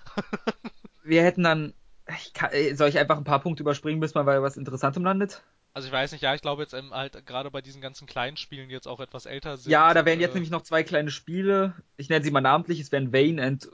[1.04, 1.74] Wir hätten dann.
[2.22, 5.04] Ich kann, äh, soll ich einfach ein paar Punkte überspringen, bis mal bei was Interessantem
[5.04, 5.44] landet?
[5.78, 8.36] Also ich weiß nicht, ja, ich glaube jetzt ähm, halt gerade bei diesen ganzen kleinen
[8.36, 9.72] Spielen, die jetzt auch etwas älter sind.
[9.72, 11.76] Ja, da wären jetzt äh, nämlich noch zwei kleine Spiele.
[11.98, 12.80] Ich nenne sie mal namentlich.
[12.80, 13.70] Es wären Vane and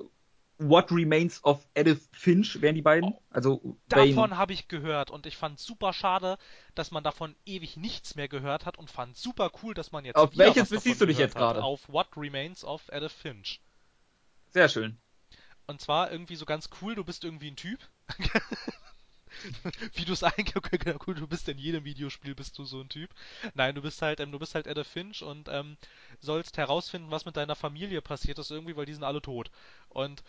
[0.57, 3.13] What Remains of Edith Finch, wären die beiden.
[3.29, 4.09] Also Vane.
[4.09, 6.37] Davon habe ich gehört und ich fand super schade,
[6.75, 10.17] dass man davon ewig nichts mehr gehört hat und fand super cool, dass man jetzt
[10.17, 11.63] Auf welches beziehst du dich jetzt gerade?
[11.63, 13.61] Auf What Remains of Edith Finch.
[14.49, 14.97] Sehr schön.
[15.67, 17.79] Und zwar irgendwie so ganz cool, du bist irgendwie ein Typ.
[19.93, 20.55] Wie du es eigentlich,
[21.07, 23.09] cool, du bist in jedem Videospiel bist du so ein Typ.
[23.53, 25.77] Nein, du bist halt, ähm, du bist halt Edith Finch und ähm,
[26.19, 29.51] sollst herausfinden, was mit deiner Familie passiert ist irgendwie, weil die sind alle tot.
[29.89, 30.23] Und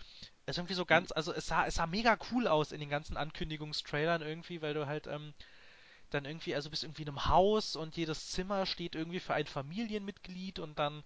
[0.46, 2.90] es ist irgendwie so ganz, also es sah, es sah mega cool aus in den
[2.90, 5.34] ganzen Ankündigungstrailern irgendwie, weil du halt, ähm,
[6.10, 9.46] dann irgendwie, also bist irgendwie in einem Haus und jedes Zimmer steht irgendwie für ein
[9.46, 11.02] Familienmitglied und dann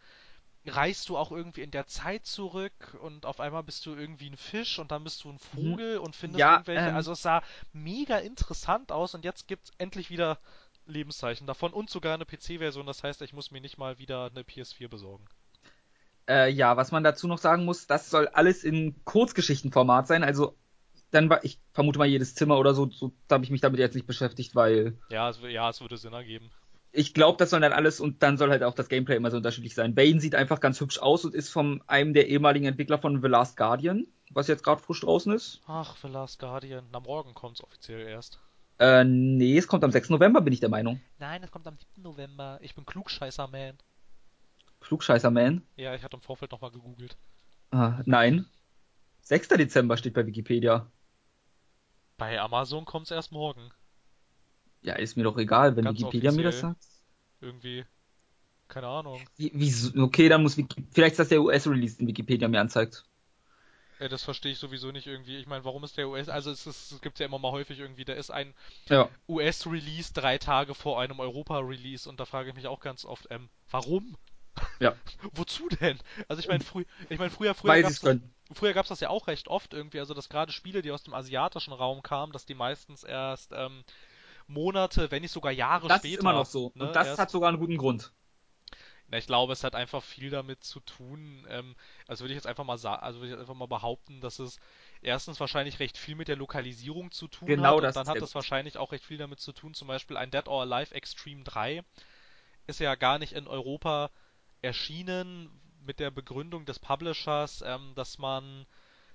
[0.66, 4.36] reist du auch irgendwie in der Zeit zurück und auf einmal bist du irgendwie ein
[4.36, 6.92] Fisch und dann bist du ein Vogel und findest Ja, irgendwelche.
[6.92, 7.42] ähm, also es sah
[7.72, 10.38] mega interessant aus und jetzt gibt's endlich wieder
[10.86, 12.86] Lebenszeichen davon und sogar eine PC-Version.
[12.86, 15.26] Das heißt, ich muss mir nicht mal wieder eine PS4 besorgen.
[16.28, 20.22] Äh, ja, was man dazu noch sagen muss, das soll alles in Kurzgeschichtenformat sein.
[20.24, 20.58] Also
[21.10, 23.80] dann war, ich vermute mal jedes Zimmer oder so, so da habe ich mich damit
[23.80, 26.50] jetzt nicht beschäftigt, weil Ja, es, ja, es würde Sinn ergeben.
[26.92, 29.36] Ich glaube, das soll dann alles und dann soll halt auch das Gameplay immer so
[29.36, 29.94] unterschiedlich sein.
[29.94, 33.28] Bane sieht einfach ganz hübsch aus und ist von einem der ehemaligen Entwickler von The
[33.28, 35.60] Last Guardian, was jetzt gerade frisch draußen ist.
[35.66, 36.86] Ach, The Last Guardian.
[36.92, 38.40] Na, morgen kommt's offiziell erst.
[38.78, 40.10] Äh, nee, es kommt am 6.
[40.10, 41.00] November, bin ich der Meinung.
[41.18, 42.02] Nein, es kommt am 7.
[42.02, 42.58] November.
[42.62, 43.76] Ich bin Klugscheißer-Man.
[44.80, 45.62] Flugscheißer Man.
[45.76, 47.16] Ja, ich hatte im Vorfeld nochmal gegoogelt.
[47.70, 48.46] Ah, nein.
[49.22, 49.48] 6.
[49.48, 50.90] Dezember steht bei Wikipedia.
[52.16, 53.70] Bei Amazon kommt's erst morgen.
[54.82, 56.84] Ja, ist mir doch egal, wenn Ganz Wikipedia mir das sagt.
[57.40, 57.84] Irgendwie.
[58.68, 59.28] Keine Ahnung.
[59.36, 63.04] Wie, wieso- okay, dann muss Wiki vielleicht ist das der US-Release, den Wikipedia mir anzeigt.
[64.00, 65.36] Ja, das verstehe ich sowieso nicht irgendwie.
[65.38, 66.28] Ich meine, warum ist der US...
[66.28, 68.54] Also es, es gibt ja immer mal häufig irgendwie, da ist ein
[68.90, 69.10] Ja.
[69.28, 73.48] US-Release drei Tage vor einem Europa-Release und da frage ich mich auch ganz oft, ähm,
[73.70, 74.16] warum?
[74.80, 74.98] Ja.
[75.32, 75.98] Wozu denn?
[76.28, 78.18] Also ich meine, frü ich mein, früher, früher gab's es
[78.52, 81.14] früher gab's das ja auch recht oft irgendwie, also dass gerade Spiele, die aus dem
[81.14, 83.84] asiatischen Raum kamen, dass die meistens erst ähm,
[84.48, 86.14] Monate, wenn nicht sogar Jahre Das später.
[86.14, 86.72] ist immer noch so.
[86.74, 88.12] ne, Und das erst- hat sogar einen guten Grund.
[89.10, 91.74] Na, ich glaube, es hat einfach viel damit zu tun, ähm,
[92.06, 94.58] also würde ich jetzt einfach mal sagen, also würde ich einfach mal behaupten, dass es
[95.00, 98.16] erstens wahrscheinlich recht viel mit der Lokalisierung zu tun Genau hat das und dann hat
[98.22, 98.34] es Grund.
[98.34, 101.82] wahrscheinlich auch recht viel damit zu tun, zum Beispiel ein Dead or Alive Extreme 3
[102.66, 104.10] ist ja gar nicht in Europa
[104.60, 105.50] erschienen,
[105.80, 108.66] mit der Begründung des Publishers, ähm, dass man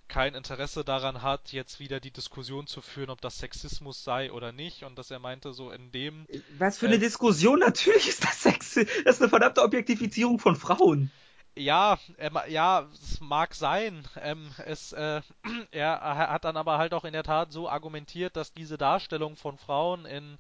[0.07, 4.51] kein Interesse daran hat, jetzt wieder die Diskussion zu führen, ob das Sexismus sei oder
[4.51, 4.84] nicht.
[4.84, 6.27] Und dass er meinte, so in dem.
[6.57, 7.59] Was für eine äh, Diskussion?
[7.59, 8.75] Natürlich ist das Sex.
[9.05, 11.11] Das ist eine verdammte Objektifizierung von Frauen.
[11.55, 14.07] Ja, er, ja, es mag sein.
[14.21, 15.21] Ähm, es, äh,
[15.71, 19.57] er hat dann aber halt auch in der Tat so argumentiert, dass diese Darstellung von
[19.57, 20.38] Frauen in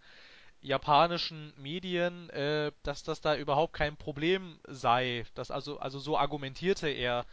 [0.61, 5.25] japanischen Medien, äh, dass das da überhaupt kein Problem sei.
[5.35, 7.25] Das also, also so argumentierte er.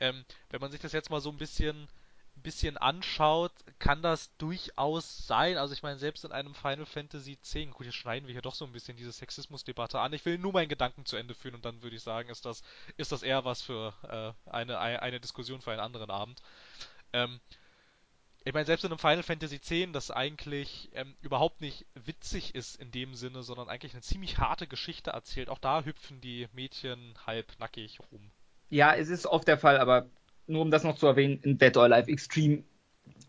[0.00, 1.88] Ähm, wenn man sich das jetzt mal so ein bisschen
[2.36, 5.56] bisschen anschaut, kann das durchaus sein.
[5.56, 8.54] Also ich meine, selbst in einem Final Fantasy X, gut, jetzt schneiden wir hier doch
[8.54, 10.12] so ein bisschen diese Sexismusdebatte an.
[10.12, 12.62] Ich will nur meinen Gedanken zu Ende führen und dann würde ich sagen, ist das,
[12.96, 13.94] ist das eher was für
[14.46, 16.42] äh, eine, eine Diskussion für einen anderen Abend.
[17.12, 17.40] Ähm,
[18.44, 22.76] ich meine, selbst in einem Final Fantasy X, das eigentlich ähm, überhaupt nicht witzig ist
[22.76, 27.14] in dem Sinne, sondern eigentlich eine ziemlich harte Geschichte erzählt, auch da hüpfen die Mädchen
[27.26, 28.30] halb nackig rum.
[28.70, 30.08] Ja, es ist oft der Fall, aber
[30.46, 32.64] nur um das noch zu erwähnen, in Dead or Alive Extreme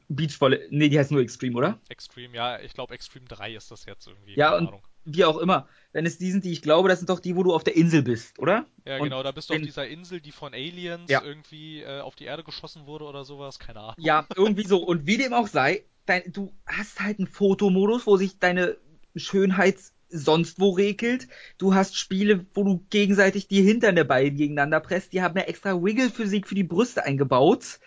[0.08, 1.80] Beachvolley, nee, die heißt nur Extreme, oder?
[1.90, 4.36] Extreme, ja, ich glaube Extreme 3 ist das jetzt irgendwie.
[4.36, 4.70] Ja, und
[5.04, 5.68] wie auch immer.
[5.94, 7.76] Wenn es die sind, die ich glaube, das sind doch die, wo du auf der
[7.76, 8.66] Insel bist, oder?
[8.86, 11.24] Ja, und genau, da bist du auf dieser Insel, die von Aliens ja.
[11.24, 13.96] irgendwie äh, auf die Erde geschossen wurde oder sowas, keine Ahnung.
[13.98, 14.84] Ja, irgendwie so.
[14.84, 18.78] Und wie dem auch sei, dein, du hast halt einen Fotomodus, wo sich deine
[19.16, 21.28] Schönheits- sonst wo regelt.
[21.58, 25.14] Du hast Spiele, wo du gegenseitig die Hintern der beiden gegeneinander presst.
[25.14, 27.80] Die haben ja extra Wiggle-Physik für die Brüste eingebaut.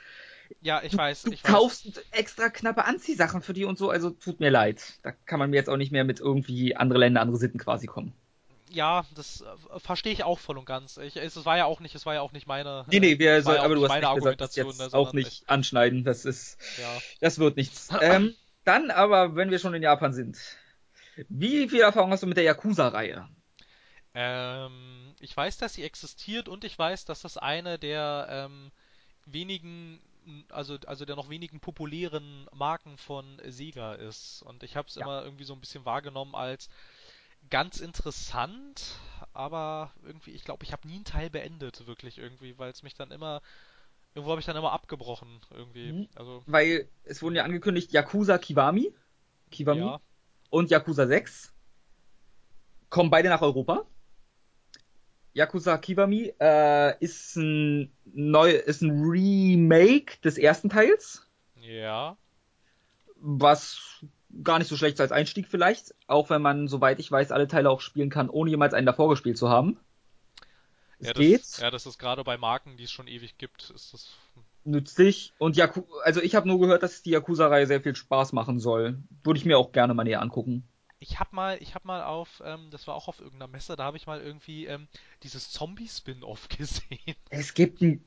[0.61, 1.23] Ja, ich du, weiß.
[1.23, 2.05] Du ich kaufst weiß.
[2.13, 4.99] extra knappe Anziehsachen für die und so, also tut mir leid.
[5.03, 7.87] Da kann man mir jetzt auch nicht mehr mit irgendwie andere Länder, andere Sitten quasi
[7.87, 8.13] kommen.
[8.71, 10.99] Ja, das äh, verstehe ich auch voll und ganz.
[10.99, 12.85] Ich, es, war ja auch nicht, es war ja auch nicht meine.
[12.91, 15.51] Nee, nee, wir soll, aber du hast meine Argumentation gesagt, jetzt ne, auch nicht ich,
[15.51, 16.05] anschneiden.
[16.05, 17.03] Das ist, ja.
[17.21, 17.89] das wird nichts.
[18.01, 18.35] ähm,
[18.65, 20.39] dann aber, wenn wir schon in Japan sind,
[21.29, 23.29] wie viel Erfahrung hast du mit der Yakuza-Reihe?
[24.15, 28.71] Ähm, ich weiß, dass sie existiert und ich weiß, dass das eine der ähm,
[29.27, 30.01] wenigen,
[30.51, 34.43] also, also der noch wenigen populären Marken von Sega ist.
[34.43, 35.03] Und ich habe es ja.
[35.03, 36.69] immer irgendwie so ein bisschen wahrgenommen als
[37.51, 38.97] ganz interessant,
[39.33, 42.95] aber irgendwie, ich glaube, ich habe nie einen Teil beendet, wirklich irgendwie, weil es mich
[42.95, 43.41] dann immer
[44.15, 45.93] Irgendwo habe ich dann immer abgebrochen, irgendwie.
[45.93, 46.09] Mhm.
[46.17, 48.93] Also, Weil es wurden ja angekündigt Yakuza Kiwami.
[49.51, 49.81] Kiwami.
[49.81, 50.01] Ja
[50.51, 51.53] und Yakuza 6
[52.91, 53.85] kommen beide nach Europa.
[55.35, 61.27] Yakuza Kiwami äh, ist ein neu, ist ein Remake des ersten Teils.
[61.61, 62.17] Ja.
[63.17, 64.05] Was
[64.43, 67.49] gar nicht so schlecht ist als Einstieg vielleicht, auch wenn man, soweit ich weiß, alle
[67.49, 69.79] Teile auch spielen kann, ohne jemals einen davor gespielt zu haben.
[70.99, 71.59] Es ja, das, geht.
[71.59, 74.11] Ja, das ist gerade bei Marken, die es schon ewig gibt, ist das
[74.69, 75.33] nützlich.
[75.39, 78.99] Und Yaku also ich habe nur gehört, dass die Yakuza-Reihe sehr viel Spaß machen soll.
[79.25, 80.69] Würde ich mir auch gerne mal näher angucken.
[81.01, 83.85] Ich habe mal, ich habe mal auf, ähm, das war auch auf irgendeiner Messe, da
[83.85, 84.89] habe ich mal irgendwie ähm,
[85.23, 87.17] dieses Zombie-Spin-Off gesehen.
[87.31, 88.05] Es gibt ein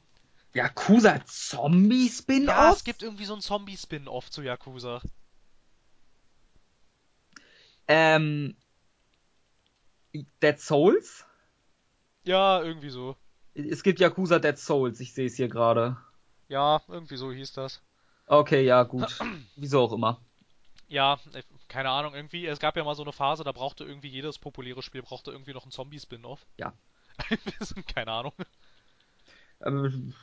[0.54, 2.56] Yakuza Zombie-Spin-Off?
[2.56, 5.02] Ja, es gibt irgendwie so ein Zombie-Spin-Off zu Yakuza.
[7.88, 8.56] Ähm,
[10.42, 11.26] Dead Souls?
[12.24, 13.16] Ja, irgendwie so.
[13.54, 15.98] Es gibt Yakuza Dead Souls, ich sehe es hier gerade.
[16.52, 17.82] Ja, irgendwie so hieß das.
[18.28, 19.18] Okay, ja, gut.
[19.56, 20.20] Wieso auch immer.
[20.90, 21.18] Ja,
[21.70, 24.82] keine Ahnung, irgendwie, es gab ja mal so eine Phase, da brauchte irgendwie jedes populäre
[24.82, 26.46] Spiel brauchte irgendwie noch ein Zombie-Spin-Off.
[26.58, 26.74] Ja.
[27.96, 28.34] keine Ahnung.
[29.64, 30.14] Ähm,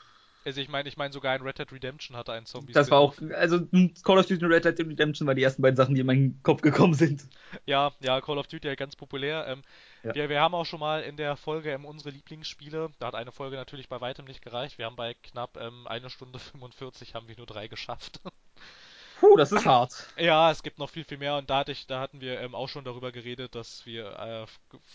[0.44, 2.74] also ich meine, ich meine sogar ein Red Dead Redemption hatte einen Zombie.
[2.74, 3.66] Das war auch, also
[4.02, 6.42] Call of Duty und Red Dead Redemption waren die ersten beiden Sachen, die in meinen
[6.42, 7.26] Kopf gekommen sind.
[7.64, 9.46] Ja, ja, Call of Duty ja ganz populär.
[9.46, 9.62] Ähm,
[10.02, 10.14] ja.
[10.14, 12.90] wir, wir haben auch schon mal in der Folge ähm, unsere Lieblingsspiele.
[12.98, 14.78] Da hat eine Folge natürlich bei weitem nicht gereicht.
[14.78, 18.20] Wir haben bei knapp ähm, eine Stunde 45 haben wir nur drei geschafft.
[19.20, 20.06] Puh, das ist hart.
[20.16, 22.54] Ja, es gibt noch viel, viel mehr und da, hatte ich, da hatten wir ähm,
[22.54, 24.46] auch schon darüber geredet, dass wir äh,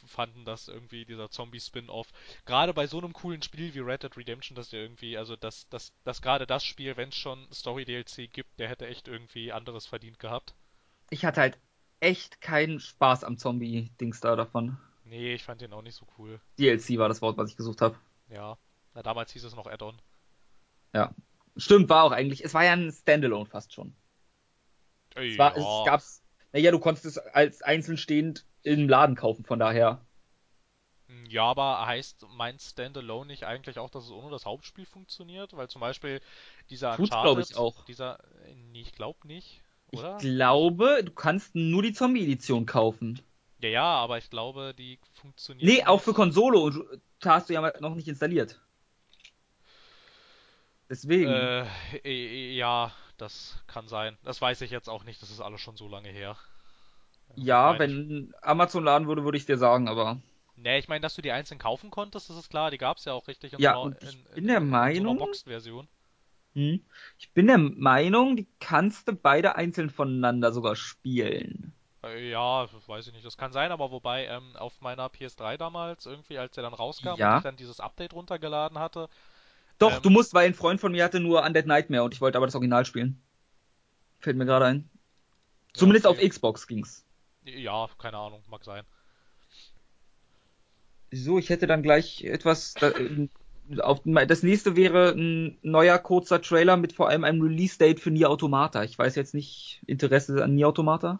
[0.07, 2.07] fanden, dass irgendwie dieser Zombie-Spin-Off,
[2.45, 5.67] gerade bei so einem coolen Spiel wie Red Dead Redemption, dass der irgendwie, also dass,
[5.69, 9.85] dass, dass gerade das Spiel, wenn es schon Story-DLC gibt, der hätte echt irgendwie anderes
[9.85, 10.53] verdient gehabt.
[11.09, 11.57] Ich hatte halt
[11.99, 14.77] echt keinen Spaß am Zombie-Dings da davon.
[15.13, 16.39] Nee, ich fand den auch nicht so cool.
[16.57, 17.95] DLC war das Wort, was ich gesucht habe.
[18.29, 18.57] Ja,
[18.95, 20.01] na damals hieß es noch Add-on.
[20.91, 21.13] Ja.
[21.55, 22.43] Stimmt, war auch eigentlich.
[22.43, 23.95] Es war ja ein Standalone fast schon.
[25.13, 25.61] Es, war, ja.
[25.61, 26.23] es gab's.
[26.51, 30.03] Naja, du konntest es als einzeln stehend im Laden kaufen, von daher.
[31.29, 35.55] Ja, aber heißt mein Standalone nicht eigentlich auch, dass es ohne das Hauptspiel funktioniert?
[35.55, 36.21] Weil zum Beispiel
[36.71, 37.85] dieser Tut's, glaube ich, auch.
[37.85, 38.17] Dieser,
[38.71, 39.61] nee, ich glaube nicht,
[39.91, 40.15] oder?
[40.15, 43.21] Ich glaube, du kannst nur die Zombie-Edition kaufen.
[43.63, 45.79] Ja, ja, aber ich glaube, die funktioniert.
[45.79, 46.83] Nee, auch für Konsole und
[47.19, 48.61] da hast du ja noch nicht installiert.
[50.89, 51.51] Deswegen.
[52.03, 54.17] Äh, ja, das kann sein.
[54.23, 56.37] Das weiß ich jetzt auch nicht, das ist alles schon so lange her.
[57.35, 60.21] Ja, wenn Amazon laden würde, würde ich dir sagen, aber.
[60.55, 63.05] Nee, ich meine, dass du die einzeln kaufen konntest, das ist klar, die gab es
[63.05, 64.91] ja auch richtig in Ja, so einer, und ich in, bin in, der in, in
[64.93, 65.87] so Meinung, Boxed-Version.
[66.55, 66.85] hm,
[67.17, 71.73] ich bin der Meinung, die kannst du beide einzeln voneinander sogar spielen.
[72.03, 76.05] Äh, ja, weiß ich nicht, das kann sein, aber wobei ähm, auf meiner PS3 damals,
[76.05, 77.41] irgendwie, als der dann rauskam und ich Ja.
[77.41, 79.09] dann dieses Update runtergeladen hatte,
[79.77, 82.21] Doch, du ähm, musst, weil ein Freund von mir hatte nur Undead Nightmare und ich
[82.21, 83.21] wollte aber das Original spielen.
[84.21, 84.89] Fällt mir gerade ein.
[85.75, 86.27] ja, Zumindest auf okay.
[86.27, 87.05] Xbox ging's.
[87.45, 88.85] Ja, keine Ahnung, mag sein.
[91.11, 92.77] So, ich hätte dann gleich etwas.
[92.77, 93.29] Da, äh,
[93.79, 98.29] auf, das nächste wäre ein neuer kurzer Trailer mit vor allem einem Release-Date für Nier
[98.29, 98.83] Automata.
[98.83, 101.19] Ich weiß jetzt nicht, Interesse an Nier Automata?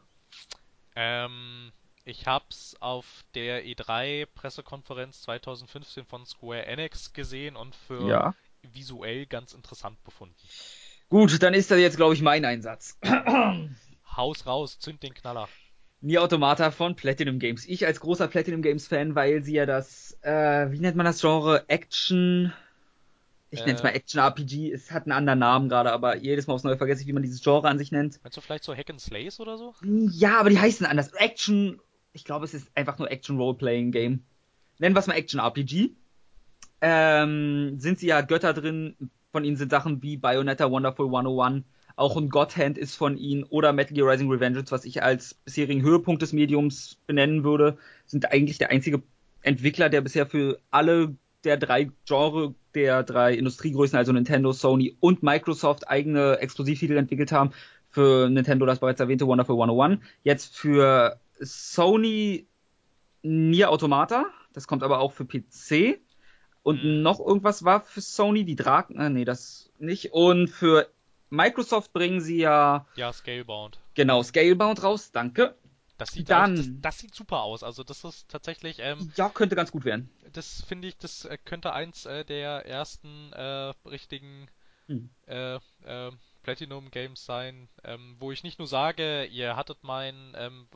[0.96, 1.72] Ähm,
[2.06, 8.34] ich hab's auf der E3-Pressekonferenz 2015 von Square Enix gesehen und für Ja.
[8.62, 10.50] visuell ganz interessant befunden.
[11.10, 13.00] Gut, dann ist das jetzt, glaube ich, mein Einsatz.
[14.18, 15.50] Haus raus, zünd den Knaller.
[16.02, 17.66] Nier Automata von Platinum Games.
[17.66, 21.22] Ich als großer Platinum Games Fan, weil sie ja das, äh, wie nennt man das
[21.22, 21.68] Genre?
[21.70, 22.54] Action.
[23.54, 24.72] Ich nenne es mal Äh, Action RPG.
[24.72, 27.22] Es hat einen anderen Namen gerade, aber jedes Mal aufs Neue vergesse ich, wie man
[27.22, 28.20] dieses Genre an sich nennt.
[28.24, 29.76] meinst du vielleicht so Hack and Slays oder so?
[29.84, 31.14] Ja, aber die heißen anders.
[31.14, 31.80] Action.
[32.14, 34.24] Ich glaube, es ist einfach nur Action Role-Playing Game.
[34.80, 35.92] Nennen wir es mal Action RPG.
[36.82, 38.96] Ähm, sind sie ja Götter drin.
[39.32, 41.64] Von ihnen sind Sachen wie Bayonetta Wonderful 101.
[41.96, 43.44] Auch ein God Hand ist von ihnen.
[43.44, 47.78] Oder Metal Gear Rising Revengeance, was ich als bisherigen Höhepunkt des Mediums benennen würde.
[48.08, 49.04] Sind eigentlich der einzige
[49.44, 55.24] Entwickler, der bisher für alle der drei Genre der drei Industriegrößen, also Nintendo, Sony und
[55.24, 57.52] Microsoft, eigene Exklusivtitel entwickelt haben.
[57.90, 60.00] Für Nintendo das bereits erwähnte Wonderful 101.
[60.24, 62.48] Jetzt für Sony
[63.22, 64.26] Nier Automata.
[64.54, 66.00] Das kommt aber auch für PC.
[66.64, 67.02] Und Hm.
[67.02, 69.00] noch irgendwas war für Sony, die Draken.
[69.00, 70.14] Äh, nee, das nicht.
[70.14, 70.88] Und für
[71.30, 73.80] Microsoft bringen sie ja Ja, Scalebound.
[73.96, 75.12] genau Scalebound raus.
[75.12, 75.56] Danke.
[75.98, 77.64] Das sieht Dann- auch, das, das sieht super aus.
[77.64, 80.10] Also das ist tatsächlich, ähm, Ja, könnte ganz gut werden.
[80.34, 84.48] das finde ich, das äh, könnte eins äh, der ersten äh, richtigen
[84.88, 85.10] Hm.
[85.28, 85.56] äh,
[85.86, 86.12] äh,
[86.42, 90.68] Platinum Games sein, ähm, wo ich nicht nur sage, ihr hattet mein, ähm,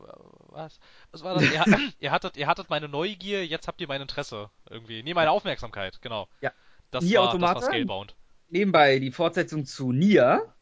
[0.48, 0.80] was,
[1.12, 1.44] was war das?
[1.44, 1.66] Ihr,
[2.00, 5.04] ihr hattet, ihr hattet meine Neugier, jetzt habt ihr mein Interesse irgendwie.
[5.04, 6.30] Nee, meine Aufmerksamkeit, genau.
[6.40, 6.54] Ja.
[6.92, 7.66] Das Nier war, das war Automata?
[7.66, 8.16] Scalebound.
[8.48, 10.54] Nebenbei die Fortsetzung zu Nier,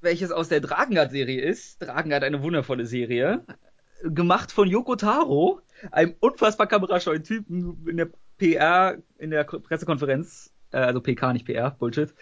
[0.00, 1.82] welches aus der Drakengard-Serie ist.
[1.82, 3.44] Drakengard, eine wundervolle Serie.
[4.02, 5.60] Gemacht von Yoko Taro,
[5.90, 11.70] einem unfassbar kamerascheuen Typen in der PR, in der Pressekonferenz, äh, also PK, nicht PR,
[11.70, 12.14] Bullshit.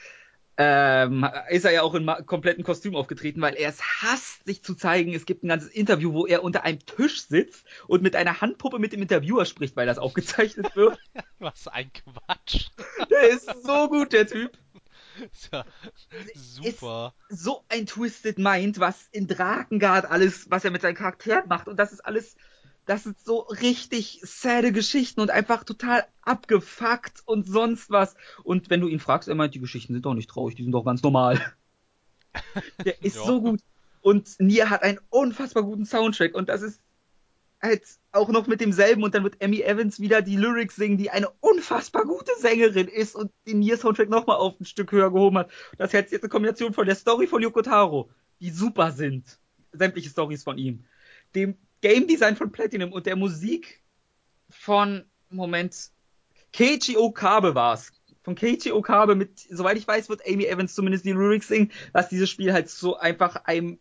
[0.59, 4.75] Ähm, ist er ja auch in kompletten Kostüm aufgetreten, weil er es hasst, sich zu
[4.75, 5.15] zeigen.
[5.15, 8.79] Es gibt ein ganzes Interview, wo er unter einem Tisch sitzt und mit einer Handpuppe
[8.79, 10.99] mit dem Interviewer spricht, weil das aufgezeichnet wird.
[11.39, 12.69] Was ein Quatsch.
[13.11, 14.53] Der ist so gut, der Typ.
[15.33, 15.65] Ist ja
[16.35, 17.15] super.
[17.29, 21.69] so ein Twisted Mind, was in Drakengard alles, was er mit seinen Charakteren macht.
[21.69, 22.37] Und das ist alles,
[22.87, 28.15] das sind so richtig sade Geschichten und einfach total abgefuckt und sonst was.
[28.45, 30.73] Und wenn du ihn fragst, er meint, die Geschichten sind doch nicht traurig, die sind
[30.73, 31.41] doch ganz normal.
[32.85, 33.25] Der ist Ja.
[33.25, 33.61] so gut.
[34.01, 36.81] Und Nier hat einen unfassbar guten Soundtrack und das ist
[37.63, 41.11] halt auch noch mit demselben und dann wird Emmy Evans wieder die Lyrics singen, die
[41.11, 45.51] eine unfassbar gute Sängerin ist und den Nier-Soundtrack nochmal auf ein Stück höher gehoben hat.
[45.79, 48.11] Das ist jetzt eine Kombination von der Story von Yoko Taro,
[48.41, 49.39] die super sind.
[49.73, 50.85] Sämtliche Stories von ihm.
[51.35, 53.83] Dem Game Design von Platinum und der Musik
[54.51, 55.91] von, Moment,
[56.53, 57.93] Keiichi Okabe war's.
[58.23, 62.09] Von Keiichi Okabe mit, soweit ich weiß, wird Amy Evans zumindest die Lyrics singen, was
[62.09, 63.79] dieses Spiel halt so einfach einem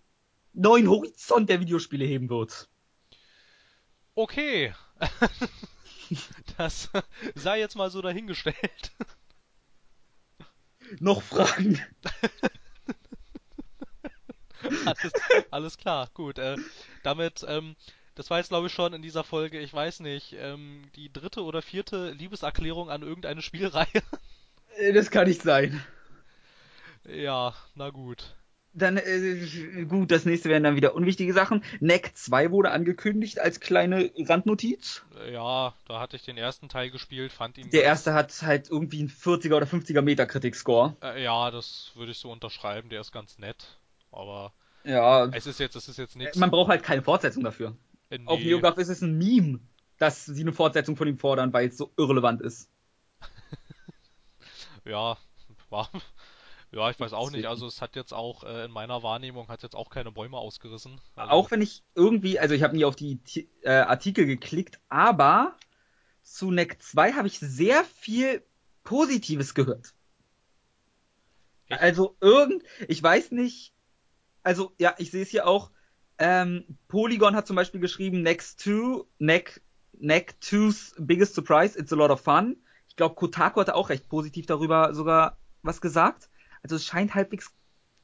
[0.53, 2.70] neuen Horizont der Videospiele heben wird.
[4.15, 4.73] Okay.
[6.57, 6.89] Das
[7.35, 8.91] sei jetzt mal so dahingestellt.
[10.99, 11.79] Noch Fragen?
[14.85, 15.11] Alles,
[15.49, 16.37] alles klar, gut.
[16.37, 16.55] Äh,
[17.01, 17.75] damit, ähm,
[18.15, 21.43] das war jetzt glaube ich schon in dieser Folge, ich weiß nicht, ähm, die dritte
[21.43, 24.03] oder vierte Liebeserklärung an irgendeine Spielreihe.
[24.75, 25.83] Äh, Das kann nicht sein.
[27.05, 28.35] ja, na gut.
[28.73, 31.61] Dann, äh, gut, das nächste wären dann wieder unwichtige Sachen.
[31.81, 35.03] Neck 2 wurde angekündigt als kleine Randnotiz.
[35.19, 38.69] Äh, Ja, da hatte ich den ersten Teil gespielt, fand ihn Der erste hat halt
[38.69, 40.95] irgendwie einen 40er oder 50er Metacritic-Score.
[41.01, 43.77] Äh, ja, das würde ich so unterschreiben, der ist ganz nett.
[44.11, 44.53] Aber
[44.85, 46.37] Ja, es ist jetzt, es ist jetzt nichts.
[46.37, 47.75] man braucht halt keine Fortsetzung dafür.
[48.09, 48.45] Äh, Auf nee.
[48.45, 49.59] NeoGAF ist es ein Meme,
[49.97, 52.69] dass sie eine Fortsetzung von ihm fordern, weil es so irrelevant ist.
[54.85, 55.17] Ja,
[55.69, 55.89] war.
[56.71, 57.47] Ja, ich weiß auch nicht.
[57.47, 61.01] Also es hat jetzt auch äh, in meiner Wahrnehmung hat jetzt auch keine Bäume ausgerissen.
[61.15, 63.19] Also, Auch wenn ich irgendwie, also ich habe nie auf die
[63.61, 65.57] äh, Artikel geklickt, aber
[66.23, 68.41] zu Neck 2 habe ich sehr viel
[68.83, 69.93] Positives gehört.
[71.67, 71.81] Echt?
[71.81, 73.73] Also irgend, ich weiß nicht,
[74.43, 75.71] also ja, ich sehe es hier auch,
[76.19, 79.61] ähm, Polygon hat zum Beispiel geschrieben, Next 2, Neck
[80.01, 82.57] Neck 2's biggest surprise, it's a lot of fun.
[82.87, 86.29] Ich glaube, Kotaku hatte auch recht positiv darüber sogar was gesagt.
[86.63, 87.53] Also es scheint halbwegs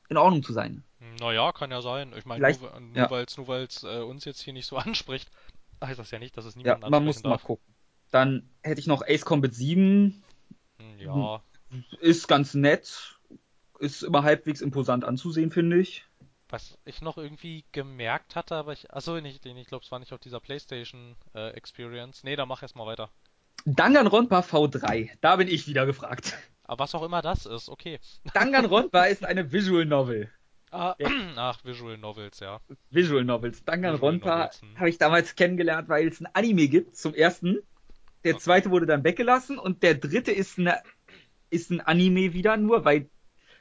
[0.10, 0.84] in Ordnung zu sein.
[1.20, 2.14] Naja, kann ja sein.
[2.18, 3.10] Ich meine, nur, nur ja.
[3.12, 3.24] weil
[3.66, 5.30] es äh, uns jetzt hier nicht so anspricht,
[5.84, 7.44] heißt das ja nicht, dass es Ja, niemanden man muss ansprechen mal darf.
[7.44, 7.74] gucken.
[8.12, 10.24] Dann hätte ich noch Ace Combat 7.
[10.80, 11.42] Hm, Ja,
[12.00, 13.20] Ist ganz nett.
[13.80, 16.06] Ist immer halbwegs imposant anzusehen, finde ich.
[16.50, 18.92] was ich noch irgendwie gemerkt hatte, aber ich.
[18.92, 22.24] Achso, nicht, ich glaube, es war nicht auf dieser PlayStation äh, Experience.
[22.24, 23.10] Nee, dann mach erst mal weiter.
[23.66, 25.10] Danganronpa V3.
[25.22, 26.38] Da bin ich wieder gefragt.
[26.68, 27.99] Aber was auch immer das ist, okay.
[28.34, 30.30] Danganronpa ist eine Visual Novel.
[30.72, 31.10] Ah, Ja.
[31.38, 32.60] Ach, Visual Novels, ja.
[32.89, 33.64] Visual Novels.
[33.64, 34.77] Danganronpa hm.
[34.77, 37.60] habe ich damals kennengelernt, weil es ein Anime gibt, zum ersten.
[38.26, 38.44] Der Okay.
[38.44, 40.81] zweite wurde dann weggelassen und der dritte ist, eine,
[41.49, 43.10] ist ein Anime wieder nur, weil.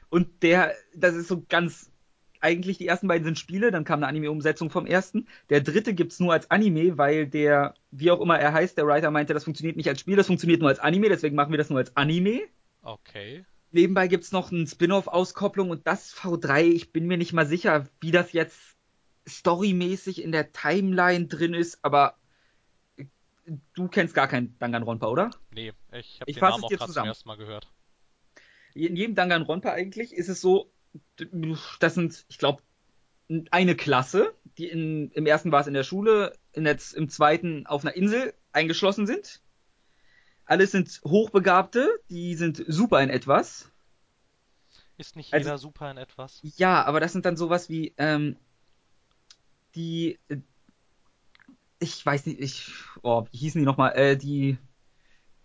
[0.09, 1.91] Und der, das ist so ganz.
[2.39, 5.27] Eigentlich die ersten beiden sind Spiele, dann kam eine Anime-Umsetzung vom ersten.
[5.49, 9.09] Der dritte gibt's nur als Anime, weil der, wie auch immer er heißt, der Writer
[9.09, 11.71] meinte, das funktioniert nicht als Spiel, das funktioniert nur als Anime, deswegen machen wir das
[11.71, 12.41] nur als Anime.
[12.81, 13.45] Okay.
[13.71, 18.11] Nebenbei gibt's noch eine Spin-off-Auskopplung und das V3, ich bin mir nicht mal sicher, wie
[18.11, 18.77] das jetzt
[19.27, 22.15] storymäßig in der Timeline drin ist, aber
[23.73, 25.31] du kennst gar keinen Danganronpa, oder?
[25.51, 27.67] Nee, ich habe Ich den Namen es auch gerade zum ersten Mal gehört.
[28.73, 30.71] In jedem Danganronpa eigentlich ist es so,
[31.79, 32.61] das sind, ich glaube,
[33.51, 37.65] eine Klasse, die in, im ersten war es in der Schule, in der, im zweiten
[37.65, 39.41] auf einer Insel eingeschlossen sind.
[40.47, 43.69] Alles sind Hochbegabte, die sind super in etwas.
[44.97, 46.39] Ist nicht Also- jeder super in etwas?
[46.41, 48.37] Ja, aber das sind dann sowas wie, ähm,
[49.75, 50.17] die,
[51.79, 52.71] ich weiß nicht, ich,
[53.03, 54.57] oh, wie hießen die nochmal, äh, die,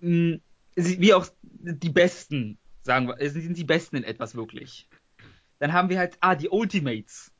[0.00, 0.38] mh,
[0.76, 4.88] sie- wie auch die Besten, sagen wir, sind die Besten in etwas wirklich.
[5.58, 7.30] Dann haben wir halt, ah, die Ultimates.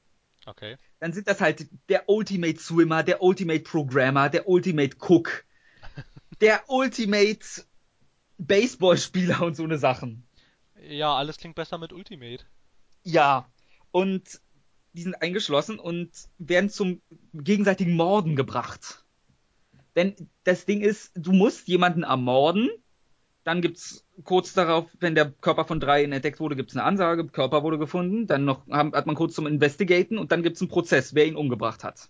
[0.47, 0.77] Okay.
[0.99, 5.45] Dann sind das halt der Ultimate Swimmer, der Ultimate Programmer, der Ultimate Cook,
[6.43, 7.47] der Ultimate
[8.37, 10.27] Baseballspieler und so eine Sachen.
[10.89, 12.45] Ja, alles klingt besser mit Ultimate.
[13.05, 13.49] Ja,
[13.93, 14.41] und
[14.93, 17.01] die sind eingeschlossen und werden zum
[17.33, 19.05] gegenseitigen Morden gebracht.
[19.95, 22.69] Denn das Ding ist, du musst jemanden ermorden,
[23.45, 27.63] dann gibt's kurz darauf, wenn der Körper von drei entdeckt wurde, gibt's eine Ansage, Körper
[27.63, 31.27] wurde gefunden, dann noch hat man kurz zum Investigaten und dann gibt's einen Prozess, wer
[31.27, 32.09] ihn umgebracht hat.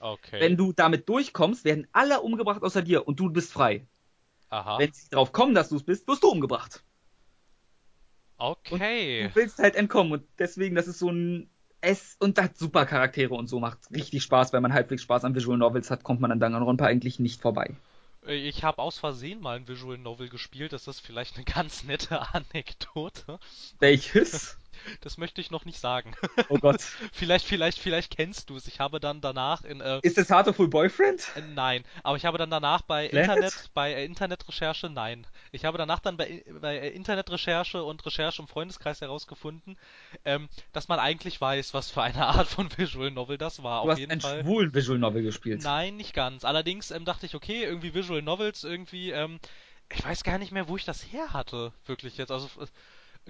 [0.00, 0.40] Okay.
[0.40, 3.86] Wenn du damit durchkommst, werden alle umgebracht außer dir und du bist frei.
[4.50, 4.78] Aha.
[4.78, 6.84] Wenn sie drauf kommen, dass du es bist, wirst du umgebracht.
[8.38, 9.28] Okay.
[9.28, 11.50] Du willst halt entkommen und deswegen, das ist so ein
[11.80, 15.34] es und hat super Charaktere und so macht richtig Spaß, wenn man halbwegs Spaß an
[15.34, 17.76] Visual Novels hat, kommt man an Danganronpa eigentlich nicht vorbei.
[18.26, 20.72] Äh, Ich habe aus Versehen mal ein Visual Novel gespielt.
[20.72, 23.38] Das ist vielleicht eine ganz nette Anekdote.
[23.78, 24.58] Welches?
[25.00, 26.14] Das möchte ich noch nicht sagen.
[26.48, 26.80] Oh Gott.
[27.12, 28.66] Vielleicht, vielleicht, vielleicht kennst du es.
[28.66, 31.28] Ich habe dann danach in äh, Ist es Heartful Boyfriend?
[31.36, 33.36] Äh, Nein, aber ich habe dann danach bei Planet?
[33.36, 35.26] Internet, bei äh, Internetrecherche, nein.
[35.52, 39.76] Ich habe danach dann bei, bei äh, Internetrecherche und Recherche im Freundeskreis herausgefunden,
[40.24, 43.84] ähm, dass man eigentlich weiß, was für eine Art von Visual Novel das war.
[43.84, 44.42] Du Auf hast einen Fall.
[44.42, 45.62] schwulen Visual Novel gespielt.
[45.62, 46.44] Nein, nicht ganz.
[46.44, 49.38] Allerdings ähm, dachte ich, okay, irgendwie Visual Novels, irgendwie, ähm,
[49.92, 52.30] ich weiß gar nicht mehr, wo ich das her hatte, wirklich jetzt.
[52.30, 52.66] Also äh,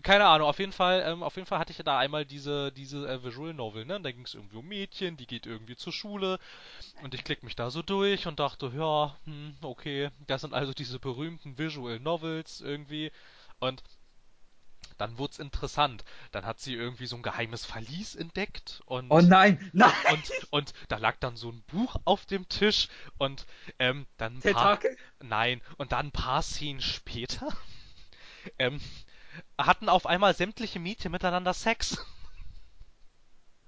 [0.03, 3.09] keine Ahnung, auf jeden Fall, ähm, auf jeden Fall hatte ich da einmal diese, diese
[3.09, 3.97] äh, Visual Novel, ne?
[3.97, 6.39] Und da ging es irgendwie um Mädchen, die geht irgendwie zur Schule
[7.03, 10.73] und ich klick mich da so durch und dachte, ja, hm, okay, das sind also
[10.73, 13.11] diese berühmten Visual Novels irgendwie
[13.59, 13.83] und
[14.99, 16.05] dann wurde es interessant.
[16.33, 19.93] Dann hat sie irgendwie so ein geheimes Verlies entdeckt und Oh nein, nein!
[20.13, 23.47] und, und da lag dann so ein Buch auf dem Tisch und
[23.79, 24.79] ähm, dann ein paar,
[25.23, 27.49] nein, und dann ein paar Szenen später
[28.59, 28.81] ähm,
[29.59, 31.99] hatten auf einmal sämtliche Mädchen miteinander Sex.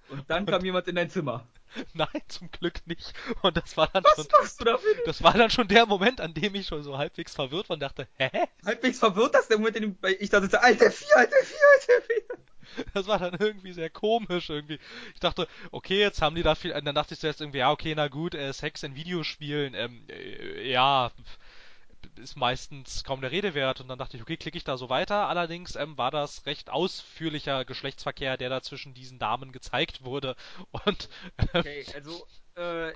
[0.09, 1.47] Und dann kam jemand in dein Zimmer.
[1.95, 3.13] Nein, zum Glück nicht.
[3.43, 6.21] Und das war dann Was schon, machst du da das war dann schon der Moment,
[6.21, 8.31] an dem ich schon so halbwegs verwirrt war und dachte, hä?
[8.65, 12.07] Halbwegs verwirrt, dass der Moment, in dem ich da sitze, alter Vier, alter Vier, alter
[12.07, 12.39] Vier.
[12.95, 14.79] Das war dann irgendwie sehr komisch irgendwie.
[15.15, 16.73] Ich dachte, okay, jetzt haben die da viel.
[16.73, 20.71] Dann dachte ich zuerst irgendwie, ja, okay, na gut, äh, Sex in Videospielen, ähm, äh,
[20.71, 21.11] ja,
[22.17, 23.81] ist meistens kaum der Rede wert.
[23.81, 25.29] Und dann dachte ich, okay, klicke ich da so weiter.
[25.29, 30.37] Allerdings ähm, war das recht ausführlicher Geschlechtsverkehr, der da zwischen diesen Damen gezeigt wurde.
[30.87, 31.09] Und
[31.55, 32.93] äh, Okay, also, äh,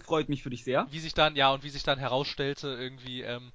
[0.00, 0.90] freut mich für dich sehr.
[0.90, 3.52] wie sich dann, ja, und wie sich dann herausstellte, irgendwie, ähm,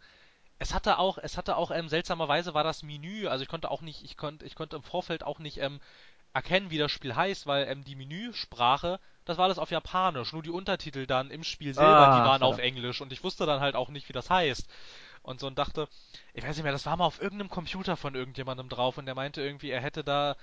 [0.60, 3.82] es hatte auch, es hatte auch, ähm, seltsamerweise war das Menü, also ich konnte auch
[3.82, 5.82] nicht, ich konnte, ich konnte im Vorfeld auch nicht, ähm,
[6.34, 10.44] erkennen, wie das Spiel heißt, weil, ähm, die Menüsprache, das war alles auf Japanisch, nur
[10.44, 12.58] die Untertitel dann im Spiel selber, Ah, die waren auf.
[12.60, 14.68] Englisch und ich wusste dann halt auch nicht, wie das heißt.
[15.24, 15.88] Und so und dachte,
[16.34, 19.16] ich weiß nicht mehr, das war mal auf irgendeinem Computer von irgendjemandem drauf und der
[19.16, 20.36] meinte irgendwie, er hätte da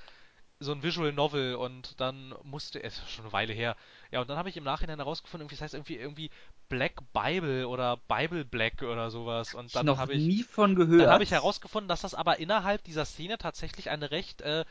[0.61, 3.77] so ein Visual Novel und dann musste es schon eine Weile her.
[4.13, 6.31] Ja, und dann habe ich im Nachhinein herausgefunden, irgendwie das heißt irgendwie irgendwie
[6.69, 11.01] Black Bible oder Bible Black oder sowas und dann habe ich nie von gehört.
[11.01, 14.65] dann habe ich herausgefunden, dass das aber innerhalb dieser Szene tatsächlich eine recht äh,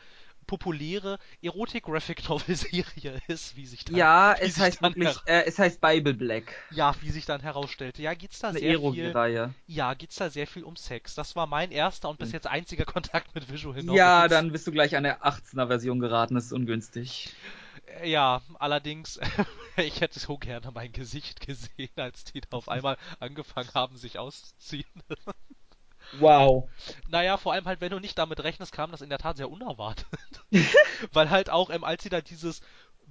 [0.44, 5.58] populäre Erotik-Graphic-Novel-Serie ist, wie sich dann Ja, wie es sich heißt dann wirklich, äh, es
[5.60, 6.54] heißt Bible Black.
[6.70, 8.02] ja, wie sich dann herausstellte.
[8.02, 9.54] Ja, geht's da Eine sehr viel Erogie-Reihe.
[9.68, 11.16] ja, geht's da sehr viel um Sex.
[11.16, 12.34] Das war mein erster und bis Hm.
[12.34, 14.16] jetzt einziger Kontakt mit Visual Novels.
[14.18, 17.38] Ja, dann bist du gleich an der 18er-Version geraten, das ist ungünstig.
[17.86, 19.20] Äh, Ja, allerdings,
[19.78, 24.20] ich hätte so gerne mein Gesicht gesehen, als die da auf einmal angefangen haben, sich
[24.20, 24.86] auszuziehen.
[26.14, 26.70] Wow.
[27.08, 29.50] Naja, vor allem halt, wenn du nicht damit rechnest, kam das in der Tat sehr
[29.50, 30.06] unerwartet.
[31.14, 32.62] Weil halt auch, ähm, als sie da dieses,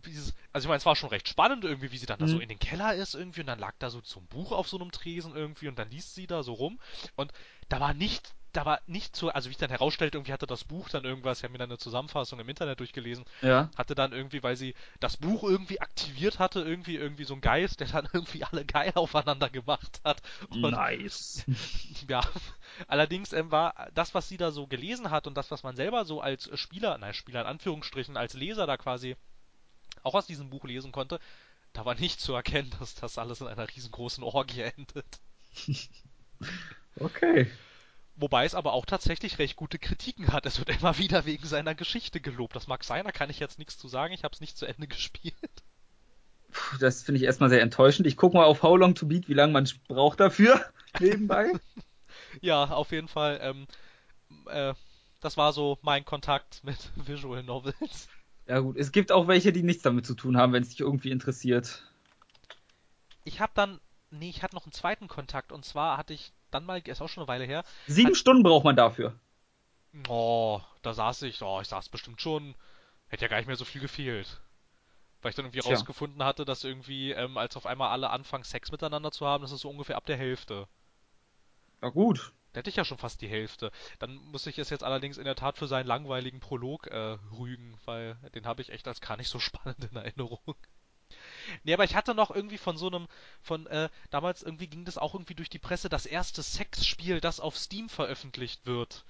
[0.06, 2.38] dieses, also ich meine, es war schon recht spannend irgendwie, wie sie dann da so
[2.38, 2.40] Mhm.
[2.40, 4.92] in den Keller ist irgendwie und dann lag da so, ein Buch auf so einem
[4.92, 6.80] Tresen irgendwie und dann liest sie da so rum
[7.16, 7.32] und
[7.68, 10.64] da war nicht, da war nicht so, also wie ich dann herausstellte, irgendwie hatte das
[10.64, 13.70] Buch dann irgendwas, ich habe mir dann eine Zusammenfassung im Internet durchgelesen, Ja.
[13.76, 17.80] hatte dann irgendwie, weil sie das Buch irgendwie aktiviert hatte, irgendwie irgendwie so ein Geist,
[17.80, 20.22] der dann irgendwie alle geil aufeinander gemacht hat.
[20.50, 21.44] Und Nice.
[22.08, 22.20] ja,
[22.88, 26.04] allerdings ähm, war das, was sie da so gelesen hat und das, was man selber
[26.04, 29.16] so als Spieler, nein, Spieler in Anführungsstrichen, als Leser da quasi
[30.02, 31.18] auch aus diesem Buch lesen konnte,
[31.72, 35.20] da war nicht zu erkennen, dass das alles in einer riesengroßen Orgie endet.
[37.00, 37.46] Okay.
[38.16, 40.44] Wobei es aber auch tatsächlich recht gute Kritiken hat.
[40.44, 42.54] Es wird immer wieder wegen seiner Geschichte gelobt.
[42.54, 44.12] Das mag sein, da kann ich jetzt nichts zu sagen.
[44.12, 45.34] Ich habe es nicht zu Ende gespielt.
[46.52, 48.06] Puh, das finde ich erstmal sehr enttäuschend.
[48.06, 50.64] Ich gucke mal auf How Long to Beat, wie lange man braucht dafür.
[51.00, 51.52] Nebenbei.
[52.40, 53.40] Ja, auf jeden Fall.
[53.42, 53.66] Ähm,
[54.46, 54.74] äh,
[55.20, 58.08] das war so mein Kontakt mit Visual Novels.
[58.46, 60.80] ja gut, es gibt auch welche, die nichts damit zu tun haben, wenn es dich
[60.80, 61.82] irgendwie interessiert.
[63.24, 63.80] Ich habe dann,
[64.10, 67.08] nee, ich hatte noch einen zweiten Kontakt und zwar hatte ich dann mal, ist auch
[67.08, 67.64] schon eine Weile her.
[67.86, 69.14] Sieben Hat- Stunden braucht man dafür.
[70.08, 72.54] Oh, da saß ich, oh, ich saß bestimmt schon,
[73.08, 74.40] hätte ja gar nicht mehr so viel gefehlt.
[75.20, 75.70] Weil ich dann irgendwie Tja.
[75.70, 79.52] rausgefunden hatte, dass irgendwie, ähm, als auf einmal alle anfangen, Sex miteinander zu haben, das
[79.52, 80.66] ist so ungefähr ab der Hälfte.
[81.82, 82.32] Ja gut.
[82.52, 83.70] Da hätte ich ja schon fast die Hälfte.
[83.98, 87.76] Dann muss ich es jetzt allerdings in der Tat für seinen langweiligen Prolog äh, rügen,
[87.84, 90.54] weil den habe ich echt als gar nicht so spannend in Erinnerung.
[91.64, 93.06] Nee, aber ich hatte noch irgendwie von so einem,
[93.42, 97.40] von, äh, damals irgendwie ging das auch irgendwie durch die Presse, das erste Sexspiel, das
[97.40, 99.04] auf Steam veröffentlicht wird.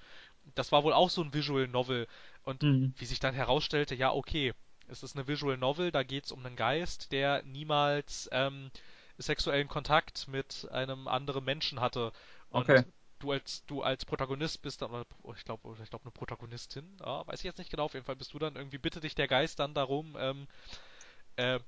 [0.55, 2.07] Das war wohl auch so ein Visual Novel.
[2.43, 2.93] Und Mhm.
[2.97, 4.53] wie sich dann herausstellte, ja, okay,
[4.87, 8.69] es ist eine Visual Novel, da geht's um einen Geist, der niemals ähm,
[9.17, 12.11] sexuellen Kontakt mit einem anderen Menschen hatte.
[12.49, 12.83] Und Okay.
[13.19, 17.25] du als du als Protagonist bist dann, oder ich glaube, ich glaube eine Protagonistin, ja,
[17.25, 19.27] weiß ich jetzt nicht genau, auf jeden Fall bist du dann irgendwie, bitte dich der
[19.27, 20.47] Geist dann darum, ähm,
[21.37, 21.59] äh,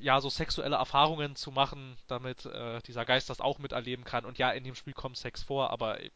[0.00, 4.24] ja, so sexuelle Erfahrungen zu machen, damit äh, dieser Geist das auch miterleben kann.
[4.24, 6.12] Und ja, in dem Spiel kommt Sex vor, aber ich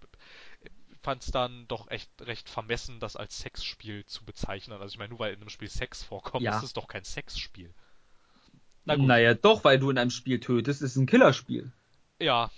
[1.03, 4.81] fand es dann doch echt recht vermessen, das als Sexspiel zu bezeichnen.
[4.81, 6.57] Also ich meine, nur weil in einem Spiel Sex vorkommt, Ja.
[6.57, 7.73] ist es doch kein Sexspiel.
[8.87, 9.07] Na gut.
[9.07, 11.73] Naja, doch, weil du in einem Spiel tötest, ist ein Killerspiel.
[12.21, 12.51] Ja.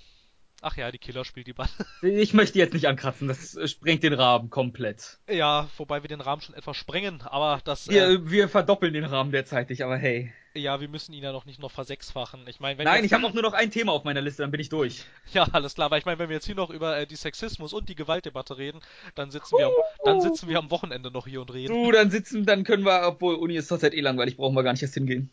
[0.63, 1.69] Ach ja, die Killer spielt die Ball.
[2.03, 5.19] Ich möchte jetzt nicht ankratzen, das sprengt den Rahmen komplett.
[5.29, 9.05] ja, wobei wir den Rahmen schon etwas sprengen, aber das, Wir, äh, wir verdoppeln den
[9.05, 10.33] Rahmen derzeitig, aber hey.
[10.57, 12.47] Ja, wir müssen ihn ja noch nicht noch versechsfachen.
[12.47, 14.61] Ich meine, Nein, ich habe auch nur noch ein Thema auf meiner Liste, dann bin
[14.61, 15.05] ich durch.
[15.33, 17.73] Ja, alles klar, weil ich meine, wenn wir jetzt hier noch über äh, die Sexismus
[17.73, 18.81] und die Gewaltdebatte reden,
[19.15, 19.73] dann sitzen wir am,
[20.05, 21.75] dann sitzen wir am Wochenende noch hier und reden.
[21.75, 24.73] Du, dann sitzen, dann können wir, obwohl Uni ist zurzeit eh langweilig, brauchen wir gar
[24.73, 25.31] nicht erst hingehen.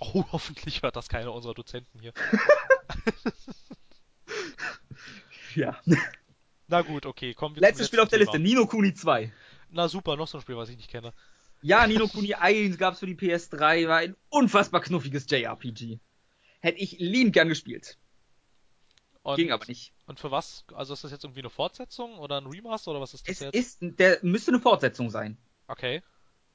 [0.00, 2.12] Oh, hoffentlich hört das keiner unserer Dozenten hier.
[5.54, 5.76] Ja.
[6.68, 9.22] Na gut, okay, kommen wir Letztes Spiel auf der letzten Liste, Nino Kuni 2.
[9.22, 9.32] Thema.
[9.70, 11.12] Na super, noch so ein Spiel, was ich nicht kenne.
[11.62, 15.98] Ja, Nino Kuni 1 gab's für die PS3, war ein unfassbar knuffiges JRPG.
[16.60, 17.98] Hätte ich liebend gern gespielt.
[19.22, 19.92] Und, Ging aber nicht.
[20.06, 20.64] Und für was?
[20.74, 23.40] Also ist das jetzt irgendwie eine Fortsetzung oder ein Remaster oder was ist das Es
[23.40, 23.54] jetzt?
[23.54, 25.36] ist, der müsste eine Fortsetzung sein.
[25.66, 26.02] Okay.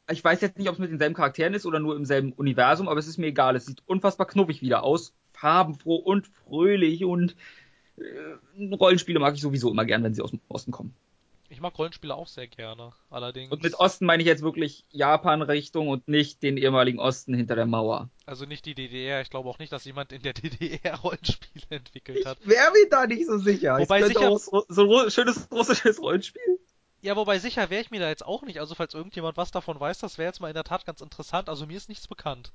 [0.09, 2.87] Ich weiß jetzt nicht, ob es mit denselben Charakteren ist oder nur im selben Universum,
[2.89, 3.55] aber es ist mir egal.
[3.55, 5.13] Es sieht unfassbar knuffig wieder aus.
[5.33, 7.35] Farbenfroh und fröhlich und
[7.97, 10.95] äh, Rollenspiele mag ich sowieso immer gern, wenn sie aus dem Osten kommen.
[11.49, 12.93] Ich mag Rollenspiele auch sehr gerne.
[13.11, 13.51] Allerdings.
[13.51, 17.67] Und mit Osten meine ich jetzt wirklich Japan-Richtung und nicht den ehemaligen Osten hinter der
[17.67, 18.09] Mauer.
[18.25, 19.21] Also nicht die DDR.
[19.21, 22.39] Ich glaube auch nicht, dass jemand in der DDR Rollenspiele entwickelt hat.
[22.47, 23.77] wäre mir da nicht so sicher.
[23.77, 26.59] Wobei könnte sicher- so ein schönes russisches Rollenspiel.
[27.01, 28.59] Ja, wobei sicher wäre ich mir da jetzt auch nicht.
[28.59, 31.49] Also falls irgendjemand was davon weiß, das wäre jetzt mal in der Tat ganz interessant.
[31.49, 32.51] Also mir ist nichts bekannt.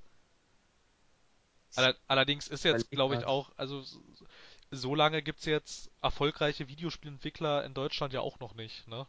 [1.77, 3.85] Aller, allerdings ist jetzt, glaube ich, auch, also
[4.71, 9.07] so, lange gibt's jetzt erfolgreiche Videospielentwickler in Deutschland ja auch noch nicht, ne?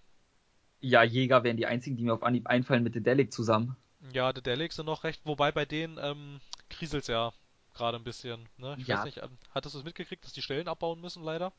[0.81, 3.75] Ja, Jäger wären die einzigen, die mir auf Anhieb einfallen mit Dedelic zusammen.
[4.13, 7.31] Ja, The Delic sind noch recht, wobei bei denen ähm, kriselt's ja
[7.73, 8.75] gerade ein bisschen, ne?
[8.79, 8.97] Ich Ja.
[8.97, 11.53] weiß nicht, ähm, hattest du es mitgekriegt, dass die Stellen abbauen müssen, leider?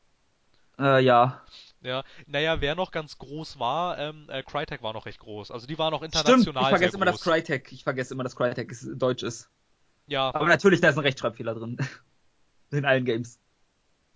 [0.79, 1.41] Äh, ja.
[1.81, 5.51] Ja, naja, wer noch ganz groß war, ähm, äh, Crytek war noch recht groß.
[5.51, 7.23] Also die war noch Stimmt, international ich vergesse immer, dass groß.
[7.23, 9.49] Crytek, ich vergesse immer, dass Crytek ist, deutsch ist.
[10.07, 11.77] Ja, Aber natürlich, da ist ein Rechtschreibfehler drin.
[12.71, 13.39] In allen Games.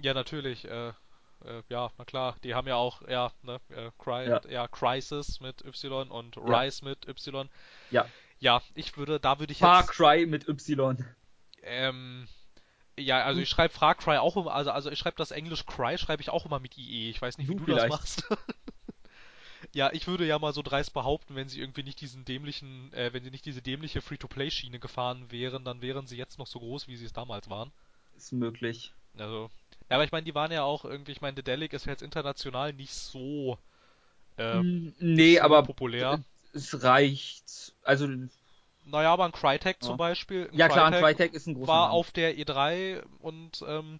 [0.05, 0.65] Ja, natürlich.
[0.65, 4.41] Äh, äh, ja, na klar, die haben ja auch, ja, ne, äh, Cry, Ja.
[4.47, 6.61] ja, Crisis mit Y und Ja.
[6.61, 7.49] Rise mit Y.
[7.91, 8.07] Ja.
[8.39, 10.97] Ja, ich würde, da würde ich Far jetzt, Cry mit Y.
[11.63, 12.27] ähm,
[12.97, 15.97] ja, also ich schreibe Far Cry auch immer, also, also ich schreibe das Englisch Cry,
[15.97, 17.09] schreibe ich auch immer mit IE.
[17.09, 18.23] Ich weiß nicht, wie Du du das machst.
[19.73, 23.11] Ja, ich würde ja mal so dreist behaupten, wenn sie irgendwie nicht diesen dämlichen, äh,
[23.13, 26.87] wenn sie nicht diese dämliche Free-to-Play-Schiene gefahren wären, dann wären sie jetzt noch so groß,
[26.87, 27.71] wie sie es damals waren.
[28.15, 28.93] Ist möglich.
[29.17, 29.49] Also,
[29.89, 32.01] ja, aber ich meine, die waren ja auch irgendwie, ich meine, Dedelic ist ja jetzt
[32.03, 33.57] international nicht so,
[34.37, 34.63] äh,
[34.99, 36.21] nee, so aber populär.
[36.53, 37.75] es reicht.
[37.83, 38.07] Also,
[38.85, 39.87] Naja, aber ein Crytek Ja.
[39.87, 41.91] zum Beispiel, ja klar, ein Crytek Crytek ist ein großer war Name.
[41.91, 43.99] auf der E3 und ähm,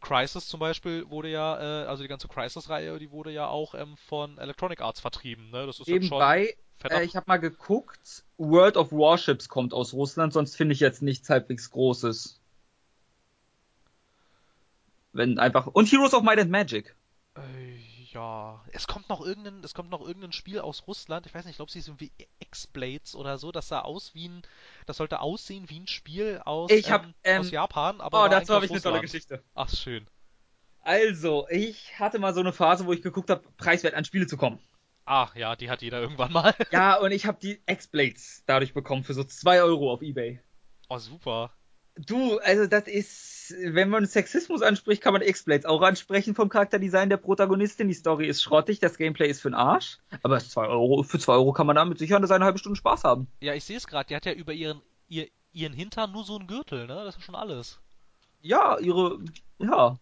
[0.00, 3.96] Crysis zum Beispiel wurde ja, äh, also die ganze Crysis-Reihe, die wurde ja auch ähm,
[3.96, 5.66] von Electronic Arts vertrieben, ne?
[5.66, 9.92] Das ist schon Nebenbei, fetter äh, ich habe mal geguckt, World of Warships kommt aus
[9.92, 12.37] Russland, sonst finde ich jetzt nichts halbwegs Großes.
[15.18, 15.66] Wenn einfach.
[15.66, 16.94] Und Heroes of Might and Magic.
[17.36, 17.40] Äh,
[18.12, 21.26] ja, es kommt noch irgendein, es kommt noch irgendein Spiel aus Russland.
[21.26, 23.52] Ich weiß nicht, ich glaube, es hieß irgendwie X-Blades oder so.
[23.52, 24.42] Das sah aus wie ein,
[24.86, 28.28] das sollte aussehen wie ein Spiel aus, Ich hab, ähm, ähm, aus Japan, aber Oh,
[28.28, 29.00] dazu habe ich eine tolle.
[29.00, 29.42] Geschichte.
[29.54, 30.06] Ach, schön.
[30.80, 34.36] Also, ich hatte mal so eine Phase, wo ich geguckt habe, preiswert an Spiele zu
[34.38, 34.58] kommen.
[35.04, 36.54] Ah, ja, die hat jeder irgendwann mal.
[36.70, 40.40] Ja, und ich habe die X-Blades dadurch bekommen für so 2 Euro auf Ebay.
[40.88, 41.52] Oh, super.
[42.06, 47.10] Du, also das ist, wenn man Sexismus anspricht, kann man X-Blades auch ansprechen vom Charakterdesign
[47.10, 47.88] der Protagonistin.
[47.88, 49.98] Die Story ist schrottig, das Gameplay ist für den Arsch.
[50.22, 53.28] Aber 2 Euro, für 2 Euro kann man damit sicher eine halbe Stunde Spaß haben.
[53.40, 54.08] Ja, ich sehe es gerade.
[54.08, 57.04] Die hat ja über ihren, ihr, ihren Hintern nur so einen Gürtel, ne?
[57.04, 57.80] Das ist schon alles.
[58.40, 59.18] Ja, ihre,
[59.58, 59.98] ja.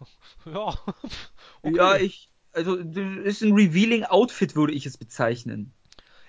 [0.44, 0.74] Ja.
[1.62, 1.76] Okay.
[1.76, 5.74] Ja, ich, also, das ist ein revealing Outfit, würde ich es bezeichnen.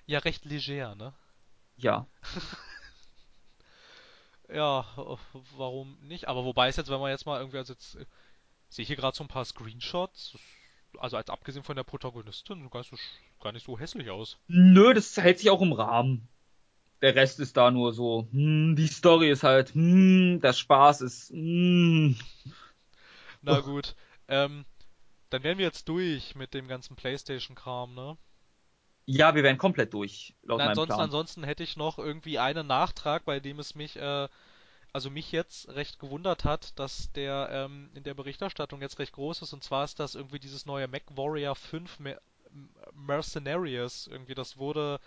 [0.06, 1.14] Ja, recht leger, ne?
[1.78, 2.08] Ja.
[4.54, 5.18] Ja, äh,
[5.58, 6.28] warum nicht?
[6.28, 8.06] Aber wobei es jetzt, wenn man jetzt mal irgendwie, also jetzt äh,
[8.70, 10.38] sehe ich hier gerade so ein paar Screenshots,
[11.00, 12.98] also als abgesehen von der Protagonistin, gar nicht so,
[13.42, 14.38] gar nicht so hässlich aus.
[14.48, 16.28] Nö, das hält sich auch im Rahmen.
[17.02, 21.30] Der Rest ist da nur so, hm, die Story ist halt, hm, der Spaß ist,
[21.30, 22.18] hm.
[23.42, 23.96] Na gut,
[24.28, 24.66] ähm,
[25.30, 28.18] dann wären wir jetzt durch mit dem ganzen PlayStation-Kram, ne?
[29.06, 31.00] Ja, wir wären komplett durch, laut Na, meinem ansonsten, Plan.
[31.00, 34.28] ansonsten hätte ich noch irgendwie einen Nachtrag, bei dem es mich, äh,
[34.94, 39.42] also mich jetzt recht gewundert hat, dass der ähm, in der Berichterstattung jetzt recht groß
[39.44, 39.54] ist.
[39.54, 42.22] Und zwar ist das irgendwie dieses neue MechWarrior 5 Mer
[42.94, 44.08] Mercenaries.
[44.08, 45.00] Irgendwie, das wurde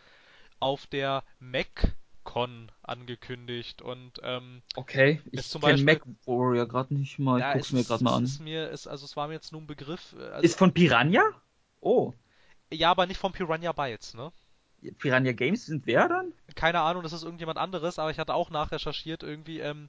[0.60, 3.82] auf der MechCon angekündigt.
[3.82, 7.66] Und ähm, Okay, Ist ich zum kenne Mac Warrior gerade nicht mal, ich ja, guck's
[7.68, 8.24] es mir ist, gerade mal an.
[8.24, 10.14] ist mir, ist, also es war mir jetzt nur ein Begriff.
[10.18, 11.22] äh, Also, Ist von Piranha?
[11.80, 12.12] Oh,
[12.72, 14.32] ja, aber nicht von Piranha Bytes, ne?
[14.98, 16.32] Piranha Games sind wer dann?
[16.54, 19.88] keine Ahnung, das ist irgendjemand anderes, aber ich hatte auch nachrecherchiert irgendwie, ähm,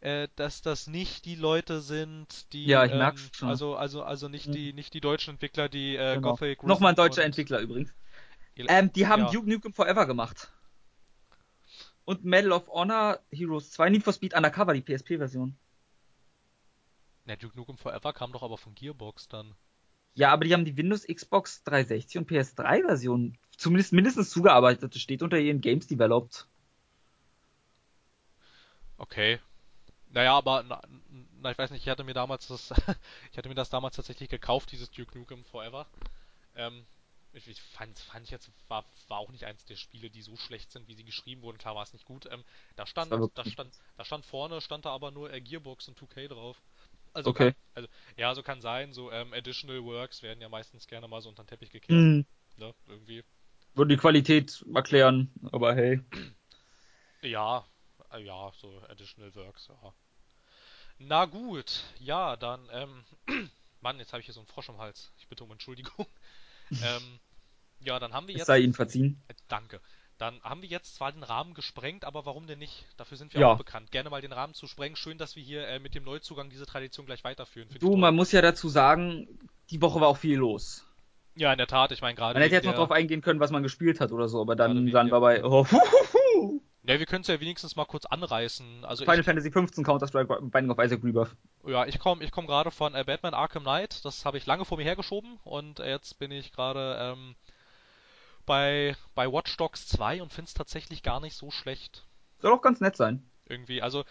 [0.00, 3.48] äh, dass das nicht die Leute sind, die, Ja, ich ähm, merk's schon.
[3.48, 4.52] also, also, also nicht Mhm.
[4.52, 6.32] die, nicht die deutschen Entwickler, die äh, Genau.
[6.32, 7.92] Gothic Nochmal ein deutscher Entwickler übrigens.
[8.56, 9.30] Ähm, die haben ja.
[9.30, 10.50] Duke Nukem Forever gemacht.
[12.04, 15.56] Und Medal of Honor Heroes 2, Need for Speed Undercover, die PSP-Version.
[17.24, 19.54] Na, Duke Nukem Forever kam doch aber von Gearbox dann.
[20.14, 24.94] Ja, aber die haben die Windows, Xbox 360 und PS3-Version zumindest mindestens zugearbeitet.
[24.94, 26.46] Das steht unter ihren Games Developed.
[28.98, 29.38] Okay.
[30.12, 30.82] Naja, aber na,
[31.40, 32.70] na, ich weiß nicht, ich hatte mir damals das,
[33.30, 35.86] ich hatte mir das damals tatsächlich gekauft, dieses Duke Nukem Forever.
[36.56, 36.84] Ähm,
[37.32, 40.36] ich, ich fand, fand ich jetzt, war, war auch nicht eins der Spiele, die so
[40.36, 41.58] schlecht sind, wie sie geschrieben wurden.
[41.58, 42.26] Klar war es nicht gut.
[42.30, 45.98] Ähm, da stand, da stand, da stand vorne, stand da aber nur äh, Gearbox und
[45.98, 46.60] 2K drauf.
[47.12, 47.34] Also Okay.
[47.34, 51.20] kann, also, ja, so kann sein, so ähm, Additional Works werden ja meistens gerne mal
[51.22, 52.24] so unter den Teppich gekehrt, Hm,
[52.56, 53.22] ne, irgendwie.
[53.74, 56.00] würde die Qualität erklären, aber hey.
[57.22, 57.64] Ja,
[58.12, 59.94] äh, ja, so Additional Works, ja.
[60.98, 63.04] Na gut, ja, dann, ähm,
[63.80, 65.12] Mann, jetzt habe ich hier so einen Frosch im Hals.
[65.18, 66.06] Ich bitte um Entschuldigung.
[66.80, 67.20] ähm,
[67.80, 68.46] ja, dann haben wir Es jetzt.
[68.46, 69.22] sei Ihnen verziehen.
[69.28, 69.80] Äh, danke.
[70.20, 72.84] Dann haben wir jetzt zwar den Rahmen gesprengt, aber warum denn nicht?
[72.98, 73.52] Dafür sind wir Ja.
[73.52, 73.90] auch bekannt.
[73.90, 74.94] Gerne mal den Rahmen zu sprengen.
[74.94, 77.70] Schön, dass wir hier äh, mit dem Neuzugang diese Tradition gleich weiterführen.
[77.80, 79.26] Du, man muss ja dazu sagen,
[79.70, 80.84] die Woche war auch viel los.
[81.36, 82.34] Ja, in der Tat, ich meine gerade.
[82.34, 84.90] Man hätte jetzt noch drauf eingehen können, was man gespielt hat oder so, aber dann,
[84.90, 86.60] dann war bei oh, huhuhu.
[86.82, 88.84] Ja, wir können es ja wenigstens mal kurz anreißen.
[88.84, 91.34] Also Final ich, Fantasy 15 Counter-Strike Binding of Isaac Rebirth.
[91.66, 94.04] Ja, ich komme ich komm gerade von äh, Batman Arkham Knight.
[94.04, 97.36] Das habe ich lange vor mir hergeschoben und äh, jetzt bin ich gerade ähm,
[98.46, 102.06] bei, bei Watch Dogs 2 und finde es tatsächlich gar nicht so schlecht.
[102.38, 103.22] Soll auch ganz nett sein.
[103.46, 104.04] Irgendwie, also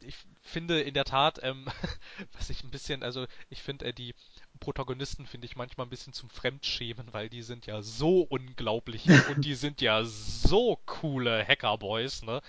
[0.00, 1.66] ich finde in der Tat, ähm,
[2.32, 4.14] was ich ein bisschen, also ich finde äh, die
[4.60, 9.44] Protagonisten finde ich manchmal ein bisschen zum Fremdschämen, weil die sind ja so unglaublich und
[9.44, 12.40] die sind ja so coole Hackerboys, ne?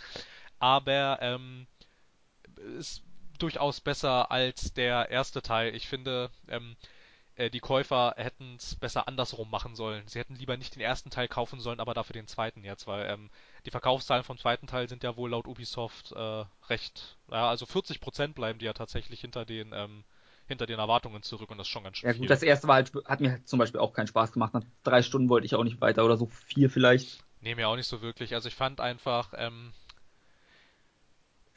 [0.60, 1.68] Aber ähm,
[2.78, 3.04] ist
[3.38, 5.74] durchaus besser als der erste Teil.
[5.76, 6.99] Ich finde, ähm, äh,
[7.50, 10.08] die Käufer hätten es besser andersrum machen sollen.
[10.08, 13.10] Sie hätten lieber nicht den ersten Teil kaufen sollen, aber dafür den zweiten jetzt, weil
[13.10, 13.30] ähm,
[13.66, 18.34] die Verkaufszahlen vom zweiten Teil sind ja wohl laut Ubisoft äh, recht, ja, also 40%
[18.34, 20.04] bleiben die ja tatsächlich hinter den ähm,
[20.48, 22.20] hinter den Erwartungen zurück und das ist schon ganz schön Ja viel.
[22.20, 24.54] gut, das erste war halt, hat mir zum Beispiel auch keinen Spaß gemacht.
[24.54, 27.24] Nach drei Stunden wollte ich auch nicht weiter oder so vier vielleicht.
[27.42, 28.34] Nee, mir auch nicht so wirklich.
[28.34, 29.74] Also ich fand einfach, ähm,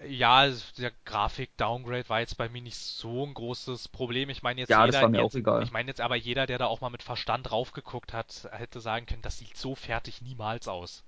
[0.07, 0.49] ja,
[0.79, 4.29] der Grafik-Downgrade war jetzt bei mir nicht so ein großes Problem.
[4.31, 5.63] Ich meine jetzt Ja, jeder, das war mir jetzt, auch egal.
[5.63, 9.07] ich meine jetzt aber jeder, der da auch mal mit Verstand draufgeguckt hat, hätte sagen
[9.07, 11.05] können, das sieht so fertig niemals aus.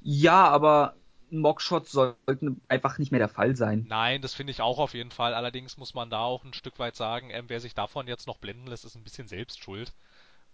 [0.00, 0.96] Ja, aber
[1.30, 3.88] Mockshots sollten einfach nicht mehr der Fall sein.
[3.88, 5.34] Nein, das finde ich auch auf jeden Fall.
[5.34, 8.38] Allerdings muss man da auch ein Stück weit sagen, ähm, wer sich davon jetzt noch
[8.38, 9.92] blenden lässt, ist ein bisschen selbst schuld.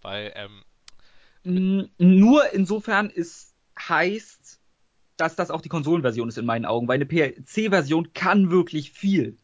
[0.02, 0.65] Weil, ähm,
[1.98, 4.60] Nur insofern ist heißt,
[5.18, 9.38] dass das auch die Konsolenversion ist in meinen Augen, weil eine PC-Version kann wirklich viel.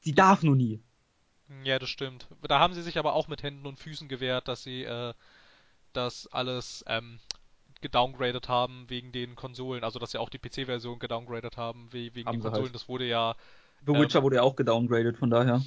[0.00, 0.82] Sie darf nur nie.
[1.64, 2.28] ja, das stimmt.
[2.42, 5.14] Da haben sie sich aber auch mit Händen und Füßen gewehrt, dass sie äh,
[5.92, 7.20] das alles ähm,
[7.80, 9.84] gedowngradet haben wegen den Konsolen.
[9.84, 12.72] Also, dass sie auch die PC-Version gedowngradet haben we wegen Haben den Konsolen.
[12.72, 12.74] halt.
[12.74, 13.36] Das wurde ja
[13.86, 15.66] The Ähm, Witcher wurde ja auch gedowngradet, von daher.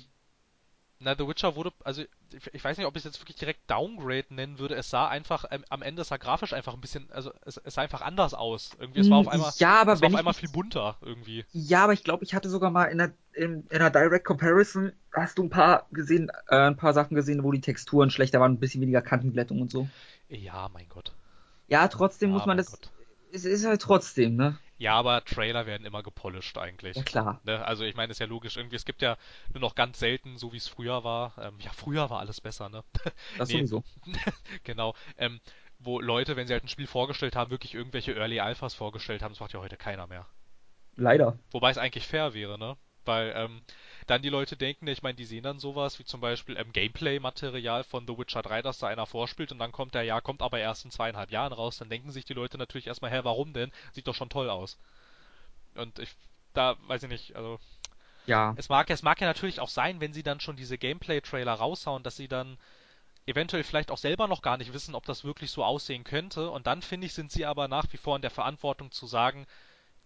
[1.01, 2.03] Na, The Witcher wurde, also
[2.53, 4.75] ich, weiß nicht, ob ich es jetzt wirklich direkt Downgrade nennen würde.
[4.75, 7.81] Es sah einfach, ähm, am Ende sah grafisch einfach ein bisschen, also es, es sah
[7.81, 8.75] einfach anders aus.
[8.79, 11.45] Irgendwie, es war auf Mm, einmal, Ja, aber es war auf einmal viel bunter irgendwie.
[11.53, 14.93] Ja, aber ich glaube, ich hatte sogar mal in einer, in, in einer Direct Comparison,
[15.13, 18.53] hast du ein paar gesehen, äh, ein paar Sachen gesehen, wo die Texturen schlechter waren,
[18.53, 19.89] ein bisschen weniger Kantenglättung und so.
[20.29, 21.13] Ja, mein Gott.
[21.67, 22.91] Ja, trotzdem Ja, muss man das, Gott.
[23.31, 24.59] es ist halt trotzdem, ne?
[24.81, 27.05] Ja, aber Trailer werden immer gepolished Ja, eigentlich.
[27.05, 27.39] klar.
[27.43, 27.63] Ne?
[27.63, 28.57] Also ich meine, ist ja logisch.
[28.57, 29.15] Irgendwie, es gibt ja
[29.53, 31.33] nur noch ganz selten, so wie es früher war.
[31.37, 32.83] Ähm, ja, früher war alles besser, ne?
[33.37, 33.83] Das Nee, sowieso.
[34.63, 34.95] genau.
[35.17, 35.39] Ähm,
[35.77, 39.33] wo Leute, wenn sie halt ein Spiel vorgestellt haben, wirklich irgendwelche Early Alphas vorgestellt haben,
[39.33, 40.25] das macht ja heute keiner mehr.
[40.95, 41.37] Leider.
[41.51, 42.75] Wobei es eigentlich fair wäre, ne?
[43.05, 43.61] Weil ähm,
[44.07, 47.83] dann die Leute denken, ich meine, die sehen dann sowas wie zum Beispiel ähm, Gameplay-Material
[47.83, 50.59] von The Witcher 3, dass da einer vorspielt und dann kommt der, ja, kommt aber
[50.59, 53.71] erst in zweieinhalb Jahren raus, dann denken sich die Leute natürlich erstmal, hä, warum denn?
[53.93, 54.77] Sieht doch schon toll aus.
[55.75, 56.09] Und ich,
[56.53, 57.59] da, weiß ich nicht, also,
[58.25, 58.53] Ja.
[58.57, 62.03] es mag, es mag ja natürlich auch sein, wenn sie dann schon diese Gameplay-Trailer raushauen,
[62.03, 62.57] dass sie dann
[63.27, 66.49] eventuell vielleicht auch selber noch gar nicht wissen, ob das wirklich so aussehen könnte.
[66.51, 69.47] Und dann finde ich, sind sie aber nach wie vor in der Verantwortung zu sagen,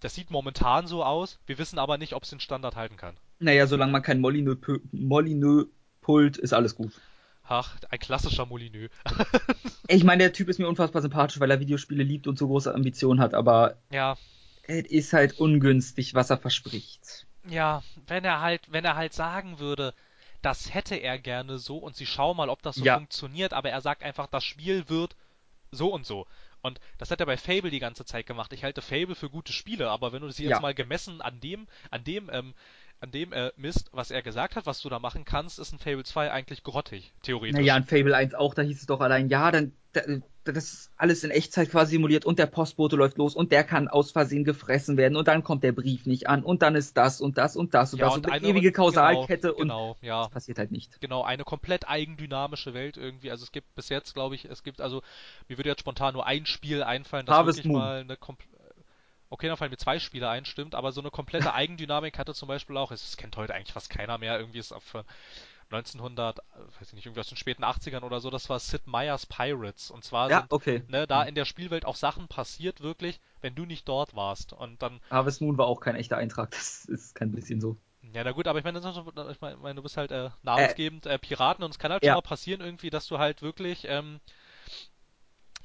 [0.02, 3.18] das sieht momentan so aus, wir wissen aber nicht, ob es den Standard halten kann.
[3.40, 4.58] Naja, solange man kein Molyneux,
[4.92, 5.68] Molyneux
[6.02, 7.02] pullt, ist alles gut.
[7.44, 8.90] Ach, ein klassischer Molineux.
[9.88, 12.74] Ich meine, der Typ ist mir unfassbar sympathisch, weil er Videospiele liebt und so große
[12.74, 14.18] Ambitionen hat, aber ja,
[14.64, 17.28] es ist halt ungünstig, was er verspricht.
[17.48, 19.94] ja, wenn er halt, wenn er halt sagen würde,
[20.42, 22.98] das hätte er gerne so und sie schauen mal, ob das so Ja.
[22.98, 25.16] funktioniert, aber er sagt einfach, das Spiel wird
[25.72, 26.28] so und so.
[26.62, 28.54] Und das hat er bei Fable die ganze Zeit gemacht.
[28.54, 30.60] Ich halte Fable für gute Spiele, aber wenn du sie jetzt Ja.
[30.62, 32.56] mal gemessen an dem, an dem, ähm,
[33.06, 35.80] an dem äh, Mist, was er gesagt hat, was du da machen kannst, ist ein
[35.80, 37.60] Fable 2 eigentlich grottig, theoretisch.
[37.60, 40.02] Naja, in Fable 1 auch, da hieß es doch allein, ja, dann, da,
[40.44, 43.88] das ist alles in Echtzeit quasi simuliert und der Postbote läuft los und der kann
[43.88, 47.22] aus Versehen gefressen werden und dann kommt der Brief nicht an und dann ist das
[47.22, 49.68] und das und das und ja, das und und eine eine ewige Kausalkette genau, und
[49.68, 50.24] genau, ja.
[50.24, 51.00] das passiert halt nicht.
[51.02, 53.32] Genau, eine komplett eigendynamische Welt irgendwie.
[53.32, 55.02] Also es gibt bis jetzt, glaube ich, es gibt also,
[55.48, 57.82] mir würde jetzt spontan nur ein Spiel einfallen, das Harvest wirklich Moon.
[57.82, 58.55] mal eine komplett
[59.36, 62.48] Okay, dann fallen mir zwei Spiele ein, stimmt, aber so eine komplette Eigendynamik hatte zum
[62.48, 65.04] Beispiel auch, es kennt heute eigentlich fast keiner mehr, irgendwie ist auf äh,
[65.70, 66.42] 1900, äh,
[66.80, 69.92] weiß ich nicht, irgendwie aus den späten 80ern oder so, das war Sid Meier's Pirates.
[69.92, 70.84] Und zwar Ja, sind, okay.
[70.88, 74.54] ne, da in der Spielwelt auch Sachen passiert, wirklich, wenn du nicht dort warst.
[74.54, 77.78] Und dann, Harvest Moon war auch kein echter Eintrag, das ist kein bisschen so.
[78.14, 81.06] ja, na gut, aber ich meine, ich meine, ich meine, du bist halt äh, namensgebend
[81.08, 82.06] äh, Piraten und es kann halt Ja.
[82.06, 84.20] schon mal passieren irgendwie, dass du halt wirklich, ähm,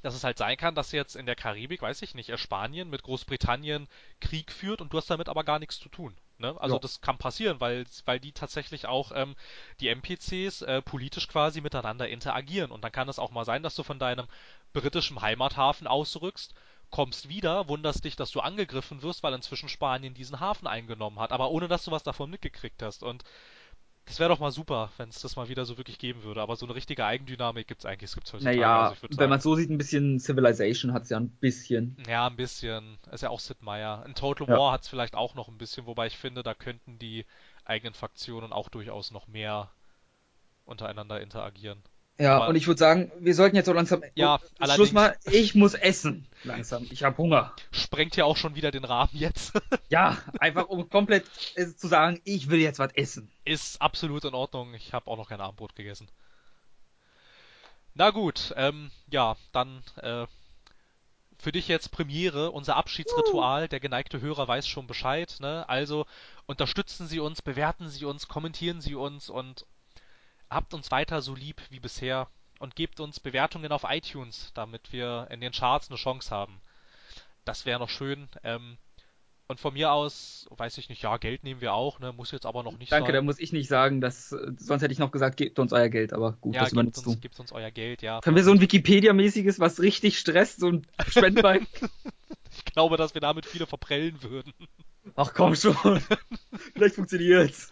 [0.03, 2.91] dass es halt sein kann, dass jetzt in der Karibik, weiß ich nicht, äh, Spanien
[2.91, 3.89] mit Großbritannien
[4.21, 6.17] Krieg führt und du hast damit aber gar nichts zu tun.
[6.39, 6.57] Ne?
[6.61, 6.79] Also Ja.
[6.79, 9.37] das kann passieren, weil, weil die tatsächlich auch ähm,
[9.81, 12.71] die NPCs äh, politisch quasi miteinander interagieren.
[12.71, 14.27] Und dann kann es auch mal sein, dass du von deinem
[14.73, 16.55] britischen Heimathafen ausrückst,
[16.91, 21.31] kommst wieder, wunderst dich, dass du angegriffen wirst, weil inzwischen Spanien diesen Hafen eingenommen hat,
[21.33, 23.03] aber ohne dass du was davon mitgekriegt hast.
[23.03, 23.23] Und
[24.11, 26.43] das wäre doch mal super, wenn es das mal wieder so wirklich geben würde.
[26.43, 28.57] Aber so eine richtige Eigendynamik gibt's eigentlich, es gibt's heutzutage.
[28.57, 31.97] Naja, also wenn man so sieht, ein bisschen Civilization hat's ja ein bisschen.
[32.09, 32.99] ja, ein bisschen.
[33.13, 34.05] Ist ja auch Sid Meier.
[34.05, 34.59] In Total Ja.
[34.59, 37.25] War hat's vielleicht auch noch ein bisschen, wobei ich finde, da könnten die
[37.65, 39.71] eigenen Fraktionen auch durchaus noch mehr
[40.65, 41.81] untereinander interagieren.
[42.21, 45.17] Ja, Aber- und ich würde sagen, wir sollten jetzt so langsam Ja, Schluss allerdings- mal.
[45.25, 46.27] Ich muss essen.
[46.45, 46.87] Langsam.
[46.91, 47.53] Ich habe Hunger.
[47.71, 49.53] Sprengt ja auch schon wieder den Rahmen jetzt.
[49.91, 51.25] Ja, einfach um komplett
[51.57, 53.31] äh, zu sagen, ich will jetzt was essen.
[53.45, 54.73] Ist absolut in Ordnung.
[54.75, 56.09] Ich habe auch noch kein Abendbrot gegessen.
[57.95, 60.27] Na gut, ähm, ja, dann äh,
[61.39, 63.67] für dich jetzt Premiere, unser Abschiedsritual.
[63.69, 65.69] Der geneigte Hörer weiß schon Bescheid, ne?
[65.69, 66.07] Also
[66.47, 69.67] unterstützen Sie uns, bewerten Sie uns, kommentieren Sie uns und
[70.51, 72.29] habt uns weiter so lieb wie bisher
[72.59, 76.61] und gebt uns Bewertungen auf iTunes, damit wir in den Charts eine Chance haben.
[77.45, 78.29] Das wäre noch schön.
[78.45, 78.77] Ähm,
[79.49, 82.13] und von mir aus, weiß ich nicht, ja, Geld nehmen wir auch, ne?
[82.13, 83.15] Muss jetzt aber noch nicht Danke, sein.
[83.15, 86.13] da muss ich nicht sagen, dass, sonst hätte ich noch gesagt, gebt uns euer Geld,
[86.13, 87.21] aber gut, ja, das übernimmst uns, du.
[87.21, 88.21] gebt uns euer Geld, ja.
[88.21, 91.67] Können wir so ein Wikipedia-mäßiges, was richtig stresst, so ein Spendenbein?
[92.53, 94.53] Ich glaube, dass wir damit viele verprellen würden.
[95.15, 96.01] Ach komm schon.
[96.75, 97.71] Vielleicht funktioniert's.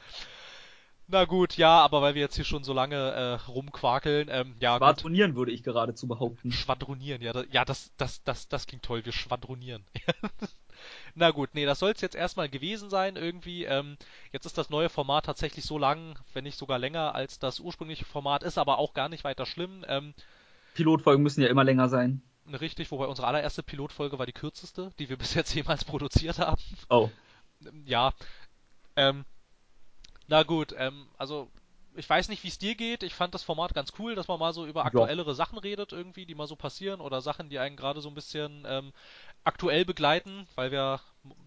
[1.11, 4.77] Na gut, ja, aber weil wir jetzt hier schon so lange äh, rumquakeln, ähm, ja,
[4.77, 4.87] gut.
[4.87, 6.53] Schwadronieren würde ich geradezu behaupten.
[6.53, 9.85] Schwadronieren, ja, da, ja, das, das, das, das klingt toll, wir schwadronieren.
[11.15, 13.65] Na gut, nee, das soll es jetzt erstmal gewesen sein irgendwie.
[13.65, 13.97] Ähm,
[14.33, 18.05] jetzt ist das neue Format tatsächlich so lang, wenn nicht sogar länger als das ursprüngliche
[18.05, 19.87] Format, ist aber auch gar nicht weiter schlimm.
[19.89, 20.13] Ähm,
[20.75, 22.21] Pilotfolgen müssen ja immer länger sein.
[22.61, 26.61] richtig, wobei unsere allererste Pilotfolge war die kürzeste, die wir bis jetzt jemals produziert haben.
[26.91, 27.09] Oh.
[27.87, 28.13] Ja,
[28.95, 29.25] ähm,
[30.29, 31.51] na gut, ähm, also
[31.97, 33.03] ich weiß nicht, wie es dir geht.
[33.03, 34.87] Ich fand das Format ganz cool, dass man mal so über Ja.
[34.87, 38.15] aktuellere Sachen redet irgendwie, die mal so passieren oder Sachen, die einen gerade so ein
[38.15, 38.93] bisschen ähm,
[39.45, 41.01] aktuell begleiten, weil wir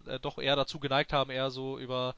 [0.08, 2.16] äh, doch eher dazu geneigt haben, eher so über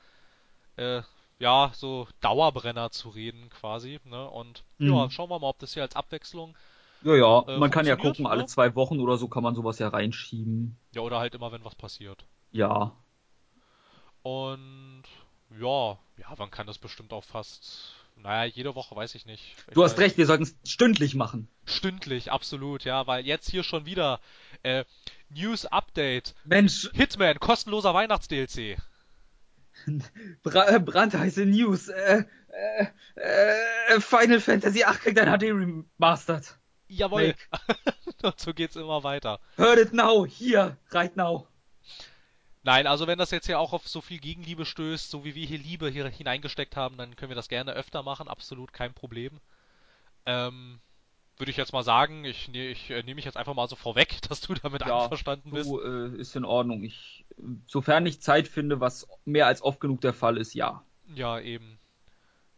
[0.78, 1.02] äh,
[1.40, 4.30] ja, so Dauerbrenner zu reden quasi, ne?
[4.30, 5.12] Und ja, Mhm.
[5.12, 6.58] schauen wir mal, ob das hier als Abwechslung,
[7.02, 8.28] Ja, ja, Äh, man kann ja gucken, ne?
[8.28, 10.76] alle zwei Wochen oder so kann man sowas ja reinschieben.
[10.94, 12.26] ja, oder halt immer, wenn was passiert.
[12.52, 12.96] Ja.
[14.24, 15.04] Und
[15.60, 19.56] ja, ja, man kann das bestimmt auch fast, naja, jede Woche weiß ich nicht.
[19.68, 21.48] Ich Du hast recht, wir sollten es stündlich machen.
[21.66, 24.20] Stündlich, absolut, ja, weil jetzt hier schon wieder
[24.64, 24.86] äh,
[25.30, 26.36] News Update.
[26.46, 28.78] Mensch, Hitman, kostenloser Weihnachts-DLC.
[30.44, 31.88] Bra äh, brandheiße News.
[31.88, 32.24] Äh,
[32.54, 32.86] äh,
[33.16, 36.58] äh, Final Fantasy VIII kriegt ein HD Remastered.
[36.88, 37.36] Jawohl.
[38.22, 39.40] Und so geht's immer weiter.
[39.58, 41.48] Heard it now, hier, right now.
[42.64, 45.46] Nein, also wenn das jetzt ja auch auf so viel Gegenliebe stößt, so wie wir
[45.46, 49.40] hier Liebe hier hineingesteckt haben, dann können wir das gerne öfter machen, absolut kein Problem.
[50.26, 50.80] Ähm,
[51.38, 53.76] würde ich jetzt mal sagen, ich, ne, ich äh, nehme mich jetzt einfach mal so
[53.76, 55.66] vorweg, dass du damit Ja, einverstanden bist.
[55.66, 56.84] So äh, ist in Ordnung.
[56.84, 57.26] Ich,
[57.68, 60.84] sofern ich Zeit finde, was mehr als oft genug der Fall ist, ja.
[61.16, 61.80] Ja, eben.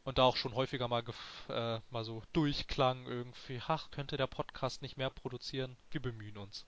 [0.04, 4.28] Und da auch schon häufiger mal, gef- äh, mal so durchklang irgendwie, ach, könnte der
[4.28, 5.78] Podcast nicht mehr produzieren?
[5.92, 6.66] Wir bemühen uns.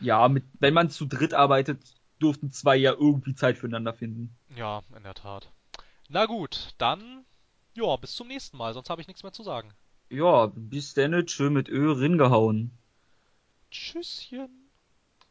[0.00, 1.82] Ja, mit, wenn man zu dritt arbeitet,
[2.18, 4.36] durften zwei ja irgendwie Zeit füreinander finden.
[4.56, 5.50] Ja, in der Tat.
[6.08, 7.24] Na gut, dann,
[7.74, 9.72] ja, bis zum nächsten Mal, sonst habe ich nichts mehr zu sagen.
[10.08, 12.70] Ja, bis dann, tschö mit Ö ringehauen.
[13.70, 14.65] Tschüsschen.